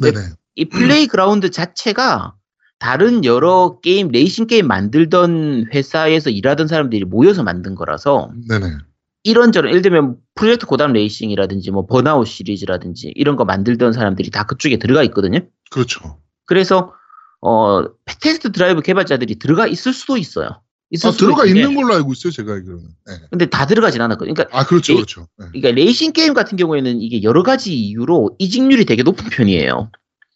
네. 0.02 0.12
네네. 0.12 0.28
이 0.56 0.66
플레이그라운드 0.66 1.50
자체가 1.50 2.36
다른 2.84 3.24
여러 3.24 3.80
게임, 3.82 4.10
레이싱 4.10 4.46
게임 4.46 4.68
만들던 4.68 5.68
회사에서 5.74 6.30
일하던 6.30 6.68
사람들이 6.68 7.06
모여서 7.06 7.42
만든 7.42 7.76
거라서, 7.76 8.30
네네. 8.50 8.76
이런저런, 9.24 9.70
예를 9.70 9.82
들면 9.82 10.18
프로젝트 10.36 10.66
고담 10.66 10.92
레이싱이라든지, 10.92 11.72
뭐, 11.72 11.86
번아웃 11.86 12.28
시리즈라든지, 12.28 13.14
이런 13.16 13.38
거 13.38 13.46
만들던 13.46 13.94
사람들이 13.94 14.32
다 14.32 14.44
그쪽에 14.44 14.80
들어가 14.80 15.02
있거든요? 15.04 15.40
그렇죠. 15.72 16.20
그래서, 16.46 16.92
어, 17.40 17.86
테스트 18.20 18.52
드라이브 18.52 18.82
개발자들이 18.82 19.40
들어가 19.40 19.66
있을 19.66 19.94
수도 19.94 20.18
있어요. 20.18 20.50
있을 20.90 21.08
아, 21.08 21.12
수도 21.14 21.28
들어가 21.28 21.46
있는데 21.46 21.62
있는 21.70 21.82
걸로 21.82 21.96
알고 21.96 22.12
있어요, 22.12 22.34
제가 22.34 22.52
알기로는. 22.52 22.84
네. 23.08 23.14
근데 23.30 23.46
다 23.46 23.66
들어가진 23.66 24.02
않았거든요. 24.02 24.34
그러니까, 24.34 24.60
아, 24.60 24.66
그렇죠, 24.66 24.92
이- 24.92 24.96
그렇죠. 24.98 25.22
네. 25.38 25.46
그러니까 25.54 25.72
레이싱 25.72 26.12
게임 26.12 26.34
같은 26.34 26.58
경우에는 26.58 27.00
이게 27.02 27.24
여러 27.24 27.44
가지 27.44 27.74
이유로 27.74 28.36
이직률이 28.40 28.84
되게 28.84 29.04
높은 29.04 29.30
편이에요. 29.30 29.90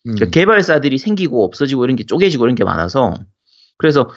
음. 0.07 0.15
그러니까 0.15 0.29
개발사들이 0.31 0.97
생기고 0.97 1.43
없어지고 1.43 1.85
이런 1.85 1.95
게 1.95 2.05
쪼개지고 2.05 2.45
이런 2.45 2.55
게 2.55 2.63
많아서 2.63 3.15
그래서 3.77 4.09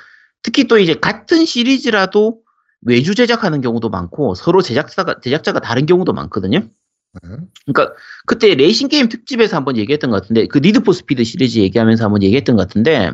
특히 0.43 0.65
또 0.65 0.79
이제 0.79 0.95
같은 0.95 1.45
시리즈라도 1.45 2.41
외주 2.83 3.15
제작하는 3.15 3.61
경우도 3.61 3.91
많고 3.91 4.35
서로 4.35 4.63
제작사가 4.63 5.21
제작자가 5.21 5.61
다른 5.61 5.87
경우도 5.87 6.13
많거든요. 6.13 6.61
네. 6.61 7.37
그러니까 7.67 7.95
그때 8.27 8.55
레이싱 8.55 8.89
게임 8.89 9.09
특집에서 9.09 9.57
한번 9.57 9.77
얘기했던 9.77 10.11
것 10.11 10.23
같은데 10.23 10.47
그 10.47 10.59
Need 10.59 10.81
for 10.81 10.93
Speed 10.93 11.25
시리즈 11.25 11.59
얘기하면서 11.59 12.05
한번 12.05 12.23
얘기했던 12.23 12.57
것 12.57 12.67
같은데 12.67 13.13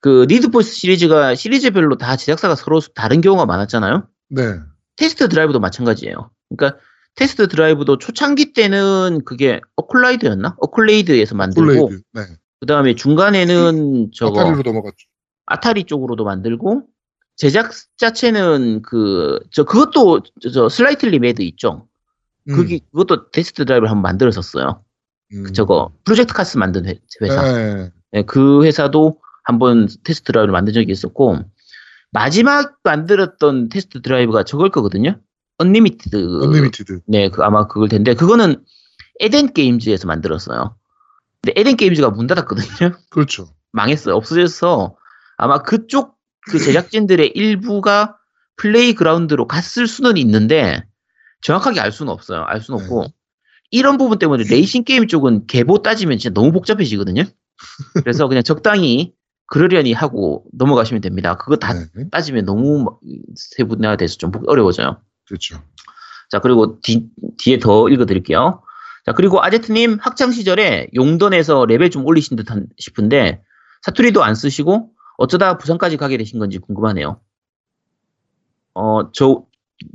그 0.00 0.26
Need 0.28 0.50
for 0.50 0.62
시리즈가 0.62 1.34
시리즈별로 1.34 1.96
다 1.96 2.16
제작사가 2.16 2.56
서로 2.56 2.80
다른 2.94 3.20
경우가 3.20 3.46
많았잖아요. 3.46 4.08
네. 4.30 4.58
Test 4.96 5.28
Drive도 5.28 5.60
마찬가지예요. 5.60 6.30
그러니까 6.48 6.80
Test 7.14 7.48
Drive도 7.48 7.98
초창기 7.98 8.52
때는 8.52 9.22
그게 9.24 9.60
Accolade였나? 9.76 10.56
Accolade에서 10.58 11.34
만들고 11.34 11.88
Accolade. 11.88 12.02
네. 12.12 12.22
그 12.60 12.66
다음에 12.66 12.94
중간에는 12.94 14.10
저거 14.14 14.40
Atari로 14.40 14.62
넘어갔죠. 14.62 14.96
Atari 15.46 15.84
쪽으로도 15.84 16.24
만들고 16.24 16.84
제작 17.36 17.72
자체는 17.96 18.82
그 18.82 19.40
저 19.50 19.64
그것도 19.64 20.22
저, 20.40 20.50
저 20.50 20.68
Slightly 20.68 21.18
Mad 21.18 21.42
있죠. 21.42 21.88
음. 22.48 22.56
그게 22.56 22.80
그것도 22.90 23.30
Test 23.30 23.64
Drive를 23.64 23.90
한번 23.90 24.02
만들었었어요. 24.02 24.82
음. 25.34 25.52
저거 25.52 25.92
Project 26.04 26.34
CARS 26.34 26.56
만든 26.58 26.86
회, 26.86 26.98
사 27.28 27.42
네. 27.52 27.90
네, 28.12 28.22
그 28.22 28.64
회사도 28.64 29.20
한번 29.44 29.88
Test 30.04 30.32
Drive를 30.32 30.52
만든 30.52 30.72
적이 30.72 30.92
있었고 30.92 31.38
마지막 32.10 32.76
만들었던 32.82 33.68
Test 33.68 34.02
Drive가 34.02 34.44
저걸 34.44 34.70
거거든요. 34.70 35.18
Unlimited. 35.62 36.16
Unlimited. 36.42 37.00
네, 37.06 37.30
그 37.30 37.42
아마 37.42 37.66
그걸 37.66 37.88
텐데 37.88 38.14
그거는 38.14 38.62
Eden 39.20 39.52
Games에서 39.52 40.06
만들었어요. 40.06 40.76
근데 41.42 41.60
Eden 41.60 41.76
Games가 41.76 42.10
문 42.10 42.26
닫았거든요. 42.26 42.92
그렇죠. 43.10 43.48
망했어요. 43.72 44.14
없어져서 44.16 44.96
아마 45.38 45.62
그쪽 45.62 46.16
그 46.50 46.58
제작진들의 46.58 47.28
일부가 47.34 48.16
Playground로 48.56 49.46
갔을 49.46 49.86
수는 49.86 50.16
있는데 50.18 50.84
정확하게 51.42 51.80
알 51.80 51.90
수는 51.92 52.12
없어요. 52.12 52.44
알 52.46 52.60
수는 52.60 52.78
네. 52.78 52.84
없고 52.84 53.06
이런 53.70 53.96
부분 53.96 54.18
때문에 54.18 54.44
레이싱 54.50 54.84
게임 54.84 55.06
쪽은 55.06 55.46
계보 55.46 55.82
따지면 55.82 56.18
진짜 56.18 56.32
너무 56.34 56.52
복잡해지거든요. 56.52 57.22
그래서 58.04 58.28
그냥 58.28 58.42
적당히 58.42 59.14
그러려니 59.46 59.92
하고 59.92 60.44
넘어가시면 60.52 61.00
됩니다. 61.00 61.36
그거 61.36 61.56
다 61.56 61.72
네. 61.74 62.08
따지면 62.10 62.44
너무 62.44 62.82
막 62.84 63.00
세분화돼서 63.56 64.16
좀 64.18 64.30
복- 64.30 64.48
어려워져요. 64.48 64.98
그렇죠. 65.32 65.62
자, 66.30 66.40
그리고 66.40 66.78
뒤, 66.82 67.06
뒤에 67.38 67.58
더 67.58 67.88
읽어드릴게요. 67.88 68.62
자, 69.06 69.12
그리고 69.12 69.42
아제트님 69.42 69.98
학창시절에 70.00 70.88
용돈에서 70.94 71.64
레벨 71.64 71.88
좀 71.90 72.04
올리신 72.04 72.36
듯 72.36 72.50
한- 72.50 72.66
싶은데, 72.78 73.42
사투리도 73.80 74.22
안 74.22 74.34
쓰시고, 74.34 74.90
어쩌다 75.16 75.56
부산까지 75.56 75.96
가게 75.96 76.18
되신 76.18 76.38
건지 76.38 76.58
궁금하네요. 76.58 77.18
어, 78.74 79.10
저, 79.12 79.42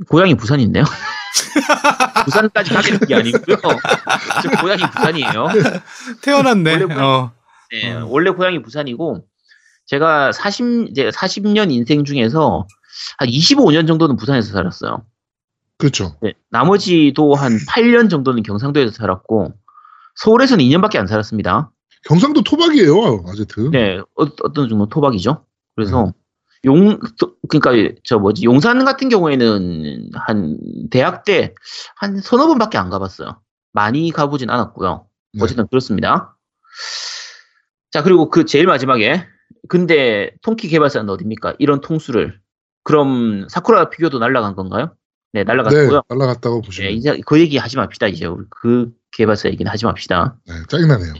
고향이 0.08 0.34
부산인데요? 0.36 0.82
부산까지 2.24 2.74
가게 2.74 2.98
된 2.98 3.06
게 3.08 3.14
아니고요. 3.14 3.56
저 4.42 4.60
고향이 4.60 4.82
부산이에요. 4.90 5.46
태어났네. 6.22 6.82
원래 6.82 6.94
어. 7.00 7.32
네, 7.70 7.94
음. 7.94 8.06
원래 8.08 8.30
고향이 8.30 8.60
부산이고, 8.62 9.24
제가 9.86 10.32
40, 10.32 10.88
이제 10.90 11.10
40년 11.10 11.70
인생 11.70 12.04
중에서 12.04 12.66
한 13.18 13.28
25년 13.28 13.86
정도는 13.86 14.16
부산에서 14.16 14.52
살았어요. 14.52 15.04
그렇죠. 15.78 16.16
네, 16.20 16.34
나머지도 16.50 17.34
한 17.34 17.56
8년 17.56 18.10
정도는 18.10 18.42
경상도에서 18.42 18.90
살았고, 18.92 19.52
서울에서는 20.16 20.64
2년밖에 20.64 20.96
안 20.98 21.06
살았습니다. 21.06 21.70
경상도 22.06 22.42
토박이에요, 22.42 23.24
아제트. 23.28 23.70
네, 23.70 24.00
어, 24.16 24.34
떤 24.52 24.68
정도 24.68 24.86
토박이죠. 24.86 25.44
그래서, 25.76 26.12
용, 26.64 26.98
또- 27.20 27.34
그러니까, 27.48 27.94
저 28.02 28.18
뭐지, 28.18 28.44
용산 28.44 28.84
같은 28.84 29.08
경우에는 29.08 30.10
한, 30.14 30.58
대학 30.90 31.24
때 31.24 31.54
한 31.96 32.18
서너 32.20 32.48
번밖에 32.48 32.76
안 32.78 32.90
가봤어요. 32.90 33.40
많이 33.72 34.10
가보진 34.10 34.50
않았고요. 34.50 35.06
네. 35.34 35.42
어쨌든 35.42 35.68
그렇습니다. 35.68 36.36
자, 37.92 38.02
그리고 38.02 38.28
그 38.30 38.44
제일 38.44 38.66
마지막에, 38.66 39.24
근데 39.68 40.32
통키 40.42 40.68
개발사는 40.68 41.08
어딥니까? 41.08 41.54
이런 41.60 41.80
통수를. 41.80 42.40
그럼 42.82 43.46
사쿠라 43.48 43.90
피규어도 43.90 44.18
날라간 44.18 44.56
건가요? 44.56 44.94
네, 45.32 45.40
네, 45.40 45.44
날라갔고요. 45.44 46.02
날라갔다고 46.08 46.62
네, 46.62 46.66
보시면 46.66 46.92
이제 46.92 47.20
그 47.26 47.38
얘기 47.38 47.58
하지 47.58 47.76
맙시다, 47.76 48.06
이제. 48.08 48.26
우리 48.26 48.44
그 48.50 48.90
개발사 49.12 49.48
얘기는 49.48 49.70
하지 49.70 49.84
맙시다. 49.84 50.36
네, 50.46 50.54
짜증나네요. 50.68 51.14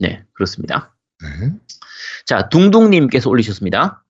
네, 0.00 0.24
그렇습니다. 0.32 0.94
네. 1.22 1.52
자, 2.26 2.48
둥둥님께서 2.48 3.30
올리셨습니다. 3.30 4.04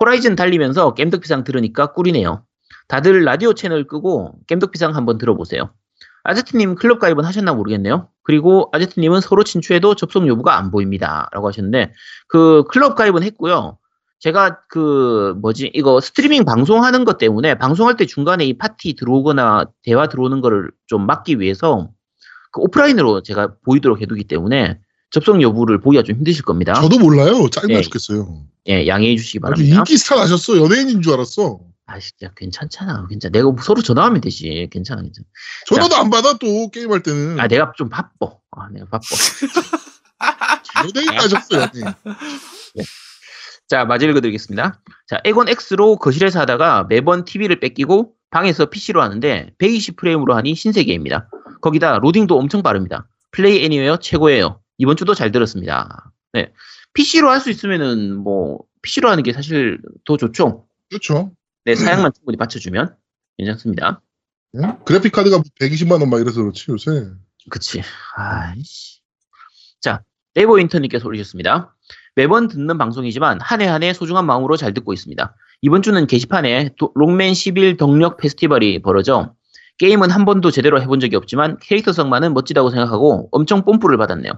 호라이즌 0.00 0.36
달리면서 0.36 0.94
겜덕비상 0.94 1.44
들으니까 1.44 1.92
꿀이네요. 1.92 2.44
다들 2.88 3.24
라디오 3.24 3.52
채널 3.52 3.86
끄고 3.86 4.38
겜덕비상 4.46 4.96
한번 4.96 5.18
들어보세요. 5.18 5.70
아제트님 6.24 6.74
클럽 6.74 6.98
가입은 6.98 7.24
하셨나 7.24 7.52
모르겠네요. 7.54 8.08
그리고 8.22 8.68
아제트님은 8.72 9.20
서로 9.20 9.44
친추해도 9.44 9.94
접속 9.94 10.26
여부가 10.26 10.58
안 10.58 10.70
보입니다. 10.70 11.28
라고 11.32 11.48
하셨는데, 11.48 11.92
그 12.26 12.64
클럽 12.70 12.96
가입은 12.96 13.22
했고요. 13.22 13.78
제가 14.20 14.60
그 14.68 15.34
뭐지 15.40 15.70
이거 15.74 16.00
스트리밍 16.00 16.44
방송하는 16.44 17.04
것 17.04 17.18
때문에 17.18 17.56
방송할 17.56 17.96
때 17.96 18.04
중간에 18.04 18.44
이 18.44 18.58
파티 18.58 18.94
들어오거나 18.94 19.66
대화 19.82 20.08
들어오는 20.08 20.40
거를 20.40 20.70
좀 20.86 21.06
막기 21.06 21.40
위해서 21.40 21.90
그 22.50 22.60
오프라인으로 22.62 23.22
제가 23.22 23.54
보이도록 23.64 24.00
해두기 24.00 24.24
때문에 24.24 24.78
접속 25.10 25.40
여부를 25.40 25.80
보기가 25.80 26.02
좀 26.02 26.16
힘드실 26.16 26.42
겁니다. 26.44 26.74
저도 26.74 26.98
몰라요. 26.98 27.48
짜증나 27.48 27.76
네. 27.76 27.82
죽겠어요. 27.82 28.44
예, 28.68 28.86
양해해 28.86 29.16
주시기 29.16 29.40
바랍니다. 29.40 29.76
인기 29.76 29.96
스타 29.96 30.16
나셨어. 30.16 30.58
연예인인 30.58 31.00
줄 31.00 31.14
알았어. 31.14 31.60
아, 31.86 31.98
진짜 31.98 32.30
괜찮잖아. 32.36 33.06
괜찮아. 33.08 33.30
내가 33.30 33.50
서로 33.62 33.80
전화하면 33.80 34.20
되지. 34.20 34.68
괜찮아, 34.70 35.00
괜찮아. 35.00 35.24
전화도 35.66 35.96
안 35.96 36.10
받아 36.10 36.34
또 36.34 36.68
게임할 36.70 37.02
때는. 37.02 37.40
아, 37.40 37.48
내가 37.48 37.72
좀 37.76 37.88
바빠. 37.88 38.32
아, 38.50 38.68
내가 38.70 38.86
바빠. 38.90 39.06
연예인 40.84 41.14
나셨어, 41.14 41.56
연예인. 41.56 41.94
자, 43.68 43.84
마저 43.84 44.08
읽어드리겠습니다. 44.08 44.80
자, 45.06 45.20
에곤 45.24 45.46
X로 45.48 45.96
거실에서 45.96 46.40
하다가 46.40 46.86
매번 46.88 47.24
TV를 47.24 47.60
뺏기고 47.60 48.14
방에서 48.30 48.66
PC로 48.66 49.02
하는데 49.02 49.50
120프레임으로 49.58 50.32
하니 50.32 50.54
신세계입니다. 50.54 51.28
거기다 51.60 51.98
로딩도 51.98 52.38
엄청 52.38 52.62
빠릅니다. 52.62 53.08
플레이 53.30 53.64
애니웨어 53.64 53.98
최고예요. 53.98 54.60
이번 54.78 54.96
주도 54.96 55.14
잘 55.14 55.32
들었습니다. 55.32 56.12
네. 56.32 56.52
PC로 56.94 57.28
할 57.30 57.40
수 57.40 57.50
있으면은 57.50 58.16
뭐 58.16 58.60
PC로 58.82 59.10
하는 59.10 59.22
게 59.22 59.32
사실 59.32 59.78
더 60.04 60.16
좋죠. 60.16 60.66
그렇죠. 60.88 61.32
네, 61.64 61.74
사양만 61.74 62.12
충분히 62.14 62.36
받쳐주면 62.38 62.96
괜찮습니다. 63.36 64.00
네? 64.52 64.62
그래픽 64.86 65.12
카드가 65.12 65.42
120만 65.60 66.00
원 66.00 66.08
막 66.08 66.20
이래서 66.20 66.40
그렇지 66.40 66.70
요새. 66.70 66.90
그치. 67.50 67.82
아이씨. 68.16 69.00
자, 69.80 70.02
네이버 70.34 70.58
인터넷께서 70.58 71.06
올리셨습니다. 71.06 71.74
매번 72.18 72.48
듣는 72.48 72.78
방송이지만 72.78 73.38
한 73.40 73.60
해 73.60 73.68
한 73.68 73.84
해 73.84 73.92
소중한 73.92 74.26
마음으로 74.26 74.56
잘 74.56 74.74
듣고 74.74 74.92
있습니다. 74.92 75.36
이번 75.62 75.82
주는 75.82 76.04
게시판에 76.04 76.70
도- 76.76 76.90
롱맨 76.96 77.32
11 77.34 77.76
덕력 77.76 78.16
페스티벌이 78.16 78.82
벌어져 78.82 79.34
게임은 79.78 80.10
한 80.10 80.24
번도 80.24 80.50
제대로 80.50 80.82
해본 80.82 80.98
적이 80.98 81.14
없지만 81.14 81.58
캐릭터성만은 81.60 82.34
멋지다고 82.34 82.70
생각하고 82.70 83.28
엄청 83.30 83.64
뽐뿌를 83.64 83.96
받았네요. 83.98 84.32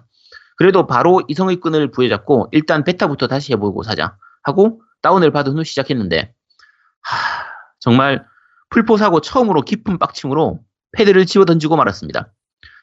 그래도 0.58 0.86
바로 0.86 1.22
이성의 1.28 1.56
끈을 1.56 1.90
부여잡고 1.90 2.48
일단 2.52 2.84
베타부터 2.84 3.28
다시 3.28 3.52
해보고 3.54 3.82
사자 3.82 4.14
하고 4.42 4.82
다운을 5.00 5.30
받은 5.30 5.56
후 5.56 5.64
시작했는데 5.64 6.34
하, 7.00 7.16
정말 7.78 8.26
풀포 8.68 8.98
사고 8.98 9.22
처음으로 9.22 9.62
깊은 9.62 9.96
빡침으로 9.98 10.60
패드를 10.92 11.24
집어 11.24 11.46
던지고 11.46 11.76
말았습니다. 11.76 12.30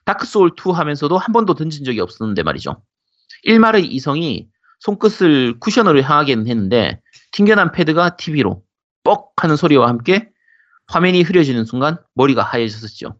다크소울 0.05 0.53
2 0.57 0.71
하면서도 0.71 1.19
한 1.19 1.33
번도 1.33 1.53
던진 1.53 1.85
적이 1.85 1.99
없었는데 1.99 2.41
말이죠. 2.41 2.81
일말의 3.43 3.85
이성이 3.85 4.47
손끝을 4.79 5.59
쿠션으로 5.59 6.01
향하게는 6.01 6.47
했는데 6.47 7.01
튕겨난 7.31 7.71
패드가 7.71 8.15
TV로 8.17 8.63
뻑 9.03 9.31
하는 9.37 9.55
소리와 9.55 9.87
함께 9.87 10.29
화면이 10.87 11.21
흐려지는 11.23 11.65
순간 11.65 11.97
머리가 12.15 12.43
하얘졌었죠. 12.43 13.15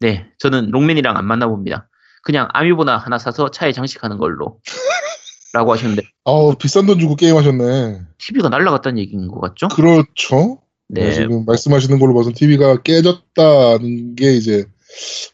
네, 0.00 0.26
저는 0.38 0.70
롱맨이랑 0.70 1.16
안 1.16 1.26
만나봅니다. 1.26 1.88
그냥 2.22 2.48
아미보나 2.52 2.96
하나 2.96 3.18
사서 3.18 3.50
차에 3.50 3.72
장식하는 3.72 4.18
걸로. 4.18 4.60
라고 5.52 5.72
하셨는데 5.72 6.02
아우 6.24 6.56
비싼 6.56 6.84
돈 6.84 6.98
주고 6.98 7.14
게임 7.14 7.36
하셨네. 7.36 8.00
TV가 8.18 8.48
날라갔다는 8.48 8.98
얘기인 8.98 9.28
것 9.28 9.40
같죠? 9.40 9.68
그렇죠. 9.68 10.60
네, 10.88 11.04
네, 11.04 11.12
지금 11.12 11.44
말씀하시는 11.44 11.98
걸로 11.98 12.14
봐서 12.14 12.30
TV가 12.34 12.82
깨졌다는 12.82 14.16
게 14.16 14.34
이제 14.34 14.64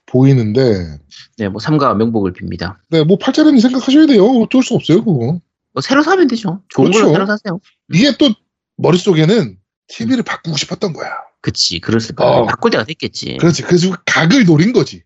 보이는데, 0.07 0.99
네, 1.39 1.49
뭐 1.49 1.61
삼가 1.61 1.95
명복을 1.95 2.33
빕니다. 2.33 2.77
네, 2.91 3.03
뭐 3.03 3.19
팔자리는 3.19 3.59
생각하셔야 3.59 4.07
돼요. 4.07 4.25
어쩔 4.27 4.63
수 4.63 4.75
없어요, 4.75 5.05
그거. 5.05 5.41
뭐 5.73 5.81
새로 5.81 6.03
사면 6.03 6.27
되죠. 6.27 6.63
좋은 6.69 6.91
그렇죠. 6.91 7.01
걸로 7.07 7.13
새로 7.15 7.27
사세요. 7.27 7.61
이게 7.93 8.17
또 8.19 8.31
머릿속에는 8.77 9.57
TV를 9.89 10.23
바꾸고 10.23 10.57
싶었던 10.57 10.93
거야. 10.93 11.11
그치, 11.43 11.81
그랬을 11.81 12.15
거야. 12.15 12.29
어. 12.29 12.47
바꿀 12.47 12.71
때가 12.71 12.85
됐겠지. 12.85 13.39
그렇지. 13.41 13.63
그래서 13.63 13.95
각을 14.05 14.45
노린 14.45 14.73
거지. 14.73 15.03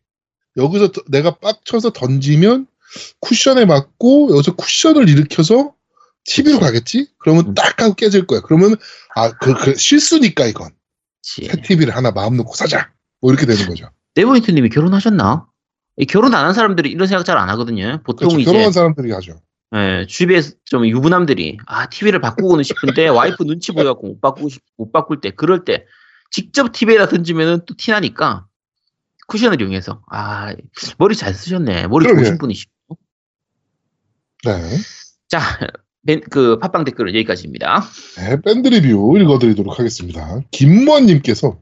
여기서 0.56 0.92
더- 0.92 1.02
내가 1.08 1.36
빡쳐서 1.38 1.90
던지면 1.90 2.66
쿠션에 3.20 3.64
맞고 3.64 4.30
여기서 4.34 4.54
쿠션을 4.56 5.08
일으켜서 5.08 5.74
TV로 6.26 6.60
가겠지? 6.60 7.08
그러면 7.18 7.48
음. 7.48 7.54
딱 7.54 7.80
하고 7.82 7.94
깨질 7.94 8.26
거야. 8.26 8.40
그러면 8.40 8.76
아, 9.14 9.30
그, 9.32 9.54
그 9.54 9.74
실수니까 9.76 10.46
이건. 10.46 10.70
그치. 11.22 11.46
새 11.46 11.60
TV를 11.60 11.94
하나 11.96 12.10
마음 12.10 12.36
놓고 12.36 12.54
사자. 12.54 12.90
뭐 13.20 13.32
이렇게 13.32 13.46
되는 13.46 13.66
거죠. 13.66 13.90
네버윈트님이 14.14 14.68
결혼하셨나? 14.70 15.46
이 15.96 16.06
결혼 16.06 16.34
안 16.34 16.44
한 16.46 16.54
사람들이 16.54 16.90
이런 16.90 17.06
생각 17.08 17.24
잘 17.24 17.36
안 17.38 17.48
하거든요. 17.50 18.00
보통 18.04 18.28
그렇죠. 18.28 18.40
이제 18.40 18.50
결혼한 18.50 18.72
사람들이 18.72 19.12
하죠. 19.12 19.40
예, 19.74 20.06
주변에 20.06 20.40
좀 20.64 20.86
유부남들이 20.86 21.58
아 21.66 21.88
TV를 21.88 22.20
바꾸고는 22.20 22.62
싶은데 22.64 23.08
와이프 23.08 23.42
눈치 23.44 23.72
보여갖고 23.72 24.06
못 24.06 24.20
바꾸고 24.20 24.48
싶, 24.48 24.62
못 24.76 24.92
바꿀 24.92 25.20
때 25.20 25.30
그럴 25.30 25.64
때 25.64 25.84
직접 26.30 26.70
TV에다 26.72 27.08
던지면은 27.08 27.60
또 27.66 27.74
티나니까 27.76 28.46
쿠션을 29.26 29.60
이용해서 29.60 30.02
아 30.10 30.54
머리 30.98 31.16
잘 31.16 31.34
쓰셨네 31.34 31.88
머리 31.88 32.04
그러게. 32.04 32.22
좋으신 32.22 32.38
분이시고 32.38 32.98
네. 34.44 34.52
자 35.28 35.40
벤- 36.06 36.20
그 36.30 36.58
팟빵 36.58 36.84
댓글은 36.84 37.14
여기까지입니다. 37.14 37.82
네, 38.18 38.40
밴드 38.42 38.68
리뷰 38.68 39.18
읽어드리도록 39.18 39.78
하겠습니다. 39.78 40.40
김무환님께서 40.50 41.58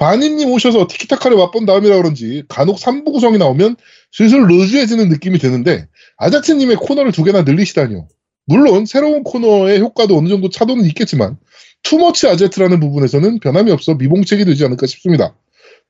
바니님 0.00 0.50
오셔서 0.50 0.86
티키타카를 0.86 1.36
맛본 1.36 1.66
다음이라 1.66 1.98
그런지 1.98 2.42
간혹 2.48 2.78
3부 2.78 3.12
구성이 3.12 3.36
나오면 3.36 3.76
슬슬 4.10 4.46
루즈해지는 4.46 5.10
느낌이 5.10 5.38
드는데 5.38 5.88
아제트님의 6.16 6.76
코너를 6.76 7.12
두 7.12 7.22
개나 7.22 7.42
늘리시다니요. 7.42 8.08
물론 8.46 8.86
새로운 8.86 9.22
코너의 9.22 9.78
효과도 9.80 10.16
어느 10.16 10.30
정도 10.30 10.48
차도는 10.48 10.86
있겠지만 10.86 11.36
too 11.82 12.02
much 12.02 12.28
아제트라는 12.28 12.80
부분에서는 12.80 13.40
변함이 13.40 13.70
없어 13.72 13.94
미봉책이 13.94 14.46
되지 14.46 14.64
않을까 14.64 14.86
싶습니다. 14.86 15.36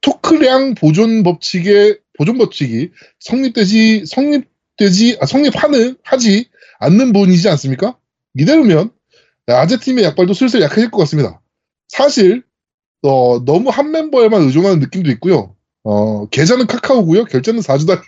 토크량 0.01 0.75
보존 0.75 1.23
법칙의 1.23 2.01
보존 2.19 2.37
법칙이 2.37 2.91
성립되지 3.21 4.07
성립되지 4.07 5.19
아, 5.21 5.27
성립하는 5.27 5.97
하지 6.03 6.47
않는 6.81 7.13
분이지 7.13 7.49
않습니까? 7.51 7.97
이대로면 8.37 8.91
아제팀의 9.47 10.03
약발도 10.03 10.35
슬슬 10.35 10.63
약해질 10.63 10.91
것 10.91 10.99
같습니다. 10.99 11.41
사실 11.87 12.43
어, 13.03 13.44
너무 13.44 13.70
한 13.70 13.90
멤버에만 13.90 14.42
의존하는 14.42 14.80
느낌도 14.80 15.11
있고요. 15.12 15.55
어, 15.82 16.26
계좌는 16.26 16.66
카카오고요. 16.66 17.24
결제는 17.24 17.61
4주 17.61 17.86
단위. 17.86 18.01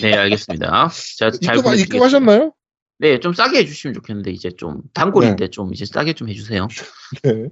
네 0.00 0.14
알겠습니다. 0.14 0.90
자, 1.18 1.30
잘 1.30 1.58
입금. 1.58 1.74
입금하셨나요? 1.78 2.52
네, 2.98 3.20
좀 3.20 3.34
싸게 3.34 3.58
해주시면 3.58 3.94
좋겠는데 3.94 4.30
이제 4.30 4.50
좀 4.56 4.80
단골인데 4.94 5.48
좀 5.48 5.74
이제 5.74 5.84
싸게 5.84 6.14
좀 6.14 6.28
해주세요. 6.28 6.68
네. 7.24 7.48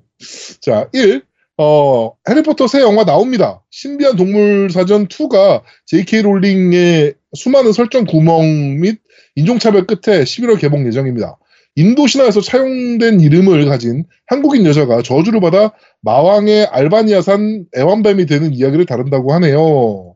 자, 0.61 0.89
1. 0.93 1.23
어, 1.59 2.13
해리포터 2.29 2.69
새 2.69 2.81
영화 2.81 3.05
나옵니다. 3.05 3.63
신비한 3.71 4.17
동물 4.17 4.71
사전 4.71 5.09
2가 5.09 5.63
J.K. 5.85 6.23
롤링의 6.23 7.15
수많은 7.35 7.73
설정 7.73 8.07
구멍 8.07 8.81
및 8.81 9.01
인종차별 9.35 9.87
끝에 9.87 10.23
11월 10.23 10.59
개봉 10.59 10.87
예정입니다. 10.87 11.37
인도 11.81 12.07
신화에서 12.07 12.43
차용된 12.43 13.21
이름을 13.21 13.65
가진 13.65 14.05
한국인 14.27 14.67
여자가 14.67 15.01
저주를 15.01 15.41
받아 15.41 15.73
마왕의 16.03 16.67
알바니아산 16.67 17.65
애완뱀이 17.75 18.27
되는 18.27 18.53
이야기를 18.53 18.85
다룬다고 18.85 19.33
하네요. 19.33 20.15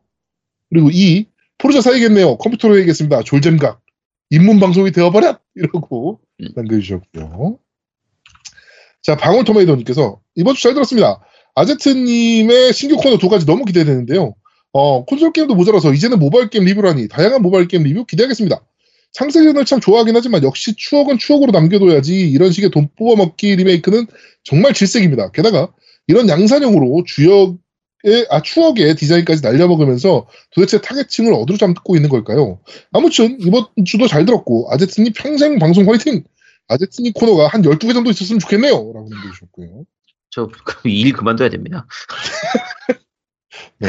그리고 0.69 0.91
이 0.93 1.25
포르자 1.57 1.81
사야겠네요. 1.81 2.37
컴퓨터로 2.37 2.77
해야겠습니다. 2.77 3.23
졸잼각. 3.23 3.81
입문 4.29 4.59
방송이 4.59 4.91
되어버렸! 4.91 5.41
이러고 5.55 6.19
음. 6.41 6.47
남겨주셨고요. 6.55 7.57
자, 9.01 9.15
방울토마이더님께서 9.17 10.19
이번 10.35 10.53
주 10.53 10.61
잘 10.63 10.73
들었습니다. 10.75 11.19
아제트님의 11.55 12.73
신규 12.73 12.97
코너 12.97 13.17
두 13.17 13.27
가지 13.27 13.45
너무 13.47 13.65
기대되는데요. 13.65 14.35
어, 14.73 15.05
콘솔 15.05 15.31
게임도 15.33 15.55
모자라서 15.55 15.93
이제는 15.93 16.19
모바일 16.19 16.49
게임 16.49 16.65
리뷰라니 16.65 17.07
다양한 17.07 17.41
모바일 17.41 17.67
게임 17.67 17.83
리뷰 17.83 18.05
기대하겠습니다. 18.05 18.61
창세전을 19.15 19.63
참 19.63 19.79
좋아하긴 19.79 20.13
하지만 20.15 20.43
역시 20.43 20.75
추억은 20.75 21.17
추억으로 21.17 21.51
남겨둬야지 21.53 22.29
이런 22.29 22.51
식의 22.51 22.69
돈 22.69 22.89
뽑아먹기 22.97 23.55
리메이크는 23.55 24.07
정말 24.43 24.73
질색입니다. 24.73 25.31
게다가 25.31 25.71
이런 26.07 26.27
양산형으로 26.27 27.05
주역의 27.07 28.27
아 28.29 28.41
추억의 28.41 28.95
디자인까지 28.97 29.41
날려먹으면서 29.41 30.27
도대체 30.51 30.81
타겟층을 30.81 31.33
어디로 31.33 31.57
잡고 31.57 31.95
있는 31.95 32.09
걸까요? 32.09 32.59
아무튼 32.91 33.37
이번 33.39 33.65
주도 33.85 34.05
잘 34.07 34.25
들었고 34.25 34.67
아제트님 34.71 35.13
평생 35.15 35.59
방송 35.59 35.89
화이팅! 35.89 36.23
아제트님 36.67 37.13
코너가 37.13 37.47
한 37.47 37.61
12개 37.61 37.93
정도 37.93 38.09
있었으면 38.11 38.39
좋겠네요. 38.39 38.73
라고 38.73 39.07
남겨주셨고요. 39.09 39.85
저 40.29 40.49
일 40.83 41.13
그만둬야 41.13 41.47
됩니다. 41.49 41.87
네. 43.79 43.87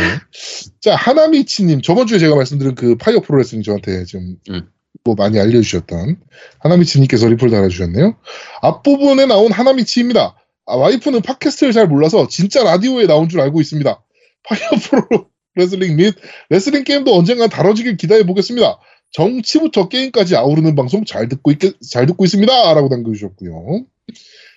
자, 0.81 0.95
하나미치님, 0.95 1.83
저번 1.83 2.07
주에 2.07 2.19
제가 2.21 2.37
말씀드린 2.37 2.75
그 2.77 2.97
Fire 2.97 3.21
Pro 3.21 3.31
Wrestling 3.31 3.63
저한테 3.65 4.05
좀, 4.05 4.37
음. 4.51 4.69
뭐 5.05 5.15
많이 5.15 5.39
알려주셨던 5.39 6.17
하나미치님께서 6.61 7.29
리플 7.29 7.51
달아주셨네요. 7.51 8.17
앞부분에 8.63 9.27
나온 9.27 9.53
하나미치입니다. 9.53 10.37
아, 10.67 10.77
와이프는 10.77 11.23
팟캐스트를 11.23 11.73
잘 11.73 11.87
몰라서 11.87 12.27
진짜 12.29 12.65
라디오에 12.65 13.07
나온 13.07 13.29
줄 13.29 13.41
알고 13.41 13.61
있습니다. 13.61 14.03
Fire 14.43 14.71
Pro 14.83 15.27
Wrestling 15.55 15.97
및 15.97 16.15
레슬링 16.51 16.85
게임도 16.85 17.15
언젠가 17.15 17.47
다뤄지길 17.47 17.97
기대해 17.97 18.25
보겠습니다. 18.27 18.79
정치부터 19.13 19.89
게임까지 19.89 20.37
아우르는 20.37 20.75
방송 20.75 21.05
잘 21.05 21.29
듣고 21.29 21.53
있, 21.53 21.59
잘 21.89 22.07
듣고 22.07 22.25
있습니다. 22.25 22.75
라고 22.75 22.89
남겨주셨고요. 22.89 23.85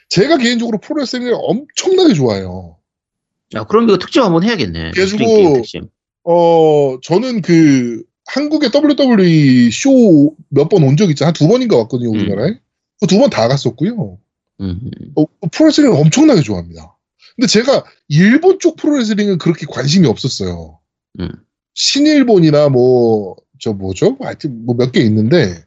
제가 0.10 0.38
개인적으로 0.38 0.80
프로레슬링을 0.80 1.34
엄청나게 1.36 2.14
좋아해요. 2.16 2.78
아, 3.56 3.66
그럼 3.68 3.86
이거 3.88 3.98
특집 3.98 4.22
한번 4.22 4.44
해야겠네. 4.44 4.92
그래가지고- 4.92 5.58
레슬링. 5.60 5.90
어, 6.24 6.98
저는 7.02 7.42
그, 7.42 8.04
한국의 8.34 8.70
WWE 8.74 9.72
쇼 9.72 10.36
몇 10.50 10.70
번 10.70 10.84
온 10.84 10.96
적 10.98 11.10
있죠. 11.12 11.26
한두 11.26 11.48
번인가 11.48 11.78
왔거든요, 11.78 12.12
우리나라에. 12.12 12.60
그두번 13.02 13.30
다 13.30 13.48
갔었고요. 13.48 14.20
음. 14.62 14.92
어, 15.16 15.26
프로레슬링을 15.52 15.96
엄청나게 15.96 16.42
좋아합니다. 16.42 16.96
근데 17.36 17.48
제가 17.48 17.86
일본 18.10 18.60
쪽 18.60 18.76
프로레슬링은 18.76 19.38
그렇게 19.38 19.66
관심이 19.66 20.06
없었어요. 20.08 20.80
음. 21.20 21.30
신일본이나 21.76 22.70
뭐, 22.70 23.36
저 23.60 23.72
뭐죠? 23.74 24.18
하여튼 24.20 24.66
뭐 24.66 24.76
몇 24.76 24.92
개 24.92 25.00
있는데, 25.02 25.64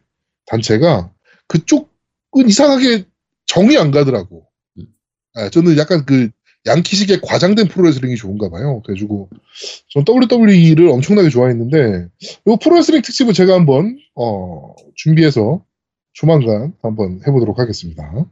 단체가 0.46 1.10
그쪽은 1.48 2.48
이상하게 2.48 3.04
정이 3.46 3.76
안 3.78 3.90
가더라고. 3.90 4.46
음. 4.78 4.86
아, 5.34 5.48
저는 5.48 5.78
약간 5.78 6.04
그 6.04 6.30
양키식의 6.66 7.20
과장된 7.22 7.68
프로레슬링이 7.68 8.16
좋은가 8.16 8.48
봐요. 8.48 8.82
그래가지고 8.82 9.28
전 9.88 10.04
WWE를 10.06 10.88
엄청나게 10.88 11.28
좋아했는데 11.28 12.08
이 12.46 12.56
프로레슬링 12.62 13.02
특집은 13.02 13.32
제가 13.32 13.54
한번 13.54 13.98
어, 14.14 14.74
준비해서 14.94 15.64
조만간 16.12 16.74
한번 16.82 17.20
해보도록 17.26 17.58
하겠습니다. 17.58 18.26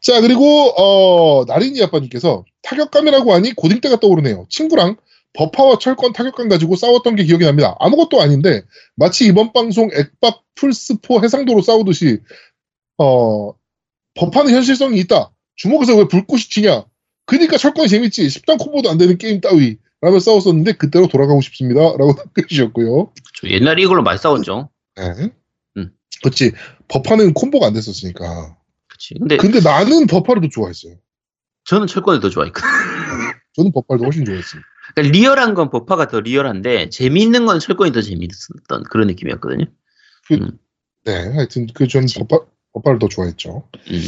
자 0.00 0.20
그리고 0.22 0.44
어, 0.78 1.44
나린이 1.44 1.82
아빠님께서 1.82 2.44
타격감이라고 2.62 3.34
하니 3.34 3.54
고딩 3.54 3.80
때가 3.82 4.00
떠오르네요. 4.00 4.46
친구랑 4.48 4.96
버파와 5.34 5.78
철권 5.78 6.12
타격감 6.12 6.48
가지고 6.48 6.74
싸웠던 6.74 7.16
게 7.16 7.24
기억이 7.24 7.44
납니다. 7.44 7.76
아무것도 7.80 8.20
아닌데 8.20 8.62
마치 8.96 9.26
이번 9.26 9.52
방송 9.52 9.90
액박 9.92 10.42
풀스포 10.54 11.22
해상도로 11.22 11.60
싸우듯이 11.60 12.20
어, 12.98 13.52
법하는 14.14 14.52
현실성이 14.52 14.98
있다. 15.00 15.32
주먹에서 15.60 15.94
왜 15.96 16.08
불꽃이 16.08 16.42
튀냐? 16.50 16.84
그니까 17.26 17.58
철권이 17.58 17.88
재밌지. 17.88 18.26
10단 18.26 18.58
콤보도 18.58 18.90
안 18.90 18.96
되는 18.96 19.18
게임 19.18 19.40
따위. 19.42 19.76
라며 20.00 20.18
싸웠었는데 20.18 20.72
그때로 20.72 21.06
돌아가고 21.06 21.42
싶습니다. 21.42 21.80
라고. 21.80 22.14
저 23.36 23.48
옛날에 23.48 23.82
이걸로 23.82 24.02
많이 24.02 24.18
싸웠죠. 24.18 24.70
네. 24.96 25.30
음. 25.76 25.92
그렇지. 26.22 26.52
법하는 26.88 27.34
콤보가 27.34 27.66
안 27.66 27.74
됐었으니까. 27.74 28.56
그치. 28.88 29.14
근데 29.18 29.36
근데 29.36 29.60
나는 29.60 30.06
법하를 30.06 30.40
더 30.40 30.48
좋아했어요. 30.48 30.96
저는 31.64 31.86
철권을 31.86 32.20
더 32.20 32.30
좋아했거든. 32.30 32.66
저는 33.56 33.72
버파를 33.72 33.98
더 33.98 34.04
훨씬 34.04 34.24
좋아했어요. 34.24 34.62
그러니까 34.94 35.18
리얼한 35.18 35.52
건 35.52 35.68
버파가 35.68 36.08
더 36.08 36.20
리얼한데 36.20 36.88
재미있는 36.88 37.44
건 37.44 37.60
철권이 37.60 37.92
더 37.92 38.00
재미있었던 38.00 38.84
그런 38.84 39.08
느낌이었거든요. 39.08 39.66
네. 41.04 41.12
하여튼 41.34 41.66
그전 41.74 42.06
버파, 42.16 42.46
버파를 42.72 42.98
더 42.98 43.08
좋아했죠. 43.08 43.68
음. 43.90 44.00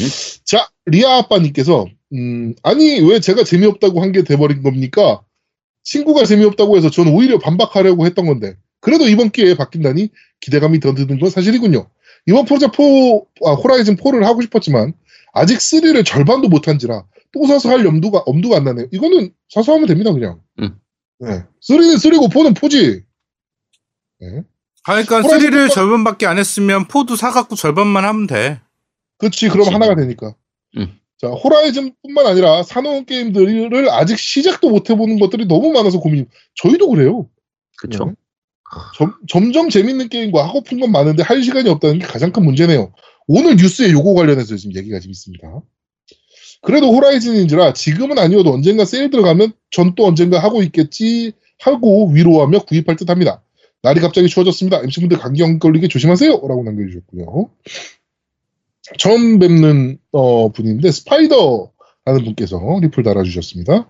자, 0.45 0.69
리아 0.87 1.17
아빠님께서, 1.19 1.87
음, 2.13 2.55
아니, 2.63 3.01
왜 3.01 3.21
제가 3.21 3.45
재미없다고 3.45 4.01
한 4.03 4.13
게 4.13 4.23
돼버린 4.23 4.63
겁니까? 4.63 5.23
친구가 5.85 6.25
재미없다고 6.25 6.77
해서 6.77 6.91
저는 6.91 7.13
오히려 7.15 7.39
반박하려고 7.39 8.07
했던 8.07 8.27
건데, 8.27 8.55
그래도 8.81 9.09
이번 9.09 9.31
기회에 9.31 9.57
바뀐다니 9.57 10.11
기대감이 10.41 10.81
더 10.81 10.95
드는 10.95 11.19
건 11.19 11.31
사실이군요. 11.31 11.89
이번 12.27 12.45
Forza 12.45 12.67
4, 12.69 12.83
아, 13.45 13.53
호라이즌 13.55 13.97
4를 13.97 14.23
하고 14.23 14.43
싶었지만, 14.43 14.93
아직 15.33 15.59
3를 15.59 16.05
절반도 16.05 16.49
못한지라, 16.49 17.05
또 17.33 17.47
사서 17.47 17.71
할 17.71 17.85
염두가, 17.85 18.21
엄두가 18.27 18.59
안 18.59 18.65
나네요. 18.65 18.87
이거는 18.93 19.33
사서 19.49 19.73
하면 19.75 19.87
됩니다, 19.89 20.13
그냥. 20.13 20.41
음. 20.61 20.77
네. 21.21 21.43
3는 21.69 21.97
3고 21.97 22.29
4는 22.31 22.55
4지. 22.55 23.03
네. 24.21 24.43
그러니까 24.85 25.21
호라이즌 25.21 25.51
3를 25.51 25.69
포- 25.69 25.75
절반밖에 25.75 26.27
안 26.27 26.39
했으면 26.39 26.89
포도 26.89 27.17
사갖고 27.17 27.55
절반만 27.57 28.05
하면 28.05 28.27
돼. 28.27 28.61
그렇지, 29.19 29.49
그럼. 29.49 29.73
하나가 29.73 29.95
되니까. 29.95 30.35
음. 30.77 30.99
자, 31.19 31.29
호라이즌뿐만 31.29 32.27
아니라 32.27 32.63
사놓은 32.65 33.05
게임들을 33.07 33.89
아직 33.91 34.19
시작도 34.19 34.71
못 34.71 34.91
해보는 34.91 35.21
것들이 35.21 35.47
너무 35.47 35.71
많아서 35.73 36.01
고민. 36.01 36.27
저희도 36.57 36.89
그래요. 36.89 37.29
그쵸. 37.79 38.07
네. 38.07 38.13
점, 38.97 39.15
점점 39.29 39.69
재밌는 39.69 40.09
게임과 40.09 40.49
하고픈 40.49 40.81
건 40.81 40.91
많은데 40.91 41.23
할 41.23 41.43
시간이 41.43 41.69
없다는 41.69 41.99
게 42.01 42.07
가장 42.07 42.33
큰 42.33 42.45
문제네요. 42.45 42.93
오늘 43.29 43.55
뉴스에 43.57 43.93
요거 43.93 44.15
관련해서 44.15 44.57
지금 44.57 44.75
얘기가 44.75 44.99
좀 44.99 45.11
있습니다. 45.13 45.47
그래도 46.63 46.93
호라이즌인지라 46.93 47.73
지금은 47.75 48.19
아니어도 48.19 48.53
언젠가 48.53 48.85
세일 48.85 49.11
들어가면 49.11 49.53
전 49.71 49.95
또 49.95 50.07
언젠가 50.07 50.39
하고 50.43 50.63
있겠지 50.63 51.33
하고 51.61 52.09
위로하며 52.11 52.61
구입할 52.65 52.97
듯 52.97 53.11
합니다. 53.11 53.43
날이 53.83 54.01
갑자기 54.01 54.29
추워졌습니다. 54.29 54.81
MC분들 54.81 55.19
감기 55.19 55.43
걸리게 55.59 55.89
조심하세요. 55.89 56.31
라고 56.31 56.63
남겨주셨고요. 56.63 57.51
처음 58.99 59.39
뵙는 59.41 59.99
어, 60.13 60.53
분인데 60.53 60.91
스파이더라는 60.91 62.25
분께서 62.25 62.61
리플 62.81 63.03
달아주셨습니다. 63.03 63.89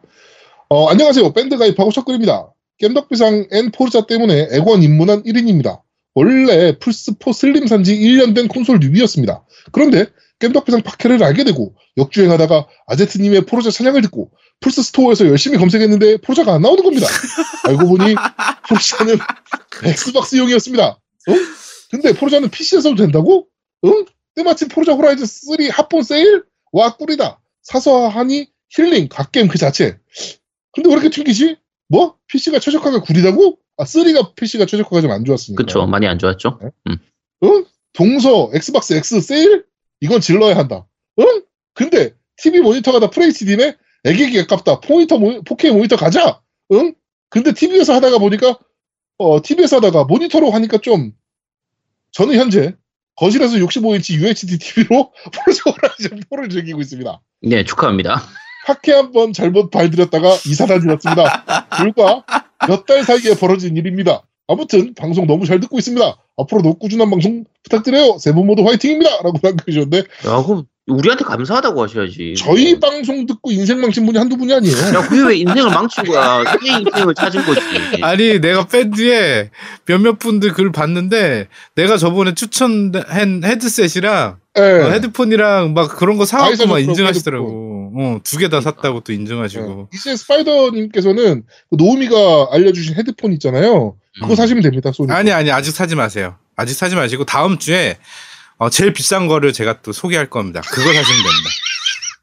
어, 0.70 0.88
안녕하세요. 0.88 1.32
밴드 1.34 1.58
가입하고 1.58 1.90
첫 1.90 2.06
글입니다. 2.06 2.52
겜덕비상 2.78 3.48
and 3.52 3.70
Forza 3.70 4.06
때문에 4.06 4.48
엑원 4.52 4.82
입문한 4.82 5.24
1인입니다. 5.24 5.82
원래 6.14 6.72
플스4 6.72 7.32
슬림 7.34 7.66
산지 7.66 7.94
1년 7.94 8.34
된 8.34 8.48
콘솔 8.48 8.80
newbie였습니다. 8.80 9.44
그런데 9.72 10.06
겜덕비상 10.40 10.82
팟캐를 10.82 11.22
알게 11.22 11.44
되고 11.44 11.74
역주행하다가 11.98 12.66
아제트님의 12.86 13.42
Forza 13.42 13.70
찬양을 13.70 14.00
듣고 14.02 14.30
플스 14.62 14.82
Store에서 14.82 15.26
열심히 15.26 15.58
검색했는데 15.58 16.18
Forza가 16.18 16.54
안 16.54 16.62
나오는 16.62 16.82
겁니다. 16.82 17.06
알고 17.68 17.86
보니 17.88 18.14
Forza는 18.68 19.18
Xbox용이었습니다. 19.84 20.86
어? 20.88 21.32
근데 21.90 22.12
Forza는 22.14 22.48
PC에서도 22.50 22.96
된다고? 22.96 23.46
응? 23.84 24.06
때마침 24.34 24.68
Forza 24.68 24.92
Horizon 24.94 25.26
3 25.26 25.56
합본 25.70 26.02
세일? 26.02 26.44
와 26.72 26.96
꿀이다. 26.96 27.40
사서 27.62 28.08
하니 28.08 28.48
힐링 28.70 29.08
갓게임 29.08 29.48
그 29.48 29.58
자체. 29.58 29.98
근데 30.72 30.88
왜 30.88 30.94
이렇게 30.94 31.10
튕기지? 31.10 31.58
뭐? 31.88 32.16
PC가 32.28 32.58
최적화가 32.58 33.02
구리다고? 33.02 33.58
아 33.76 33.84
3가 33.84 34.34
PC가 34.34 34.64
최적화가 34.66 35.02
좀 35.02 35.10
안 35.10 35.24
좋았으니까. 35.24 35.62
그쵸. 35.62 35.86
많이 35.86 36.06
안 36.06 36.18
좋았죠. 36.18 36.58
응? 37.44 37.64
동서 37.92 38.50
Xbox 38.54 38.94
X 38.94 39.20
세일? 39.20 39.64
이건 40.00 40.20
질러야 40.22 40.56
한다. 40.56 40.86
응? 41.20 41.42
근데 41.74 42.14
TV 42.38 42.60
모니터가 42.60 43.00
다 43.00 43.06
FHD네? 43.12 43.76
엑엑이 44.04 44.40
아깝다. 44.40 44.80
포니터 44.80 45.18
모니, 45.18 45.40
4K 45.42 45.72
모니터 45.72 45.96
가자. 45.96 46.40
응? 46.72 46.94
근데 47.30 47.52
TV에서 47.52 47.94
하다가 47.94 48.18
보니까 48.18 48.58
어 49.18 49.40
TV에서 49.42 49.76
하다가 49.76 50.04
모니터로 50.04 50.50
하니까 50.50 50.78
좀 50.78 51.12
저는 52.12 52.34
현재 52.36 52.74
거실에서 53.16 53.56
65인치 53.56 54.14
UHD 54.14 54.58
TV로 54.58 55.12
포르자 55.32 55.62
호라이즌 55.70 56.20
4를 56.30 56.50
즐기고 56.50 56.80
있습니다. 56.80 57.20
네, 57.42 57.64
축하합니다. 57.64 58.22
학회 58.66 58.92
한 58.92 59.12
번 59.12 59.32
잘못 59.32 59.70
발들였다가 59.70 60.28
이사다니었습니다. 60.46 61.68
불과 61.78 62.24
몇 62.68 62.86
달 62.86 63.02
사이에 63.04 63.34
벌어진 63.34 63.76
일입니다. 63.76 64.22
아무튼 64.46 64.94
방송 64.94 65.26
너무 65.26 65.46
잘 65.46 65.58
듣고 65.60 65.78
있습니다. 65.78 66.16
앞으로도 66.36 66.74
꾸준한 66.74 67.10
방송 67.10 67.44
부탁드려요. 67.64 68.18
세 68.18 68.32
분 68.32 68.46
모두 68.46 68.66
화이팅입니다. 68.66 69.22
라고 69.22 69.38
남겨주셨는데 69.42 69.98
야, 69.98 70.42
그럼 70.44 70.64
우리한테 70.88 71.24
감사하다고 71.24 71.80
하셔야지. 71.84 72.34
저희 72.36 72.78
방송 72.80 73.24
듣고 73.24 73.52
인생 73.52 73.80
망친 73.80 74.04
분이 74.04 74.18
한두 74.18 74.36
분이 74.36 74.52
아니에요. 74.52 74.76
야, 74.76 75.08
그게 75.08 75.22
왜 75.22 75.36
인생을 75.36 75.70
망친 75.70 76.04
거야? 76.04 76.42
새 76.60 76.72
인생을 76.72 77.14
찾은 77.14 77.44
거지. 77.44 77.60
아니 78.02 78.40
내가 78.40 78.66
밴드에 78.66 79.50
몇몇 79.86 80.18
분들 80.18 80.52
글 80.54 80.72
봤는데 80.72 81.46
내가 81.76 81.96
저번에 81.98 82.34
추천한 82.34 83.42
헤드셋이랑 83.44 84.38
예. 84.58 84.60
어, 84.60 84.90
헤드폰이랑 84.90 85.72
막 85.72 85.96
그런 85.96 86.18
거 86.18 86.24
사갖고 86.26 86.66
막 86.66 86.80
인증하시더라고. 86.80 87.92
어, 87.94 88.18
두 88.24 88.38
개 88.38 88.48
다 88.48 88.60
샀다고 88.60 89.00
또 89.00 89.12
인증하시고. 89.12 89.88
예. 89.92 89.96
이제 89.96 90.16
스파이더님께서는 90.16 91.44
그 91.70 91.76
노우미가 91.76 92.48
알려주신 92.50 92.96
헤드폰 92.96 93.32
있잖아요. 93.34 93.94
그거 94.20 94.32
음. 94.32 94.34
사시면 94.34 94.62
됩니다. 94.64 94.90
소니. 94.92 95.12
아니 95.12 95.30
아니 95.30 95.50
아직 95.52 95.70
사지 95.70 95.94
마세요. 95.94 96.36
아직 96.56 96.74
사지 96.74 96.96
마시고 96.96 97.24
다음 97.24 97.56
주에 97.58 97.96
어, 98.62 98.70
제일 98.70 98.92
비싼 98.92 99.26
거를 99.26 99.52
제가 99.52 99.82
또 99.82 99.90
소개할 99.90 100.30
겁니다. 100.30 100.60
그거 100.60 100.82
사시면 100.92 101.04
됩니다. 101.04 101.50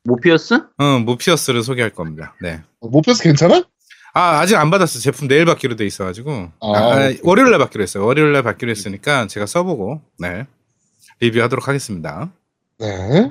모피어스? 0.05 0.53
어, 0.77 0.99
모피어스를 0.99 1.63
소개할 1.63 1.89
겁니다. 1.89 2.33
네. 2.41 2.61
모피어스 2.79 3.23
괜찮아? 3.23 3.65
아 4.13 4.39
아직 4.39 4.55
안 4.55 4.71
받았어. 4.71 4.99
제품 4.99 5.27
내일 5.27 5.43
받기로 5.43 5.75
돼 5.75 5.85
있어가지고 5.85 6.51
아, 6.61 6.71
아, 6.73 6.95
아. 6.95 7.13
월요일 7.23 7.51
날 7.51 7.59
받기로 7.59 7.81
했어요. 7.81 8.05
월요일 8.05 8.31
날 8.31 8.43
받기로 8.43 8.71
했으니까 8.71 9.27
제가 9.27 9.45
써보고 9.45 10.01
네 10.17 10.47
리뷰하도록 11.19 11.67
하겠습니다. 11.67 12.31
네. 12.79 13.27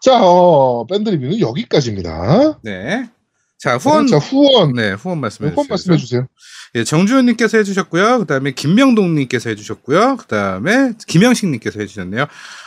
자, 0.00 0.18
어, 0.22 0.86
밴드 0.86 1.10
리뷰는 1.10 1.40
여기까지입니다. 1.40 2.60
네. 2.62 3.10
자 3.60 3.76
후원 3.76 4.06
자, 4.06 4.16
후원. 4.16 4.72
네 4.72 4.92
후원 4.92 5.20
말씀해 5.20 5.50
후원 5.50 5.64
주세요. 5.64 5.68
말씀해 5.68 5.96
주세요. 5.98 6.26
예, 6.76 6.84
정주현님께서 6.84 7.58
해주셨고요. 7.58 8.20
그 8.20 8.26
다음에 8.26 8.52
김명동님께서 8.52 9.50
해주셨고요. 9.50 10.16
그 10.16 10.26
다음에 10.26 10.92
김영식님께서 11.06 11.80
해주셨네요. 11.80 12.26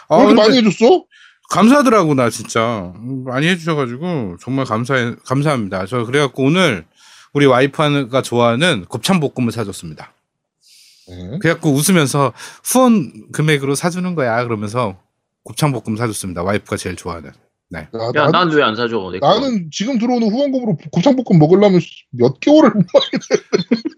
아, 0.10 0.18
근데 0.18 0.34
많이 0.36 0.58
해줬어? 0.58 1.06
감사하더라고 1.50 2.14
나 2.14 2.30
진짜 2.30 2.94
음, 2.98 3.24
많이 3.24 3.48
해주셔가지고 3.48 4.38
정말 4.40 4.66
감사 4.66 5.16
감사합니다. 5.26 5.88
저 5.88 6.06
그래갖고 6.06 6.44
오늘 6.44 6.86
우리 7.34 7.48
와이프가 7.48 8.22
좋아하는 8.22 8.86
곱창 8.86 9.20
볶음을 9.20 9.52
사줬습니다. 9.52 10.14
네. 11.08 11.40
그래갖고 11.42 11.72
웃으면서 11.72 12.34
후원 12.64 13.32
금액으로 13.32 13.74
사주는 13.74 14.14
거야 14.14 14.44
그러면서 14.44 15.00
곱창 15.44 15.72
볶음 15.72 15.98
사줬습니다. 15.98 16.44
와이프가 16.44 16.78
제일 16.78 16.96
좋아하는. 16.96 17.32
야, 17.80 17.88
야, 18.16 18.30
나, 18.30 18.46
난왜 18.46 18.62
안 18.64 18.76
사줘? 18.76 19.12
나는 19.20 19.70
지금 19.72 19.98
들어오는 19.98 20.30
후원금으로 20.30 20.78
곱창볶음 20.92 21.40
먹으려면 21.40 21.80
몇 22.12 22.40
개월을 22.40 22.72
못 22.76 22.86
먹- 22.94 23.04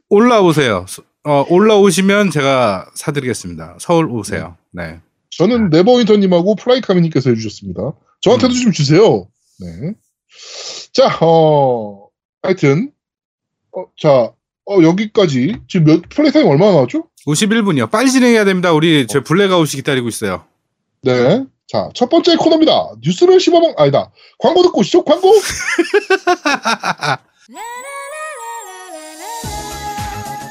올라오세요. 0.10 0.86
어, 1.24 1.46
올라오시면 1.50 2.32
제가 2.32 2.90
사드리겠습니다. 2.94 3.78
서울 3.80 4.10
오세요. 4.10 4.56
네. 4.72 5.00
저는 5.32 5.70
네버윈터님하고 5.70 6.56
플라이카미님께서 6.56 7.32
해주셨습니다. 7.32 7.94
저한테도 8.22 8.54
음. 8.54 8.62
좀 8.62 8.72
주세요. 8.72 9.28
네. 9.60 9.94
자, 10.94 11.18
어, 11.22 12.08
하여튼, 12.42 12.92
어, 13.76 13.86
자, 14.00 14.32
어, 14.68 14.82
여기까지 14.82 15.58
지금 15.68 15.86
몇 15.88 16.02
플레이 16.10 16.32
타임 16.32 16.48
얼마나 16.48 16.74
나왔죠? 16.74 17.08
51분이요. 17.28 17.90
빨리 17.92 18.12
진행해야 18.12 18.46
됩니다. 18.46 18.72
우리 18.72 19.08
제 19.08 19.20
Blackout이 19.22 19.72
기다리고 19.78 20.08
있어요. 20.08 20.46
네. 21.02 21.44
자, 21.68 21.90
첫 21.96 22.10
번째 22.10 22.36
코너입니다. 22.36 22.92
뉴스를 23.02 23.40
씹어먹, 23.40 23.80
아니다. 23.80 24.12
광고 24.38 24.62
듣고 24.64 24.82
오시죠, 24.82 25.04
광고! 25.04 25.32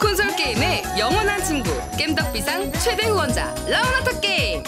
콘솔 0.00 0.34
게임의 0.36 0.82
영원한 0.98 1.42
친구 1.44 1.70
겜덕비상 1.96 2.72
최대 2.72 3.06
후원자 3.06 3.54
라운하터 3.68 4.20
게임 4.20 4.62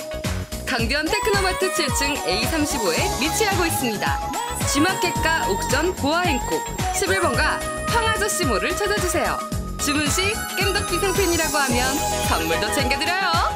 강변 0.66 1.06
테크노마트 1.06 1.72
7층 1.72 2.16
A35에 2.24 3.20
위치하고 3.20 3.64
있습니다 3.66 4.32
G마켓과 4.72 5.48
옥션 5.50 5.94
보아행콕 5.96 6.64
11번가 6.94 7.60
황아저씨 7.88 8.44
몰을 8.46 8.74
찾아주세요 8.76 9.38
주문 9.84 10.08
시 10.08 10.32
겜덕비상 10.58 11.12
팬이라고 11.14 11.56
하면 11.56 11.94
선물도 12.28 12.72
챙겨드려요 12.72 13.55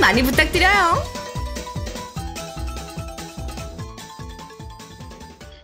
많이 0.00 0.22
부탁드려요. 0.22 1.20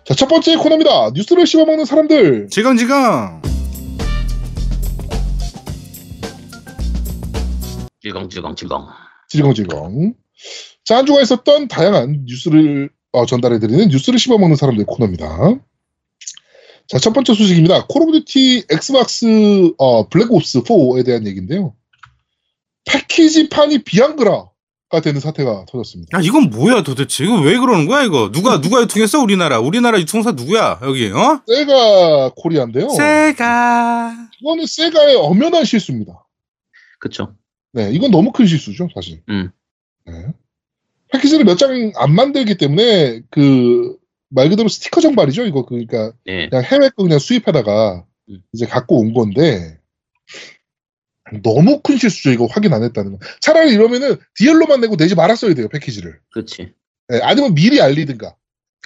자, 0.04 0.14
첫 0.14 0.28
번째 0.28 0.56
코너입니다. 0.56 1.10
뉴스를 1.14 1.46
씹어먹는 1.46 1.84
사람들. 1.84 2.48
질겅질겅. 2.48 3.42
질겅질겅질겅. 8.02 8.86
질겅질겅. 9.28 10.14
자, 10.84 10.98
한 10.98 11.06
주가 11.06 11.20
있었던 11.22 11.66
다양한 11.66 12.24
뉴스를 12.26 12.90
어, 13.10 13.26
전달해드리는 13.26 13.88
뉴스를 13.88 14.18
씹어먹는 14.18 14.54
사람들 14.56 14.84
코너입니다. 14.86 15.56
자, 16.86 16.98
첫 16.98 17.12
번째 17.12 17.34
소식입니다. 17.34 17.86
Call 17.88 18.02
of 18.02 18.12
Duty 18.12 18.66
Xbox 18.70 19.72
어, 19.78 20.08
Black 20.08 20.30
Ops 20.30 20.62
4에 20.62 21.04
대한 21.04 21.26
얘기인데요. 21.26 21.74
패키지판이 22.86 23.78
비앙그라가 23.84 25.00
되는 25.02 25.20
사태가 25.20 25.66
터졌습니다. 25.68 26.16
아 26.16 26.20
이건 26.22 26.50
뭐야 26.50 26.82
도대체? 26.82 27.24
이거 27.24 27.40
왜 27.40 27.58
그러는 27.58 27.86
거야 27.86 28.04
이거? 28.04 28.30
누가 28.32 28.60
누가 28.60 28.80
유통했어 28.82 29.20
우리나라? 29.20 29.58
우리나라 29.60 29.98
유통사 30.00 30.32
누구야 30.32 30.80
여기? 30.82 31.10
어? 31.10 31.42
세가 31.46 32.30
코리아인데요. 32.36 32.88
세가. 32.88 34.28
이거는 34.40 34.66
세가의 34.66 35.16
엄연한 35.16 35.64
실수입니다. 35.64 36.26
그쵸. 36.98 37.34
네, 37.72 37.90
이건 37.92 38.10
너무 38.10 38.32
큰 38.32 38.46
실수죠, 38.46 38.88
사실. 38.94 39.20
음. 39.28 39.50
네. 40.06 40.12
패키지를 41.12 41.44
몇 41.44 41.56
장 41.58 41.92
안 41.96 42.14
만들기 42.14 42.56
때문에 42.56 43.20
그 43.30 43.96
말 44.28 44.48
그대로 44.48 44.68
스티커 44.68 45.00
정발이죠, 45.00 45.46
이거 45.46 45.64
그러니까 45.64 46.12
네. 46.24 46.48
그냥 46.48 46.64
해외 46.64 46.88
거 46.90 47.04
그냥 47.04 47.18
수입하다가 47.20 48.04
음. 48.28 48.40
이제 48.52 48.66
갖고 48.66 48.98
온 48.98 49.14
건데 49.14 49.75
너무 51.42 51.80
큰 51.80 51.96
실수죠, 51.96 52.30
이거 52.30 52.46
확인 52.46 52.72
안 52.72 52.82
했다는 52.82 53.12
거. 53.12 53.18
차라리 53.40 53.72
이러면은 53.72 54.16
디엘로만 54.34 54.80
내고 54.80 54.96
내지 54.96 55.14
말았어야 55.14 55.54
돼요, 55.54 55.68
패키지를. 55.68 56.20
그치. 56.32 56.72
네, 57.08 57.20
아니면 57.22 57.54
미리 57.54 57.80
알리든가. 57.80 58.34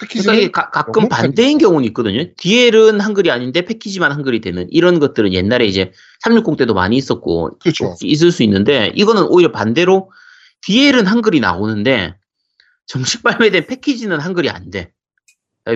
그러니까 0.09 0.71
가, 0.71 0.83
가끔 0.83 1.09
반대인 1.09 1.59
경우는 1.59 1.85
있거든요. 1.89 2.25
DL은 2.35 2.99
한글이 2.99 3.29
아닌데 3.29 3.63
패키지만 3.63 4.11
한글이 4.11 4.41
되는 4.41 4.67
이런 4.71 4.99
것들은 4.99 5.31
옛날에 5.33 5.65
이제 5.65 5.91
360 6.21 6.57
때도 6.57 6.73
많이 6.73 6.97
있었고 6.97 7.59
그렇죠. 7.59 7.95
있을 8.01 8.31
수 8.31 8.41
있는데 8.43 8.91
이거는 8.95 9.23
오히려 9.23 9.51
반대로 9.51 10.11
DL은 10.63 11.05
한글이 11.05 11.39
나오는데 11.39 12.15
정식 12.87 13.21
발매된 13.23 13.67
패키지는 13.67 14.19
한글이 14.19 14.49
안 14.49 14.71
돼. 14.71 14.91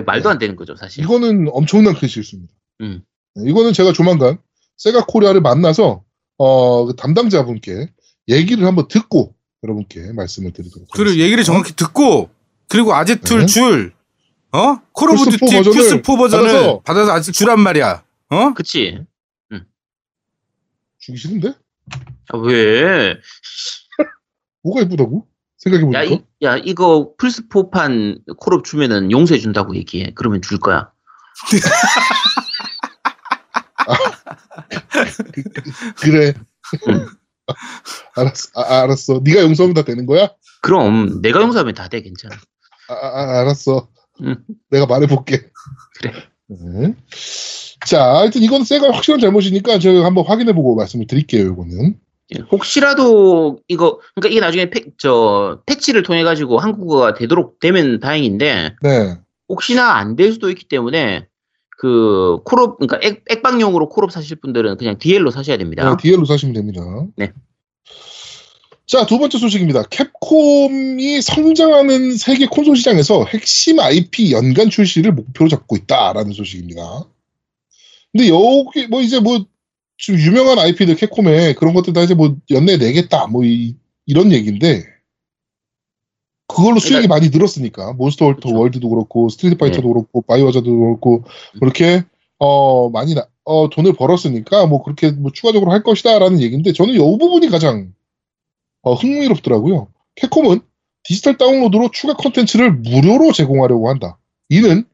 말도 0.04 0.28
안 0.28 0.38
되는 0.38 0.56
거죠, 0.56 0.74
사실. 0.74 1.04
이거는 1.04 1.46
엄청난 1.52 1.94
큰 1.94 2.08
실수입니다. 2.08 2.52
음. 2.80 3.02
네, 3.36 3.50
이거는 3.50 3.72
제가 3.72 3.92
조만간 3.92 4.38
세가 4.76 5.04
코리아를 5.06 5.40
만나서 5.40 6.02
어, 6.38 6.84
그 6.86 6.96
담당자분께 6.96 7.90
얘기를 8.28 8.66
한번 8.66 8.88
듣고 8.88 9.34
여러분께 9.62 10.12
말씀을 10.12 10.52
드리도록 10.52 10.88
그리고 10.90 11.02
하겠습니다. 11.10 11.24
얘기를 11.24 11.44
정확히 11.44 11.74
듣고 11.74 12.30
그리고 12.68 12.94
아제툴 12.94 13.40
네. 13.40 13.46
줄 13.46 13.94
어? 14.52 14.78
콜 14.92 15.10
오브 15.10 15.24
플스4 15.24 15.30
듀티 15.30 15.40
버전을 15.56 15.72
플스 15.72 15.90
4 15.90 16.16
버전을 16.16 16.50
받아서- 16.52 16.82
받아서 16.84 17.12
아직 17.12 17.32
주란 17.32 17.60
말이야. 17.60 18.02
어? 18.30 18.54
그치? 18.54 18.98
주기 20.98 21.18
싫은데? 21.18 21.54
아, 22.32 22.38
왜? 22.38 23.14
뭐가 24.64 24.80
예쁘다고? 24.82 25.26
생각해보니까. 25.58 26.00
야, 26.00 26.04
이, 26.04 26.22
야, 26.42 26.56
이거 26.56 27.14
플스4판 27.18 28.36
콜업 28.36 28.64
주면은 28.64 29.12
용서해준다고 29.12 29.76
얘기해. 29.76 30.12
그러면 30.16 30.42
줄 30.42 30.58
거야. 30.58 30.90
그래. 36.00 36.34
알았어. 38.16 38.48
아, 38.54 38.82
알았어. 38.82 39.20
네가 39.24 39.42
용서하면 39.42 39.74
다 39.74 39.82
되는 39.84 40.06
거야? 40.06 40.30
그럼 40.62 41.20
내가 41.22 41.40
용서하면 41.40 41.74
다 41.74 41.88
돼 41.88 42.02
괜찮아. 42.02 42.34
아, 42.88 42.94
아, 42.94 43.40
알았어. 43.40 43.88
응. 44.22 44.36
내가 44.70 44.86
말해볼게. 44.86 45.48
그래. 45.98 46.12
네. 46.48 46.94
자, 47.86 48.02
하여튼 48.16 48.42
이건 48.42 48.64
세가 48.64 48.92
확실한 48.92 49.20
잘못이니까 49.20 49.78
제가 49.78 50.04
한번 50.04 50.24
확인해보고 50.26 50.74
말씀을 50.76 51.06
드릴게요. 51.06 51.52
이거는. 51.52 51.98
예, 52.34 52.40
혹시라도 52.50 53.60
이거 53.68 54.00
그러니까 54.16 54.30
이게 54.32 54.40
나중에 54.40 54.70
패, 54.70 54.82
저 54.98 55.62
패치를 55.66 56.02
통해 56.02 56.24
가지고 56.24 56.58
한국어가 56.58 57.14
되도록 57.14 57.60
되면 57.60 58.00
다행인데 58.00 58.74
네. 58.82 59.16
혹시나 59.48 59.92
안 59.94 60.16
될 60.16 60.32
수도 60.32 60.50
있기 60.50 60.66
때문에 60.66 61.28
그 61.78 62.38
콜옵 62.44 62.78
그러니까 62.78 62.98
액, 63.02 63.22
액방용으로 63.28 63.88
콜옵 63.88 64.10
사실 64.10 64.36
분들은 64.36 64.76
그냥 64.78 64.98
DL로 64.98 65.30
사셔야 65.30 65.56
됩니다. 65.56 65.88
네, 65.88 65.96
DL로 66.00 66.24
사시면 66.24 66.54
됩니다. 66.54 66.82
네. 67.16 67.32
자, 68.86 69.04
두 69.04 69.18
번째 69.18 69.38
소식입니다. 69.38 69.82
캡콤이 69.90 71.20
성장하는 71.20 72.16
세계 72.16 72.46
콘솔 72.46 72.76
시장에서 72.76 73.24
핵심 73.24 73.80
IP 73.80 74.32
연간 74.32 74.70
출시를 74.70 75.12
목표로 75.12 75.48
잡고 75.48 75.76
있다라는 75.76 76.32
소식입니다. 76.32 77.04
근데 78.12 78.28
여기 78.28 78.86
뭐 78.86 79.02
이제 79.02 79.18
뭐좀 79.18 80.16
유명한 80.18 80.58
IP들 80.60 80.94
캡콤에 80.96 81.54
그런 81.54 81.74
것들 81.74 81.92
다 81.92 82.02
이제 82.02 82.14
뭐 82.14 82.36
연내 82.50 82.76
내겠다 82.76 83.26
뭐 83.26 83.44
이, 83.44 83.74
런 84.08 84.32
얘기인데 84.32 84.84
그걸로 86.48 86.78
수익이 86.78 87.08
많이 87.08 87.28
늘었으니까 87.30 87.92
몬스터 87.94 88.24
헌터 88.26 88.40
그렇죠. 88.40 88.58
월드도 88.60 88.88
그렇고 88.88 89.28
스트리트 89.28 89.56
파이터도 89.56 89.88
그렇고 89.92 90.22
바이오하자드도 90.22 90.78
그렇고 90.78 91.24
그렇게 91.58 92.04
어 92.38 92.88
많이 92.90 93.14
나, 93.14 93.26
어 93.44 93.68
돈을 93.68 93.94
벌었으니까 93.94 94.66
뭐 94.66 94.82
그렇게 94.82 95.10
뭐 95.10 95.32
추가적으로 95.32 95.72
할 95.72 95.82
것이다라는 95.82 96.40
얘기인데 96.40 96.72
저는 96.72 96.94
이 96.94 96.98
부분이 96.98 97.48
가장 97.48 97.92
어, 98.82 98.94
흥미롭더라고요. 98.94 99.88
캡콤은 100.14 100.60
디지털 101.02 101.36
다운로드로 101.36 101.90
추가 101.92 102.14
컨텐츠를 102.14 102.72
무료로 102.72 103.32
제공하려고 103.32 103.88
한다. 103.88 104.18
이는 104.48 104.84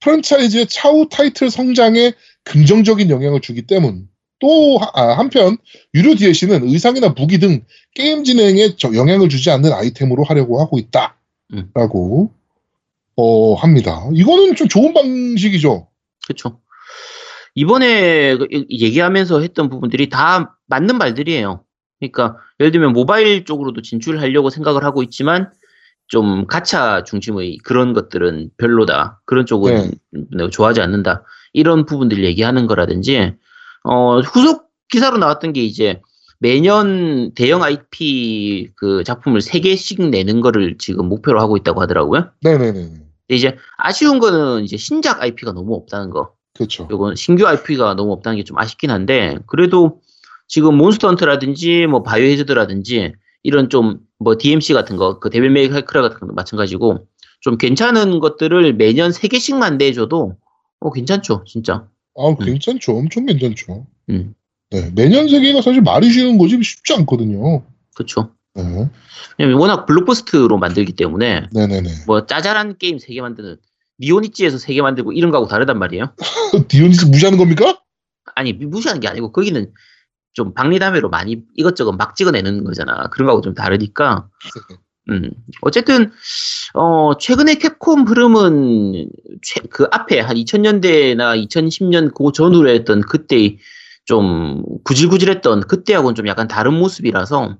프랜차이즈의 0.00 0.66
차후 0.66 1.08
타이틀 1.10 1.50
성장에 1.50 2.12
긍정적인 2.44 3.10
영향을 3.10 3.40
주기 3.40 3.62
때문. 3.62 4.08
또 4.40 4.78
하- 4.78 4.90
아, 4.94 5.18
한편 5.18 5.56
유료 5.94 6.14
DLC는 6.14 6.68
의상이나 6.68 7.08
무기 7.08 7.38
등 7.38 7.64
게임 7.98 8.22
진행에 8.22 8.76
저- 8.76 8.94
영향을 8.94 9.28
주지 9.28 9.50
않는 9.50 9.72
아이템으로 9.72 10.22
하려고 10.22 10.60
하고 10.60 10.76
음. 10.76 10.82
있다라고 11.74 12.32
어, 13.16 13.54
합니다. 13.54 14.08
이거는 14.14 14.54
좀 14.54 14.68
좋은 14.68 14.94
방식이죠. 14.94 15.88
그렇죠. 16.24 16.60
이번에 17.56 18.36
그 18.36 18.46
이- 18.52 18.66
얘기하면서 18.84 19.40
했던 19.40 19.68
부분들이 19.68 20.08
다 20.08 20.56
맞는 20.68 20.96
말들이에요. 20.96 21.64
그러니까 21.98 22.36
예를 22.60 22.70
들면 22.70 22.92
모바일 22.92 23.44
쪽으로도 23.44 23.82
진출하려고 23.82 24.50
생각을 24.50 24.84
하고 24.84 25.02
있지만 25.02 25.50
좀 26.06 26.46
가차 26.46 27.02
중심의 27.02 27.58
그런 27.64 27.94
것들은 27.94 28.50
별로다. 28.58 29.20
그런 29.26 29.44
쪽은 29.44 29.90
내가 30.36 30.50
좋아하지 30.50 30.80
않는다. 30.80 31.24
이런 31.52 31.84
부분들 31.84 32.22
얘기하는 32.24 32.68
거라든지 32.68 33.34
어, 33.82 34.20
후속 34.20 34.68
기사로 34.88 35.18
나왔던 35.18 35.52
게 35.52 35.62
이제 35.64 36.00
매년 36.38 37.32
대형 37.34 37.62
IP 37.62 38.70
그 38.76 39.02
작품을 39.04 39.40
3개씩 39.40 40.08
내는 40.10 40.40
거를 40.40 40.76
지금 40.78 41.08
목표로 41.08 41.40
하고 41.40 41.56
있다고 41.56 41.80
하더라고요. 41.80 42.30
네네네. 42.42 43.02
이제 43.30 43.56
아쉬운 43.76 44.18
거는 44.20 44.64
이제 44.64 44.76
신작 44.76 45.20
IP가 45.22 45.52
너무 45.52 45.74
없다는 45.74 46.10
거. 46.10 46.32
그렇죠. 46.54 46.88
요건 46.90 47.14
신규 47.14 47.46
IP가 47.46 47.94
너무 47.94 48.12
없다는 48.12 48.36
게 48.38 48.44
좀 48.44 48.58
아쉽긴 48.58 48.90
한데 48.90 49.38
그래도 49.46 50.00
지금 50.46 50.76
몬스터 50.76 51.08
헌트라든지 51.08 51.86
뭐 51.86 52.02
바이오 52.02 52.24
헤즈드라든지 52.26 53.12
이런 53.42 53.68
좀 53.68 54.08
뭐 54.18 54.36
DMC 54.36 54.72
같은 54.72 54.96
거, 54.96 55.18
그 55.20 55.30
데빌 55.30 55.50
메이 55.50 55.68
칼크라 55.68 56.02
같은 56.02 56.18
것도 56.20 56.32
마찬가지고 56.34 57.06
좀 57.40 57.56
괜찮은 57.56 58.18
것들을 58.18 58.74
매년 58.74 59.10
3개씩만 59.10 59.76
내줘도 59.76 60.36
어 60.80 60.92
괜찮죠, 60.92 61.44
진짜. 61.46 61.86
아, 62.16 62.34
괜찮죠. 62.44 62.96
엄청 62.96 63.26
괜찮죠. 63.26 63.86
음. 64.10 64.34
네, 64.70 64.90
매년 64.94 65.28
세 65.28 65.38
개가 65.38 65.62
사실 65.62 65.80
말이 65.80 66.10
쉬운 66.10 66.38
거지 66.38 66.58
쉽지 66.62 66.94
않거든요. 66.94 67.64
그렇죠. 67.94 68.30
네, 68.54 68.88
왜냐면 69.38 69.60
워낙 69.60 69.86
블록버스터로 69.86 70.58
만들기 70.58 70.92
때문에 70.92 71.48
네네네. 71.52 71.90
뭐 72.06 72.26
짜잘한 72.26 72.76
게임 72.78 72.98
3개 72.98 73.20
만드는 73.20 73.56
니혼이치에서 74.00 74.58
3개 74.58 74.82
만들고 74.82 75.12
이런 75.12 75.30
거하고 75.30 75.48
다르단 75.48 75.78
말이에요. 75.78 76.12
니혼이치 76.68 77.06
무시하는 77.06 77.38
겁니까? 77.38 77.80
아니 78.34 78.52
무시하는 78.52 79.00
게 79.00 79.08
아니고 79.08 79.32
거기는 79.32 79.72
좀 80.34 80.54
박리다매로 80.54 81.08
많이 81.08 81.42
이것저것 81.56 81.92
막 81.92 82.14
찍어내는 82.14 82.64
거잖아. 82.64 83.08
그런 83.08 83.26
거하고 83.26 83.40
좀 83.40 83.54
다르니까. 83.54 84.28
음. 85.10 85.30
어쨌든 85.62 86.10
어 86.74 87.16
최근에 87.16 87.54
캡콤 87.54 88.06
흐름은 88.06 89.08
최- 89.40 89.62
그 89.70 89.86
앞에 89.90 90.20
한 90.20 90.36
2000년대나 90.36 91.42
2010년 91.48 92.12
그 92.14 92.30
전후로 92.32 92.68
했던 92.68 93.00
그때 93.00 93.56
좀 94.08 94.64
구질구질했던 94.84 95.68
그때하고는 95.68 96.14
좀 96.14 96.26
약간 96.28 96.48
다른 96.48 96.72
모습이라서 96.72 97.58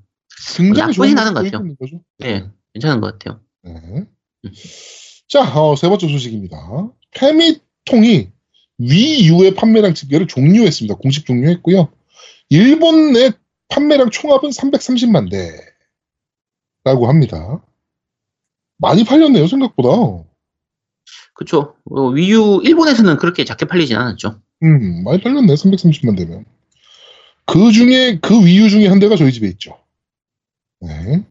굉장히 0.57 0.97
나쁘진 0.97 1.19
않은 1.19 1.35
것 1.35 1.45
같아요. 1.45 1.75
네 2.17 2.51
괜찮은 2.73 3.03
것 3.03 3.19
같아요. 3.19 3.43
네. 3.63 4.07
자, 5.29 5.43
어, 5.43 5.77
세 5.77 5.91
번째 5.91 6.09
소식입니다. 6.09 6.57
페미통이 7.11 8.31
위유의 8.79 9.57
판매량 9.57 9.93
집계를 9.93 10.27
종료했습니다. 10.27 10.95
공식 10.95 11.27
종료했고요. 11.27 11.93
일본 12.49 13.13
내 13.13 13.33
판매량 13.69 14.09
총합은 14.09 14.49
330만 14.49 15.31
대라고 16.83 17.09
합니다. 17.09 17.63
많이 18.79 19.05
팔렸네요, 19.05 19.47
생각보다. 19.49 19.91
그쵸. 21.35 21.77
어, 21.91 22.09
위유 22.09 22.63
일본에서는 22.65 23.19
그렇게 23.19 23.45
작게 23.45 23.67
팔리진 23.67 23.99
않았죠. 23.99 24.41
음, 24.63 25.05
많이 25.05 25.21
팔렸네, 25.21 25.55
330만 25.55 26.17
대면. 26.17 26.45
그 27.47 27.73
중에, 27.73 28.19
그 28.21 28.45
위유 28.45 28.69
중에 28.69 28.89
한 28.89 28.99
대가 28.99 29.17
저희 29.17 29.33
집에 29.33 29.47
있죠. 29.49 29.79
네. 30.81 31.25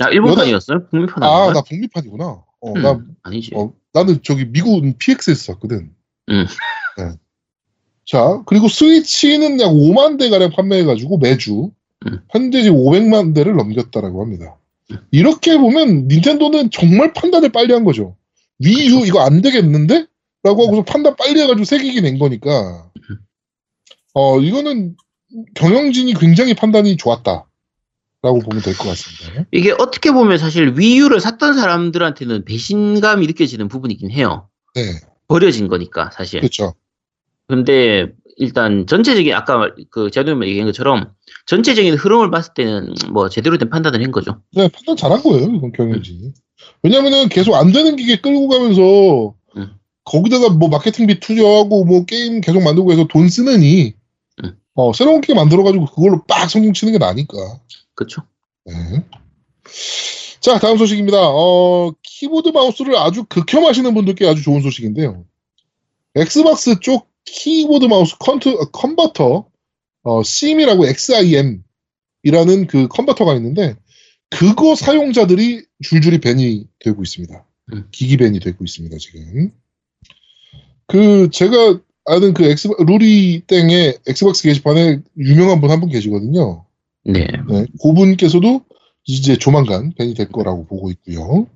아, 0.00 0.08
일본판이었어요? 0.10 0.86
국민판 0.88 1.22
아, 1.22 1.26
아닌가요? 1.26 1.52
나 1.52 1.60
북미판이구나. 1.62 2.24
어, 2.60 2.72
음, 2.72 2.82
나, 2.82 3.00
아니지. 3.22 3.52
어, 3.54 3.72
나는 3.92 4.22
저기 4.22 4.44
미국은 4.46 4.96
PX에서 4.98 5.52
샀거든. 5.52 5.90
음. 6.30 6.46
네. 6.96 7.12
자, 8.06 8.42
그리고 8.46 8.68
스위치는 8.68 9.60
약 9.60 9.68
5만 9.68 10.18
대 10.18 10.30
가량 10.30 10.50
판매해가지고 10.50 11.18
매주 11.18 11.70
음. 12.06 12.20
현재 12.30 12.62
지금 12.62 12.78
500만 12.78 13.34
대를 13.34 13.54
넘겼다라고 13.56 14.22
합니다. 14.22 14.56
음. 14.90 14.98
이렇게 15.10 15.58
보면 15.58 16.08
닌텐도는 16.08 16.70
정말 16.70 17.12
판단을 17.12 17.50
빨리 17.50 17.72
한 17.72 17.84
거죠. 17.84 18.16
위유 18.58 19.04
이거 19.06 19.20
안 19.20 19.42
되겠는데? 19.42 20.06
라고 20.42 20.66
하고서 20.66 20.82
판단 20.84 21.16
빨리 21.16 21.40
해가지고 21.40 21.64
새기기 21.64 22.00
낸 22.00 22.18
거니까 22.18 22.90
음. 23.10 23.16
어 24.14 24.38
이거는 24.40 24.96
경영진이 25.54 26.14
굉장히 26.14 26.54
판단이 26.54 26.96
좋았다. 26.96 27.44
라고 28.22 28.40
보면 28.40 28.62
될 28.62 28.74
것 28.76 28.84
같습니다. 28.88 29.46
이게 29.52 29.70
어떻게 29.72 30.10
보면 30.10 30.38
사실 30.38 30.74
위유를 30.76 31.20
샀던 31.20 31.54
사람들한테는 31.54 32.44
배신감이 32.46 33.26
느껴지는 33.28 33.68
부분이긴 33.68 34.10
해요. 34.10 34.48
네, 34.74 34.82
버려진 35.28 35.68
거니까 35.68 36.10
사실. 36.12 36.40
그렇죠. 36.40 36.74
근데 37.46 38.08
일단 38.36 38.86
전체적인 38.88 39.32
아까 39.34 39.56
말- 39.58 39.74
그 39.90 40.10
제동님 40.10 40.48
얘기한 40.48 40.66
것처럼 40.66 41.12
전체적인 41.46 41.94
흐름을 41.94 42.30
봤을 42.32 42.54
때는 42.54 42.94
뭐 43.12 43.28
제대로 43.28 43.56
된 43.56 43.70
판단을 43.70 44.02
한 44.02 44.10
거죠. 44.10 44.42
네, 44.52 44.68
판단 44.68 44.96
잘한 44.96 45.22
거예요, 45.22 45.44
이건 45.56 45.70
경영진이. 45.72 46.32
왜냐면은 46.82 47.28
계속 47.28 47.54
안 47.54 47.70
되는 47.70 47.94
기계 47.94 48.16
끌고 48.20 48.48
가면서 48.48 49.28
음. 49.28 49.37
거기다가 50.08 50.48
뭐 50.48 50.68
마케팅비 50.68 51.20
투자하고 51.20 51.84
뭐 51.84 52.04
게임 52.06 52.40
계속 52.40 52.62
만들고 52.62 52.92
해서 52.92 53.06
돈 53.06 53.28
쓰느니 53.28 53.94
음. 54.42 54.58
어, 54.74 54.92
새로운 54.94 55.20
기계 55.20 55.34
만들어가지고 55.34 55.86
그걸로 55.86 56.24
빡 56.24 56.48
성공 56.48 56.72
치는 56.72 56.94
게 56.94 56.98
나니까. 56.98 57.36
그렇죠. 57.94 58.22
네. 58.64 58.74
자, 60.40 60.58
다음 60.58 60.78
소식입니다. 60.78 61.18
어, 61.20 61.92
키보드 62.02 62.50
마우스를 62.50 62.96
아주 62.96 63.24
극혐하시는 63.24 63.92
분들께 63.92 64.26
아주 64.26 64.42
좋은 64.42 64.62
소식인데요. 64.62 65.26
엑스박스 66.14 66.80
쪽 66.80 67.08
키보드 67.24 67.84
마우스 67.84 68.16
컨트, 68.18 68.48
어, 68.48 68.70
컨버터, 68.72 69.46
어, 70.04 70.22
XIM이라고 70.22 70.86
XIM이라는 70.86 71.62
그 72.68 72.88
컨버터가 72.88 73.34
있는데, 73.34 73.76
그거 74.30 74.74
사용자들이 74.74 75.66
줄줄이 75.82 76.18
ban이 76.18 76.66
되고 76.78 77.02
있습니다. 77.02 77.44
음. 77.72 77.88
기기 77.90 78.16
ban이 78.16 78.40
되고 78.40 78.64
있습니다, 78.64 78.96
지금. 78.98 79.52
그, 80.88 81.30
제가 81.30 81.80
아는 82.06 82.34
그 82.34 82.44
엑스, 82.44 82.68
루리 82.86 83.42
땡의 83.46 83.98
엑스박스 84.06 84.42
게시판에 84.42 85.00
유명한 85.18 85.60
분한분 85.60 85.90
계시거든요. 85.90 86.64
네. 87.04 87.26
네, 87.48 87.66
그분께서도 87.82 88.62
이제 89.04 89.36
조만간 89.36 89.92
ban이 89.96 90.14
될 90.14 90.28
거라고 90.28 90.66
보고 90.66 90.90
있고요. 90.90 91.46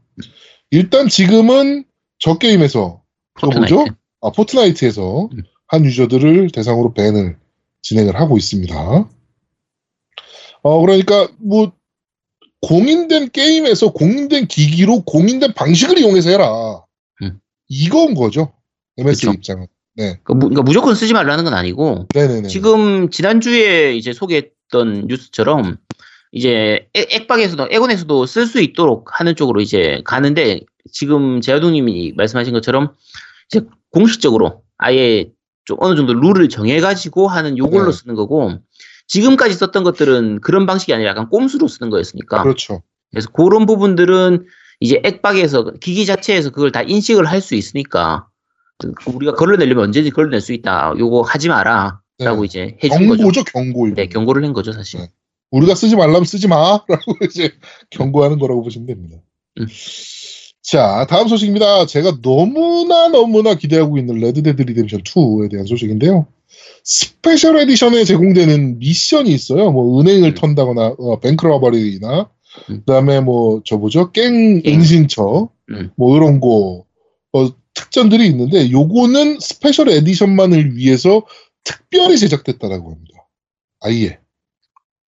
일단 0.70 1.08
지금은 1.08 1.84
저 2.18 2.38
게임에서 2.38 3.02
그거 3.34 3.48
포트나이트. 3.48 3.74
뭐죠? 3.74 3.94
아, 4.20 4.30
포트나이트에서 4.30 5.28
음. 5.32 5.42
한 5.66 5.84
유저들을 5.84 6.50
대상으로 6.50 6.92
ban을 6.94 7.38
진행을 7.82 8.20
하고 8.20 8.36
있습니다. 8.36 9.08
어, 10.62 10.80
그러니까, 10.80 11.28
뭐, 11.38 11.72
공인된 12.60 13.30
게임에서 13.30 13.92
공인된 13.92 14.46
기기로 14.46 15.02
공인된 15.04 15.54
방식을 15.54 15.98
이용해서 15.98 16.30
해라. 16.30 16.84
음. 17.22 17.40
이건 17.68 18.14
거죠. 18.14 18.52
MS의 18.98 19.14
그쵸. 19.14 19.32
입장은. 19.32 19.66
네. 19.94 20.20
그 20.24 20.32
무- 20.32 20.40
그러니까 20.48 20.62
무 20.62 20.72
조건 20.72 20.94
쓰지 20.94 21.12
말라는 21.12 21.44
건 21.44 21.54
아니고 21.54 22.08
네네네. 22.14 22.48
지금 22.48 23.10
지난주에 23.10 23.94
이제 23.94 24.12
소개했던 24.12 25.06
뉴스처럼 25.08 25.76
이제 26.32 26.88
액- 26.94 27.12
액박에서도 27.12 27.68
에곤에서도 27.70 28.26
쓸 28.26 28.46
수 28.46 28.60
있도록 28.62 29.20
하는 29.20 29.36
쪽으로 29.36 29.60
이제 29.60 30.00
가는데 30.04 30.60
지금 30.92 31.40
제아동님이 31.42 32.14
말씀하신 32.16 32.54
것처럼 32.54 32.94
이제 33.50 33.60
공식적으로 33.90 34.62
아예 34.78 35.30
좀 35.66 35.76
어느 35.80 35.94
정도 35.94 36.14
룰을 36.14 36.48
정해가지고 36.48 37.28
하는 37.28 37.58
요걸로 37.58 37.90
네. 37.90 37.92
쓰는 37.92 38.14
거고 38.14 38.52
지금까지 39.08 39.54
썼던 39.54 39.84
것들은 39.84 40.40
그런 40.40 40.64
방식이 40.64 40.94
아니라 40.94 41.10
약간 41.10 41.28
꼼수로 41.28 41.68
쓰는 41.68 41.90
거였으니까 41.90 42.42
그렇죠. 42.42 42.82
그래서 43.10 43.28
그런 43.30 43.66
부분들은 43.66 44.46
이제 44.80 45.00
액박에서 45.04 45.72
기기 45.80 46.06
자체에서 46.06 46.48
그걸 46.50 46.72
다 46.72 46.80
인식을 46.80 47.26
할 47.26 47.42
수 47.42 47.54
있으니까 47.54 48.26
그 48.26 48.31
우리가 49.06 49.34
걸러내려면 49.34 49.84
언제든지 49.84 50.10
걸러낼 50.10 50.40
수 50.40 50.52
있다. 50.52 50.94
요거 50.98 51.22
하지 51.22 51.48
마라. 51.48 52.00
라고 52.18 52.42
네. 52.42 52.46
이제 52.46 52.78
해준 52.82 53.08
거죠. 53.08 53.22
경고죠, 53.22 53.44
경고. 53.44 53.86
이거. 53.86 53.96
네, 53.96 54.06
경고를 54.08 54.44
한 54.44 54.52
거죠, 54.52 54.72
사실. 54.72 55.00
네. 55.00 55.08
우리가 55.50 55.74
쓰지 55.74 55.96
말라면 55.96 56.24
쓰지 56.24 56.48
마. 56.48 56.78
라고 56.88 57.16
이제 57.24 57.52
경고하는 57.90 58.38
거라고 58.38 58.62
보시면 58.62 58.86
됩니다. 58.86 59.18
음. 59.58 59.66
자, 60.62 61.06
다음 61.08 61.28
소식입니다. 61.28 61.86
제가 61.86 62.18
너무나 62.22 63.08
너무나 63.08 63.54
기대하고 63.54 63.98
있는 63.98 64.16
레드데드 64.16 64.62
리뎀션 64.62 65.02
2에 65.02 65.50
대한 65.50 65.66
소식인데요. 65.66 66.26
special 66.84 67.58
edition에 67.58 68.04
제공되는 68.04 68.78
미션이 68.78 69.30
있어요. 69.30 69.70
뭐, 69.72 70.00
은행을 70.00 70.30
음. 70.30 70.34
턴다거나, 70.34 70.94
어, 70.98 71.20
bank 71.20 71.52
robbery나, 71.52 72.30
음. 72.70 72.82
그 72.86 72.92
다음에 72.92 73.20
뭐, 73.20 73.62
저 73.64 73.76
뭐죠? 73.76 74.12
깽 74.12 74.62
깽. 74.62 74.74
은신처, 74.74 75.48
음. 75.70 75.90
뭐, 75.96 76.16
이런 76.16 76.40
거, 76.40 76.84
어, 77.32 77.48
특전들이 77.74 78.26
있는데, 78.26 78.70
요거는 78.70 79.40
special 79.40 79.88
edition만을 79.88 80.76
위해서 80.76 81.26
특별히 81.64 82.18
제작됐다라고 82.18 82.92
합니다. 82.92 83.28
아예. 83.80 84.18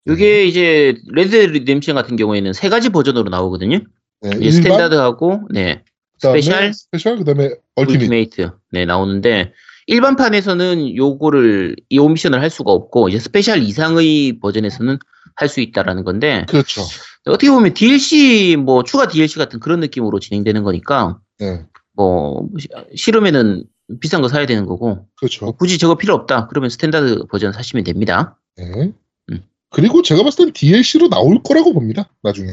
이게 0.07 0.45
이제 0.45 0.95
레드 1.13 1.35
리뎀션 1.37 1.95
같은 1.95 2.17
경우에는 2.17 2.53
세 2.53 2.69
가지 2.69 2.91
버전으로 2.91 3.31
나오거든요. 3.31 3.81
네, 4.21 4.31
이제 4.39 4.51
standard하고 4.51 5.49
네, 5.51 5.83
special, 6.19 6.73
special 6.75 7.19
그다음에 7.19 7.51
ultimate. 7.75 8.03
ultimate 8.03 8.51
네 8.73 8.85
나오는데 8.85 9.53
일반판에서는 9.87 10.97
요거를 10.97 11.77
이 11.89 11.99
요 11.99 12.06
미션을 12.06 12.41
할 12.41 12.51
수가 12.51 12.73
없고 12.73 13.09
이제 13.09 13.19
special 13.19 13.63
이상의 13.63 14.39
버전에서는 14.41 14.99
할 15.37 15.49
수 15.49 15.61
있다라는 15.61 16.05
건데 16.05 16.47
그렇죠. 16.49 16.83
어떻게 17.27 17.51
보면 17.51 17.75
DLC 17.75 18.57
뭐 18.59 18.85
추가 18.85 19.09
DLC 19.09 19.39
같은 19.39 19.59
그런 19.59 19.81
느낌으로 19.81 20.21
진행되는 20.21 20.63
거니까 20.63 21.19
네, 21.39 21.65
뭐 21.95 22.49
시- 22.59 22.69
싫으면은 22.97 23.65
비싼 24.01 24.23
거 24.23 24.29
사야 24.29 24.47
되는 24.47 24.67
거고 24.67 25.07
그렇죠. 25.17 25.45
뭐 25.47 25.53
굳이 25.57 25.79
저거 25.79 25.97
필요 25.97 26.15
없다 26.15 26.47
그러면 26.49 26.71
standard 26.71 27.27
버전 27.31 27.53
사시면 27.53 27.85
됩니다. 27.85 28.41
네. 28.57 28.93
음. 29.31 29.43
그리고 29.71 30.03
제가 30.03 30.23
봤을 30.23 30.47
땐 30.47 30.53
DLC로 30.53 31.09
나올 31.09 31.43
거라고 31.43 31.73
봅니다. 31.73 32.09
나중에. 32.23 32.53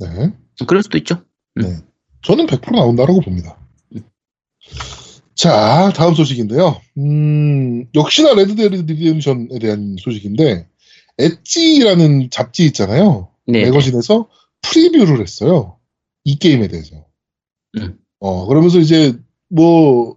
네. 0.00 0.32
그럴 0.66 0.82
수도 0.82 0.98
있죠. 0.98 1.22
네. 1.54 1.78
저는 2.22 2.46
100% 2.46 2.72
나온다라고 2.74 3.20
봅니다. 3.20 3.56
음. 3.94 4.02
자, 5.34 5.92
다음 5.94 6.14
소식인데요. 6.14 6.80
음, 6.98 7.86
역시나 7.94 8.34
레드데드 8.34 8.74
리뎀션에 8.74 9.58
대한 9.60 9.94
소식인데, 10.00 10.68
엣지라는 11.18 12.30
잡지 12.30 12.64
있잖아요. 12.66 13.30
네. 13.46 13.62
매거진에서 13.64 14.28
프리뷰를 14.62 15.20
했어요. 15.20 15.78
이 16.24 16.36
게임에 16.38 16.66
대해서. 16.68 17.06
음. 17.78 17.98
어, 18.20 18.46
그러면서 18.46 18.78
이제, 18.78 19.16
뭐, 19.48 20.16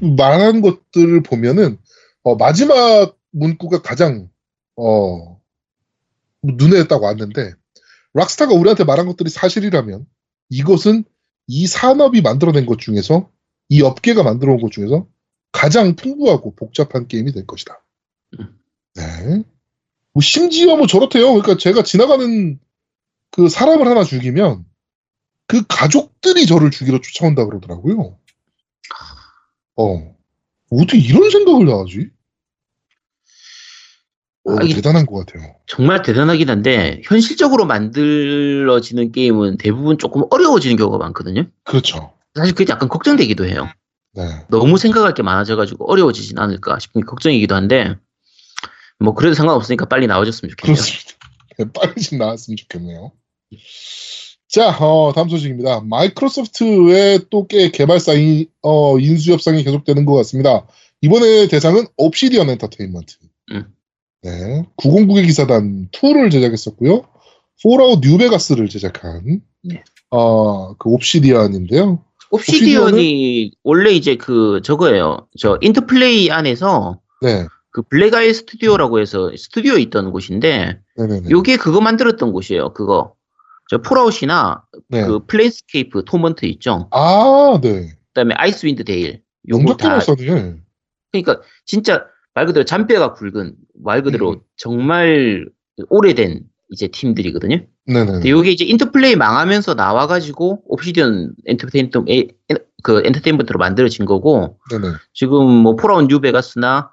말한 0.00 0.60
것들을 0.62 1.22
보면은, 1.22 1.78
어, 2.22 2.36
마지막 2.36 3.16
문구가 3.32 3.82
가장, 3.82 4.30
어, 4.76 5.40
눈에 6.42 6.86
딱 6.88 7.02
왔는데, 7.02 7.52
락스타가 8.14 8.54
우리한테 8.54 8.84
말한 8.84 9.06
것들이 9.06 9.30
사실이라면, 9.30 10.06
이것은 10.50 11.04
이 11.46 11.66
산업이 11.66 12.22
만들어낸 12.22 12.66
것 12.66 12.78
중에서, 12.80 13.30
이 13.68 13.82
업계가 13.82 14.22
만들어 14.22 14.52
온 14.54 14.60
것 14.60 14.72
중에서 14.72 15.06
가장 15.52 15.96
풍부하고 15.96 16.54
복잡한 16.54 17.08
게임이 17.08 17.32
될 17.32 17.46
것이다. 17.46 17.82
음. 18.40 18.58
네. 18.94 19.42
뭐 20.12 20.20
심지어 20.20 20.76
뭐 20.76 20.86
저렇대요. 20.86 21.28
그러니까 21.28 21.56
제가 21.56 21.82
지나가는 21.82 22.58
그 23.30 23.48
사람을 23.48 23.86
하나 23.88 24.04
죽이면 24.04 24.64
그 25.46 25.62
가족들이 25.68 26.46
저를 26.46 26.70
죽이러 26.70 27.00
쫓아온다 27.00 27.44
그러더라고요. 27.44 28.18
어. 29.76 30.14
어떻게 30.70 30.98
이런 30.98 31.30
생각을 31.30 31.66
다 31.66 31.72
하지? 31.78 32.10
어, 34.46 34.56
아, 34.56 34.58
대단한 34.60 35.06
것 35.06 35.24
같아요. 35.24 35.54
정말 35.66 36.02
대단하긴 36.02 36.50
한데 36.50 37.00
현실적으로 37.04 37.64
만들어지는 37.64 39.12
게임은 39.12 39.56
대부분 39.56 39.96
조금 39.98 40.24
어려워지는 40.30 40.76
경우가 40.76 40.98
많거든요. 40.98 41.46
그렇죠. 41.64 42.12
사실 42.34 42.54
그게 42.54 42.70
약간 42.70 42.88
걱정되기도 42.88 43.46
해요. 43.46 43.70
네. 44.12 44.44
너무 44.48 44.76
생각할 44.76 45.14
게 45.14 45.22
많아져가지고 45.22 45.90
어려워지진 45.90 46.38
않을까 46.38 46.78
싶은 46.78 47.00
게 47.00 47.06
걱정이기도 47.06 47.54
한데 47.54 47.96
뭐 48.98 49.14
그래도 49.14 49.34
상관없으니까 49.34 49.86
빨리 49.86 50.06
나와줬으면 50.06 50.50
좋겠네요. 50.50 50.74
그렇습니다. 50.74 51.14
네, 51.58 51.64
빨리 51.72 52.02
좀 52.02 52.18
나왔으면 52.18 52.56
좋겠네요. 52.56 53.12
자, 54.54 54.68
어, 54.68 55.12
다음 55.12 55.28
소식입니다. 55.28 55.80
마이크로소프트의 55.80 57.22
또 57.28 57.44
꽤 57.48 57.70
개발사 57.72 58.12
인, 58.12 58.46
어, 58.62 58.96
인수 59.00 59.32
협상이 59.32 59.64
계속되는 59.64 60.04
것 60.04 60.14
같습니다. 60.14 60.64
이번에 61.00 61.48
대상은 61.48 61.86
옵시디언 61.96 62.48
엔터테인먼트. 62.50 63.16
음. 63.50 63.64
네, 64.22 64.64
구공화국의 64.76 65.26
기사단 65.26 65.88
2를 65.90 66.30
제작했었고요. 66.30 67.02
폴아웃 67.64 67.98
뉴베가스를 68.00 68.68
제작한 68.68 69.40
네. 69.64 69.82
어, 70.10 70.74
그 70.76 70.88
옵시디언인데요. 70.88 71.98
옵시디언이 72.30 73.50
원래 73.64 73.90
이제 73.90 74.14
그 74.14 74.60
저거예요. 74.62 75.26
저 75.36 75.58
인터플레이 75.62 76.30
안에서 76.30 77.00
네, 77.22 77.44
그 77.72 77.82
블랙아일 77.82 78.32
스튜디오라고 78.32 79.00
해서 79.00 79.32
스튜디오에 79.36 79.80
있던 79.82 80.12
곳인데 80.12 80.78
네네네. 80.96 81.30
요게 81.30 81.56
그거 81.56 81.80
만들었던 81.80 82.30
곳이에요. 82.32 82.72
그거 82.72 83.14
저 83.70 83.78
폴아웃이나 83.78 84.62
네. 84.88 85.06
그 85.06 85.24
플레이스케이프 85.26 86.04
토먼트 86.04 86.44
있죠. 86.46 86.88
아, 86.92 87.58
네. 87.62 87.90
그다음에 88.08 88.34
아이스윈드 88.36 88.84
데일 88.84 89.22
요거 89.48 89.76
다 89.76 89.98
개발사네. 90.00 90.56
그러니까 91.12 91.40
진짜 91.64 92.06
말 92.34 92.46
그대로 92.46 92.64
잔뼈가 92.64 93.12
굵은 93.14 93.54
말 93.82 94.02
그대로 94.02 94.32
음. 94.32 94.40
정말 94.56 95.48
오래된 95.88 96.42
이제 96.70 96.88
팀들이거든요. 96.88 97.64
네네. 97.86 98.06
근데 98.12 98.30
요게 98.30 98.50
이제 98.50 98.64
인터플레이 98.64 99.16
망하면서 99.16 99.74
나와가지고 99.74 100.62
옵시디언 100.66 101.34
엔터테인먼트 101.46 102.10
에- 102.10 102.18
에- 102.50 102.58
그 102.82 103.02
엔터테인먼트로 103.04 103.58
만들어진 103.58 104.04
거고 104.06 104.58
네네. 104.70 104.88
지금 105.12 105.46
뭐 105.50 105.76
폴아웃 105.76 106.06
뉴베가스나 106.06 106.90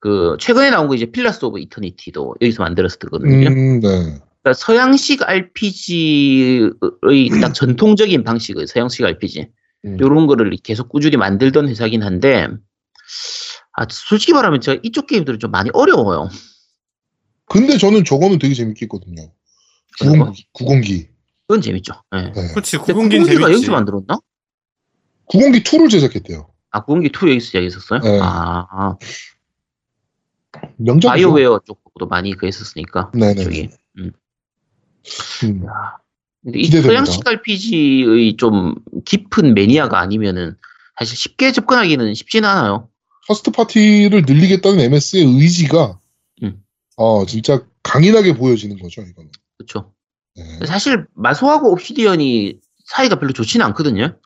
그 0.00 0.36
최근에 0.38 0.70
나온 0.70 0.86
거 0.88 0.94
이제 0.94 1.06
필라스 1.06 1.44
오브 1.44 1.58
이터니티도 1.58 2.36
여기서 2.40 2.62
만들었었거든요. 2.62 3.48
음, 3.48 3.80
네. 3.80 4.18
그러니까 4.48 4.52
서양식 4.54 5.22
RPG의 5.28 6.70
딱 7.42 7.52
전통적인 7.52 8.24
방식의 8.24 8.66
서양식 8.66 9.04
RPG 9.04 9.48
음. 9.84 10.00
요런 10.00 10.26
거를 10.26 10.50
계속 10.62 10.88
꾸준히 10.88 11.16
만들던 11.16 11.68
회사긴 11.68 12.02
한데 12.02 12.48
아 13.72 13.86
솔직히 13.90 14.32
말하면 14.32 14.60
제가 14.60 14.80
이쪽 14.82 15.06
게임들은 15.06 15.38
좀 15.38 15.50
많이 15.50 15.70
어려워요. 15.72 16.28
근데 17.46 17.76
저는 17.78 18.04
저거는 18.04 18.38
되게 18.38 18.54
재밌겠거든요. 18.54 19.30
90, 20.00 20.52
902. 20.52 21.08
그건 21.46 21.60
재밌죠. 21.62 21.94
예. 22.14 22.22
네. 22.22 22.32
그렇지 22.52 22.76
근데 22.78 22.92
구분기는 22.92 23.24
구분기가 23.24 23.46
재밌지. 23.48 23.52
여기서 23.52 23.72
만들었나? 23.72 24.20
902 25.26 25.62
2를 25.62 25.90
제작했대요. 25.90 26.48
아 26.70 26.84
구분기 26.84 27.08
2 27.08 27.30
여기서 27.30 27.46
시작했었어요? 27.46 28.00
네. 28.00 28.20
아, 28.20 28.66
아 28.70 28.96
명작이죠. 30.76 31.08
바이오웨어 31.08 31.60
쪽도 31.64 32.06
많이 32.06 32.34
그 32.34 32.46
했었으니까 32.46 33.10
네네. 33.14 33.42
저기. 33.44 33.70
음. 35.44 35.64
이. 36.54 36.66
서양식 36.70 37.26
RPG의 37.26 38.36
좀 38.36 38.74
깊은 39.04 39.54
매니아가 39.54 39.98
아니면은 40.00 40.56
사실 40.98 41.16
쉽게 41.16 41.52
접근하기는 41.52 42.14
쉽지는 42.14 42.48
않아요. 42.48 42.88
first 43.26 43.50
party를 43.50 44.22
늘리겠다는 44.26 44.80
MS의 44.80 45.24
의지가 45.24 46.00
음. 46.42 46.62
어 46.96 47.26
진짜 47.26 47.62
강인하게 47.82 48.34
보여지는 48.34 48.78
거죠 48.78 49.02
이거는. 49.02 49.30
그렇죠. 49.58 49.92
네. 50.34 50.66
사실 50.66 51.06
마소하고 51.14 51.70
옵시디언이 51.72 52.58
사이가 52.86 53.18
별로 53.18 53.32
좋지는 53.32 53.66
않거든요. 53.66 54.18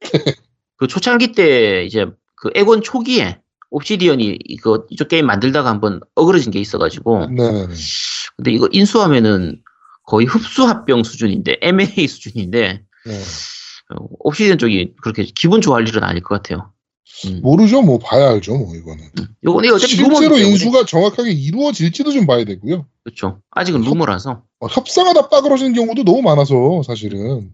그 0.76 0.86
초창기 0.86 1.32
때 1.32 1.84
이제 1.84 2.06
그 2.36 2.50
엑원 2.54 2.82
초기에 2.82 3.40
옵시디언이 3.70 4.38
이거 4.44 4.86
이쪽 4.90 5.08
게임 5.08 5.26
만들다가 5.26 5.68
한번 5.68 6.00
어그러진 6.14 6.52
게 6.52 6.60
있어가지고 6.60 7.26
네네네. 7.30 7.74
근데 8.36 8.52
이거 8.52 8.68
인수하면은 8.72 9.62
거의 10.06 10.26
흡수합병 10.26 11.02
수준인데 11.02 11.58
M&A 11.60 12.08
수준인데 12.08 12.82
네. 13.06 13.20
어, 13.90 14.06
옵시디언 14.20 14.58
쪽이 14.58 14.94
그렇게 15.02 15.24
기분 15.24 15.60
좋아할 15.60 15.86
일은 15.86 16.02
아닐 16.02 16.22
것 16.22 16.36
같아요. 16.36 16.72
음. 17.26 17.40
모르죠. 17.42 17.82
뭐 17.82 17.98
봐야 17.98 18.30
알죠. 18.30 18.56
뭐 18.56 18.74
이거는. 18.74 19.10
요거는 19.44 19.72
어차피 19.74 19.96
실제로. 19.96 20.36
인수가 20.36 20.84
정확하게 20.84 21.30
이루어질지도 21.32 22.12
좀 22.12 22.26
봐야 22.26 22.44
되고요. 22.44 22.86
그렇죠. 23.04 23.40
아직은 23.50 23.82
루머라서. 23.82 24.42
어, 24.60 24.66
협상하다 24.66 25.28
빠그러지는 25.28 25.72
경우도 25.72 26.04
너무 26.04 26.22
많아서 26.22 26.82
사실은. 26.82 27.52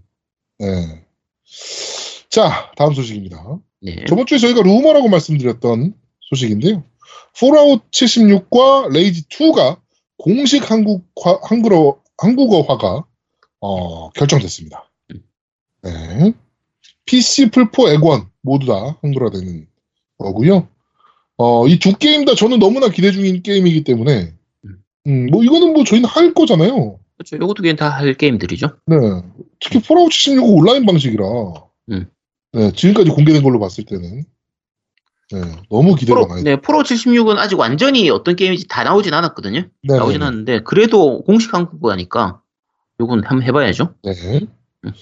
네. 0.59 1.05
자, 2.31 2.73
다음 2.77 2.95
소식입니다. 2.95 3.59
네. 3.83 4.05
저번 4.09 4.27
주에 4.27 4.39
저희가 4.39 4.63
루머라고 4.63 5.09
말씀드렸던 5.09 5.95
소식인데요. 6.31 6.85
폴아웃 7.39 7.91
76과 7.91 8.93
레이지 8.93 9.29
2가 9.29 9.79
공식 10.17 10.71
한국화, 10.71 11.41
한국어, 11.43 12.02
한국어화가 12.19 13.05
어, 13.61 14.11
결정됐습니다. 14.11 14.91
네. 15.83 16.33
PC, 17.07 17.51
플포, 17.51 17.89
엑원 17.91 18.29
모두 18.43 18.67
다 18.67 18.97
한글화되는 19.03 19.67
거고요. 20.19 20.69
어, 21.39 21.67
이 21.67 21.79
두 21.79 21.97
게임 21.97 22.25
다 22.25 22.35
저는 22.35 22.59
너무나 22.59 22.89
기대 22.89 23.11
중인 23.11 23.43
게임이기 23.43 23.85
때문에 23.85 24.33
음, 25.07 25.27
뭐 25.27 25.43
이거는 25.43 25.73
뭐 25.73 25.83
저희는 25.85 26.09
할 26.09 26.33
거잖아요. 26.35 27.01
그렇죠. 27.17 27.37
요것도 27.37 27.63
그냥 27.63 27.77
다할 27.77 28.15
게임들이죠. 28.15 28.69
네. 28.87 28.97
특히 29.61 29.81
폴아웃 29.83 30.11
76은 30.11 30.43
온라인 30.59 30.87
방식이라. 30.87 31.25
음. 31.91 32.07
네, 32.53 32.73
지금까지 32.73 33.11
공개된 33.11 33.43
걸로 33.43 33.59
봤을 33.59 33.85
때는. 33.85 34.25
네, 35.33 35.41
너무 35.71 35.95
기대가 35.95 36.27
많이. 36.27 36.43
네, 36.43 36.57
폴아웃 36.57 36.83
76은 36.83 37.39
아직 37.39 37.59
완전히 37.59 38.11
어떤 38.11 38.37
게임인지 38.37 38.69
다 38.69 38.85
나오진 38.85 39.15
않았거든요. 39.15 39.61
네, 39.83 39.97
나오진 39.97 40.21
네, 40.21 40.27
않았는데 40.27 40.61
그래도 40.65 41.23
공식 41.23 41.55
한국어니까 41.55 42.41
요건 43.01 43.25
한번 43.25 43.47
해봐야죠. 43.47 43.95
네. 44.03 44.13
음. 44.85 44.93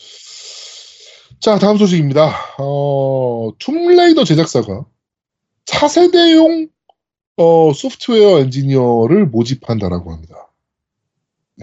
자, 1.41 1.59
다음 1.59 1.79
소식입니다. 1.79 2.35
어, 2.59 3.51
툼레이더 3.59 4.25
제작사가 4.25 4.85
차세대용 5.65 6.69
어, 7.37 7.73
소프트웨어 7.73 8.41
엔지니어를 8.41 9.27
모집한다라고 9.27 10.13
합니다. 10.13 10.53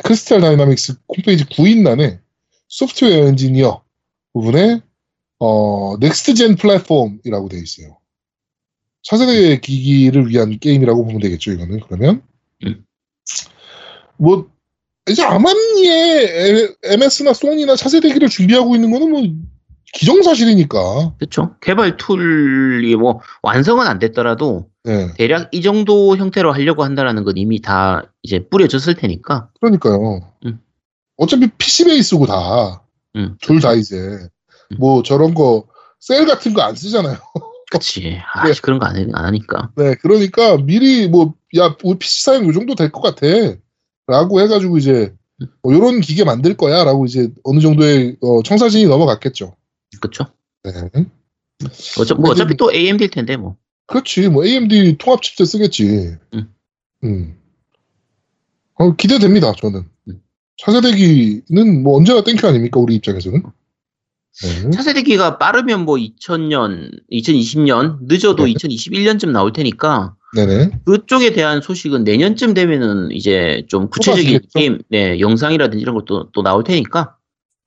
크리스탈 0.03 0.41
다이나믹스 0.41 0.95
홈페이지 1.07 1.45
구인란에 1.45 2.20
소프트웨어 2.68 3.28
엔지니어 3.28 3.84
부분에 4.34 4.82
어, 5.39 5.97
next 6.00 6.34
gen 6.34 6.56
플랫폼이라고 6.55 7.49
되어 7.49 7.59
있어요. 7.59 7.97
차세대 9.10 9.62
기기를 9.62 10.28
위한 10.28 10.58
게임이라고 10.60 11.05
보면 11.05 11.22
되겠죠, 11.22 11.51
이거는. 11.53 11.80
그러면. 11.88 12.22
음. 12.66 12.84
뭐, 14.18 14.47
이제 15.10 15.24
아마 15.24 16.00
이미 16.00 16.76
MS나 16.84 17.34
소니나 17.34 17.78
차세대기를 17.78 18.28
준비하고 18.28 18.76
있는 18.76 18.91
거는 18.91 19.10
뭐, 19.12 19.24
기정사실이니까. 19.93 21.14
그렇죠. 21.18 21.55
개발 21.62 21.95
툴이 21.95 22.93
뭐 22.97 23.22
완성은 23.41 23.88
안 23.88 23.99
됐더라도 23.99 24.68
네. 24.84 25.14
대략 25.16 25.49
이 25.53 25.62
정도 25.62 26.18
형태로 26.18 26.51
하려고 26.51 26.84
한다라는 26.84 27.24
건 27.24 27.38
이미 27.38 27.62
다 27.62 28.03
이제 28.22 28.45
뿌려졌을 28.49 28.95
테니까. 28.95 29.49
그러니까요. 29.62 30.20
음. 30.45 30.60
어차피 31.16 31.47
PC 31.58 31.86
베이스고 31.86 32.26
다. 32.26 32.84
음. 33.16 33.38
둘다 33.41 33.74
이제. 33.76 34.28
뭐, 34.78 35.01
저런 35.03 35.34
거, 35.34 35.66
셀 36.01 36.26
같은 36.26 36.53
거 36.53 36.62
안 36.62 36.76
쓰잖아요. 36.76 37.16
그치. 37.72 38.20
아, 38.34 38.47
네. 38.47 38.53
그런 38.61 38.80
거안안 38.80 39.13
하니까. 39.13 39.72
네, 39.76 39.95
그러니까 39.95 40.57
미리 40.57 41.07
뭐, 41.07 41.34
야, 41.57 41.76
우리 41.84 41.97
PC 41.99 42.24
사양 42.24 42.47
요 42.47 42.53
정도 42.53 42.76
될 42.76 42.91
것 42.91 43.01
같아. 43.01 43.28
라고 44.07 44.39
해가지고 44.41 44.78
이제, 44.78 45.13
뭐 45.61 45.74
요런 45.74 45.99
기계 45.99 46.24
만들 46.24 46.55
거야. 46.55 46.84
라고 46.86 47.05
이제 47.05 47.30
어느 47.43 47.59
정도의 47.59 48.15
어, 48.22 48.41
청사진이 48.41 48.86
넘어갔겠죠. 48.86 49.55
그렇죠. 49.99 50.26
네. 50.63 50.72
어차, 51.99 52.15
뭐 52.15 52.32
어차피 52.32 52.55
또 52.55 52.72
AMD일 52.74 53.09
텐데 53.09 53.36
뭐. 53.36 53.57
그렇지. 53.88 54.30
뭐 54.30 54.45
AMD 54.45 54.97
통합 54.97 55.22
칩셋 55.22 55.45
쓰겠지. 55.47 56.15
음. 56.34 56.53
음. 57.03 57.38
어, 58.76 58.95
기대됩니다, 58.95 59.51
저는. 59.53 59.84
음. 60.07 60.22
차세대기는 60.57 61.84
뭐 61.84 61.97
언제나 61.97 62.24
thank 62.24 62.39
you 62.39 62.48
아닙니까, 62.47 62.80
우리 62.80 62.95
입장에서는. 62.95 63.43
네. 64.44 64.70
차세대기가 64.70 65.38
빠르면 65.38 65.86
뭐 65.86 65.96
2000년, 65.96 66.92
2020년, 67.12 67.98
늦어도 68.04 68.46
네. 68.46 68.54
2021년쯤 68.54 69.32
나올 69.32 69.52
테니까 69.52 70.16
네네. 70.36 70.82
그쪽에 70.86 71.34
대한 71.34 71.62
소식은 71.62 72.04
내년쯤 72.04 72.54
되면은 72.54 73.12
이제 73.12 73.66
좀 73.68 73.90
구체적인? 73.90 74.42
게임, 74.54 74.80
네, 74.90 75.20
영상이라든지 75.20 75.82
이런 75.82 75.96
것도 75.96 76.32
또 76.32 76.44
나올 76.44 76.64
테니까 76.64 77.16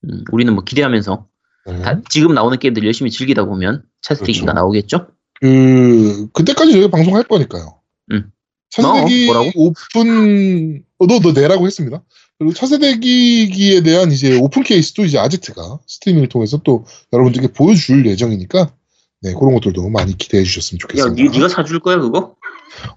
음, 0.04 0.24
우리는 0.30 0.52
뭐 0.54 0.62
기대하면서 0.62 1.26
네. 1.66 1.82
다 1.82 2.00
지금 2.08 2.34
나오는 2.34 2.56
게임들 2.58 2.84
열심히 2.84 3.10
즐기다 3.10 3.44
보면 3.44 3.82
차세대기가 4.02 4.46
그렇죠. 4.46 4.60
나오겠죠? 4.60 5.06
그, 5.40 6.28
그때까지 6.32 6.72
저희가 6.72 6.88
방송할 6.88 7.24
거니까요. 7.24 7.80
음. 8.12 8.30
차세대기 8.70 9.28
어, 9.28 9.32
뭐라고? 9.32 9.50
오픈, 9.56 10.84
어, 10.98 11.06
너, 11.06 11.18
너 11.18 11.32
내라고 11.32 11.66
했습니다. 11.66 12.02
그리고 12.40 12.54
차세대 12.54 13.00
기기에 13.00 13.82
대한 13.82 14.10
이제 14.10 14.38
오픈 14.38 14.62
케이스도 14.62 15.04
이제 15.04 15.18
아지트가 15.18 15.80
스트리밍을 15.86 16.30
통해서 16.30 16.56
또 16.64 16.86
여러분들께 17.12 17.48
보여줄 17.52 18.06
예정이니까, 18.06 18.74
네, 19.20 19.34
그런 19.34 19.52
것들도 19.52 19.90
많이 19.90 20.16
기대해 20.16 20.42
주셨으면 20.42 20.78
야, 20.78 20.80
좋겠습니다. 20.80 21.22
니, 21.22 21.28
네가 21.28 21.48
사줄 21.50 21.80
거야 21.80 21.98
그거? 21.98 22.36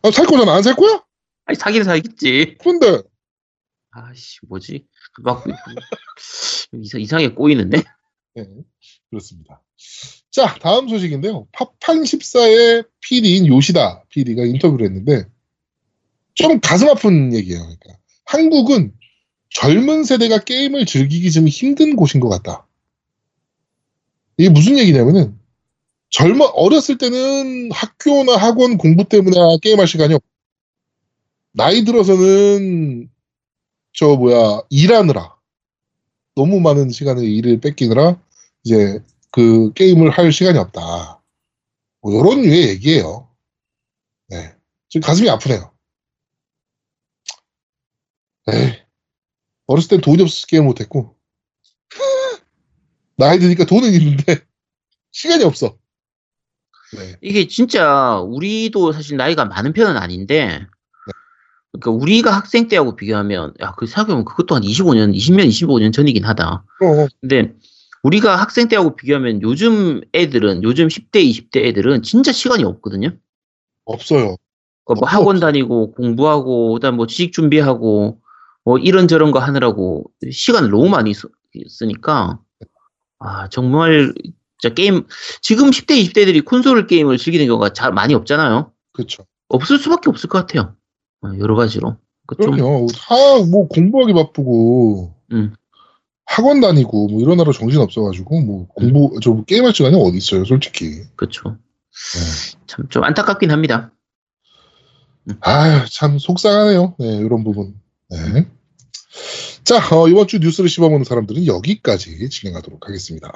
아, 0.01 0.11
살 0.11 0.25
거잖아. 0.27 0.53
안 0.55 0.63
살 0.63 0.75
거야? 0.77 1.03
아니 1.43 1.57
사긴 1.57 1.83
사겠지. 1.83 2.55
근데, 2.63 3.01
아씨 3.91 4.37
뭐지? 4.47 4.85
막 5.23 5.43
이상, 6.81 7.01
이상하게 7.01 7.33
꼬이는데? 7.33 7.83
네, 8.35 8.47
그렇습니다. 9.09 9.61
자, 10.31 10.55
다음 10.61 10.87
소식인데요. 10.87 11.47
파판 11.51 12.03
14의 12.03 12.87
PD인 13.01 13.47
요시다 13.47 14.05
PD가 14.07 14.45
인터뷰를 14.45 14.85
했는데, 14.85 15.25
좀 16.33 16.61
가슴 16.61 16.87
아픈 16.87 17.33
얘기예요. 17.33 17.59
그러니까. 17.59 17.99
한국은 18.23 18.93
젊은 19.53 20.03
세대가 20.03 20.39
게임을 20.39 20.85
즐기기 20.85 21.31
좀 21.31 21.47
힘든 21.47 21.95
곳인 21.95 22.19
것 22.19 22.29
같다. 22.29 22.67
이게 24.37 24.49
무슨 24.49 24.77
얘기냐면은, 24.77 25.39
젊어, 26.09 26.45
어렸을 26.45 26.97
때는 26.97 27.71
학교나 27.71 28.35
학원 28.35 28.77
공부 28.77 29.03
때문에 29.07 29.35
게임할 29.61 29.87
시간이 29.87 30.15
없고, 30.15 30.27
나이 31.53 31.83
들어서는, 31.83 33.09
저, 33.93 34.15
뭐야, 34.15 34.61
일하느라, 34.69 35.35
너무 36.35 36.59
많은 36.59 36.89
시간을 36.89 37.23
일을 37.23 37.59
뺏기느라, 37.61 38.19
이제, 38.63 38.99
그, 39.29 39.71
게임을 39.73 40.09
할 40.09 40.31
시간이 40.31 40.57
없다. 40.57 41.21
뭐, 42.01 42.13
요런 42.13 42.41
류의 42.41 42.69
얘기예요. 42.69 43.29
네. 44.29 44.55
지금 44.89 45.05
가슴이 45.05 45.29
아프네요. 45.29 45.71
에이, 48.51 48.82
어렸을 49.67 49.89
땐 49.89 50.01
돈이 50.01 50.21
없어서 50.21 50.47
게임 50.47 50.65
못했고, 50.65 51.15
나이 53.17 53.39
드니까 53.39 53.65
돈은 53.65 53.93
있는데, 53.93 54.45
시간이 55.11 55.43
없어. 55.43 55.77
네. 56.95 57.15
이게 57.21 57.47
진짜 57.47 58.19
우리도 58.19 58.91
사실 58.91 59.17
나이가 59.17 59.45
많은 59.45 59.73
편은 59.73 59.97
아닌데 59.97 60.67
그러니까 61.71 61.91
우리가 61.91 62.31
학생 62.31 62.67
때하고 62.67 62.95
비교하면 62.95 63.53
야, 63.61 63.73
그 63.77 63.87
생각해보면 63.87 64.25
그것도 64.25 64.55
한 64.55 64.61
25년, 64.61 65.13
20년, 65.15 65.47
25년 65.47 65.91
전이긴 65.91 66.23
하다. 66.23 66.63
어, 66.81 67.07
근데 67.19 67.53
우리가 68.03 68.35
학생 68.35 68.67
때하고 68.67 68.95
비교하면 68.95 69.41
요즘 69.41 70.01
애들은 70.13 70.63
요즘 70.63 70.87
10대, 70.87 71.23
20대 71.23 71.65
애들은 71.65 72.03
진짜 72.03 72.31
시간이 72.31 72.63
없거든요. 72.63 73.09
없어요. 73.85 74.35
그러니까 74.85 74.99
뭐 74.99 75.09
학원 75.09 75.37
없어. 75.37 75.47
다니고 75.47 75.93
공부하고 75.93 76.73
그다음 76.73 76.97
뭐 76.97 77.07
지식 77.07 77.33
준비하고 77.33 78.19
뭐 78.65 78.77
이런 78.77 79.07
저런 79.07 79.31
거 79.31 79.39
하느라고 79.39 80.05
시간을 80.31 80.69
너무 80.69 80.89
많이 80.89 81.13
쓰, 81.13 81.27
쓰니까 81.67 82.39
아 83.19 83.49
정말 83.49 84.13
진짜 84.59 84.73
게임 84.73 85.05
지금 85.41 85.71
10대 85.71 86.01
20대들이 86.01 86.45
콘솔 86.45 86.87
게임을 86.87 87.17
즐기는 87.17 87.45
경우가 87.47 87.73
잘 87.73 87.91
많이 87.91 88.13
없잖아요. 88.13 88.71
그쵸. 88.93 89.25
없을 89.49 89.77
수밖에 89.77 90.09
없을 90.09 90.29
것 90.29 90.39
같아요. 90.39 90.75
어, 91.21 91.29
여러 91.39 91.55
가지로. 91.55 91.97
그러니까 92.25 92.45
좀 92.45 92.55
그럼요. 92.55 92.87
다, 92.93 93.15
뭐, 93.49 93.67
공부하기 93.67 94.13
바쁘고, 94.13 95.13
음. 95.33 95.55
학원 96.25 96.61
다니고, 96.61 97.07
뭐, 97.07 97.21
이러느라 97.21 97.51
정신 97.51 97.81
없어가지고, 97.81 98.41
뭐, 98.41 98.67
공부, 98.67 99.19
저, 99.21 99.43
게임할 99.43 99.73
시간이 99.73 99.95
어디 99.95 100.17
있어요, 100.17 100.45
솔직히. 100.45 101.03
그렇죠. 101.15 101.57
네. 102.15 102.57
참좀 102.67 103.03
안타깝긴 103.03 103.51
합니다. 103.51 103.91
아유, 105.41 105.85
참 105.91 106.17
속상하네요. 106.17 106.95
네, 106.99 107.17
이런 107.17 107.43
부분. 107.43 107.75
네. 108.13 108.45
자, 109.63 109.77
어, 109.91 110.07
이번 110.07 110.27
주 110.27 110.37
뉴스를 110.39 110.69
씹어먹는 110.69 111.03
사람들은 111.05 111.45
여기까지 111.47 112.29
진행하도록 112.29 112.87
하겠습니다. 112.87 113.31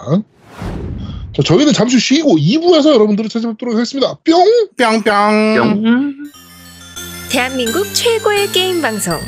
자, 1.36 1.44
저희는 1.44 1.74
잠시 1.74 2.00
쉬고 2.00 2.38
2부에서 2.38 2.94
여러분들을 2.94 3.30
찾아뵙도록 3.30 3.76
하겠습니다. 3.76 4.16
뿅! 4.24 4.46
뿅뿅. 4.78 5.56
뿅. 5.56 6.14
대한민국 7.30 7.94
최고의 7.94 8.54
게임 8.54 8.82
방송 8.82 9.20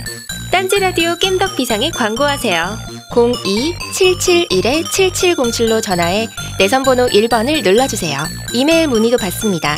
딴지 0.52 0.80
라디오 0.80 1.18
겜덕 1.18 1.58
비상에 1.58 1.90
광고하세요. 1.92 2.78
02-771-7707로 3.12 5.82
전화해 5.82 6.28
내선 6.58 6.84
번호 6.84 7.08
1번을 7.08 7.62
눌러주세요. 7.64 8.18
이메일 8.54 8.88
문의도 8.88 9.18
받습니다. 9.18 9.78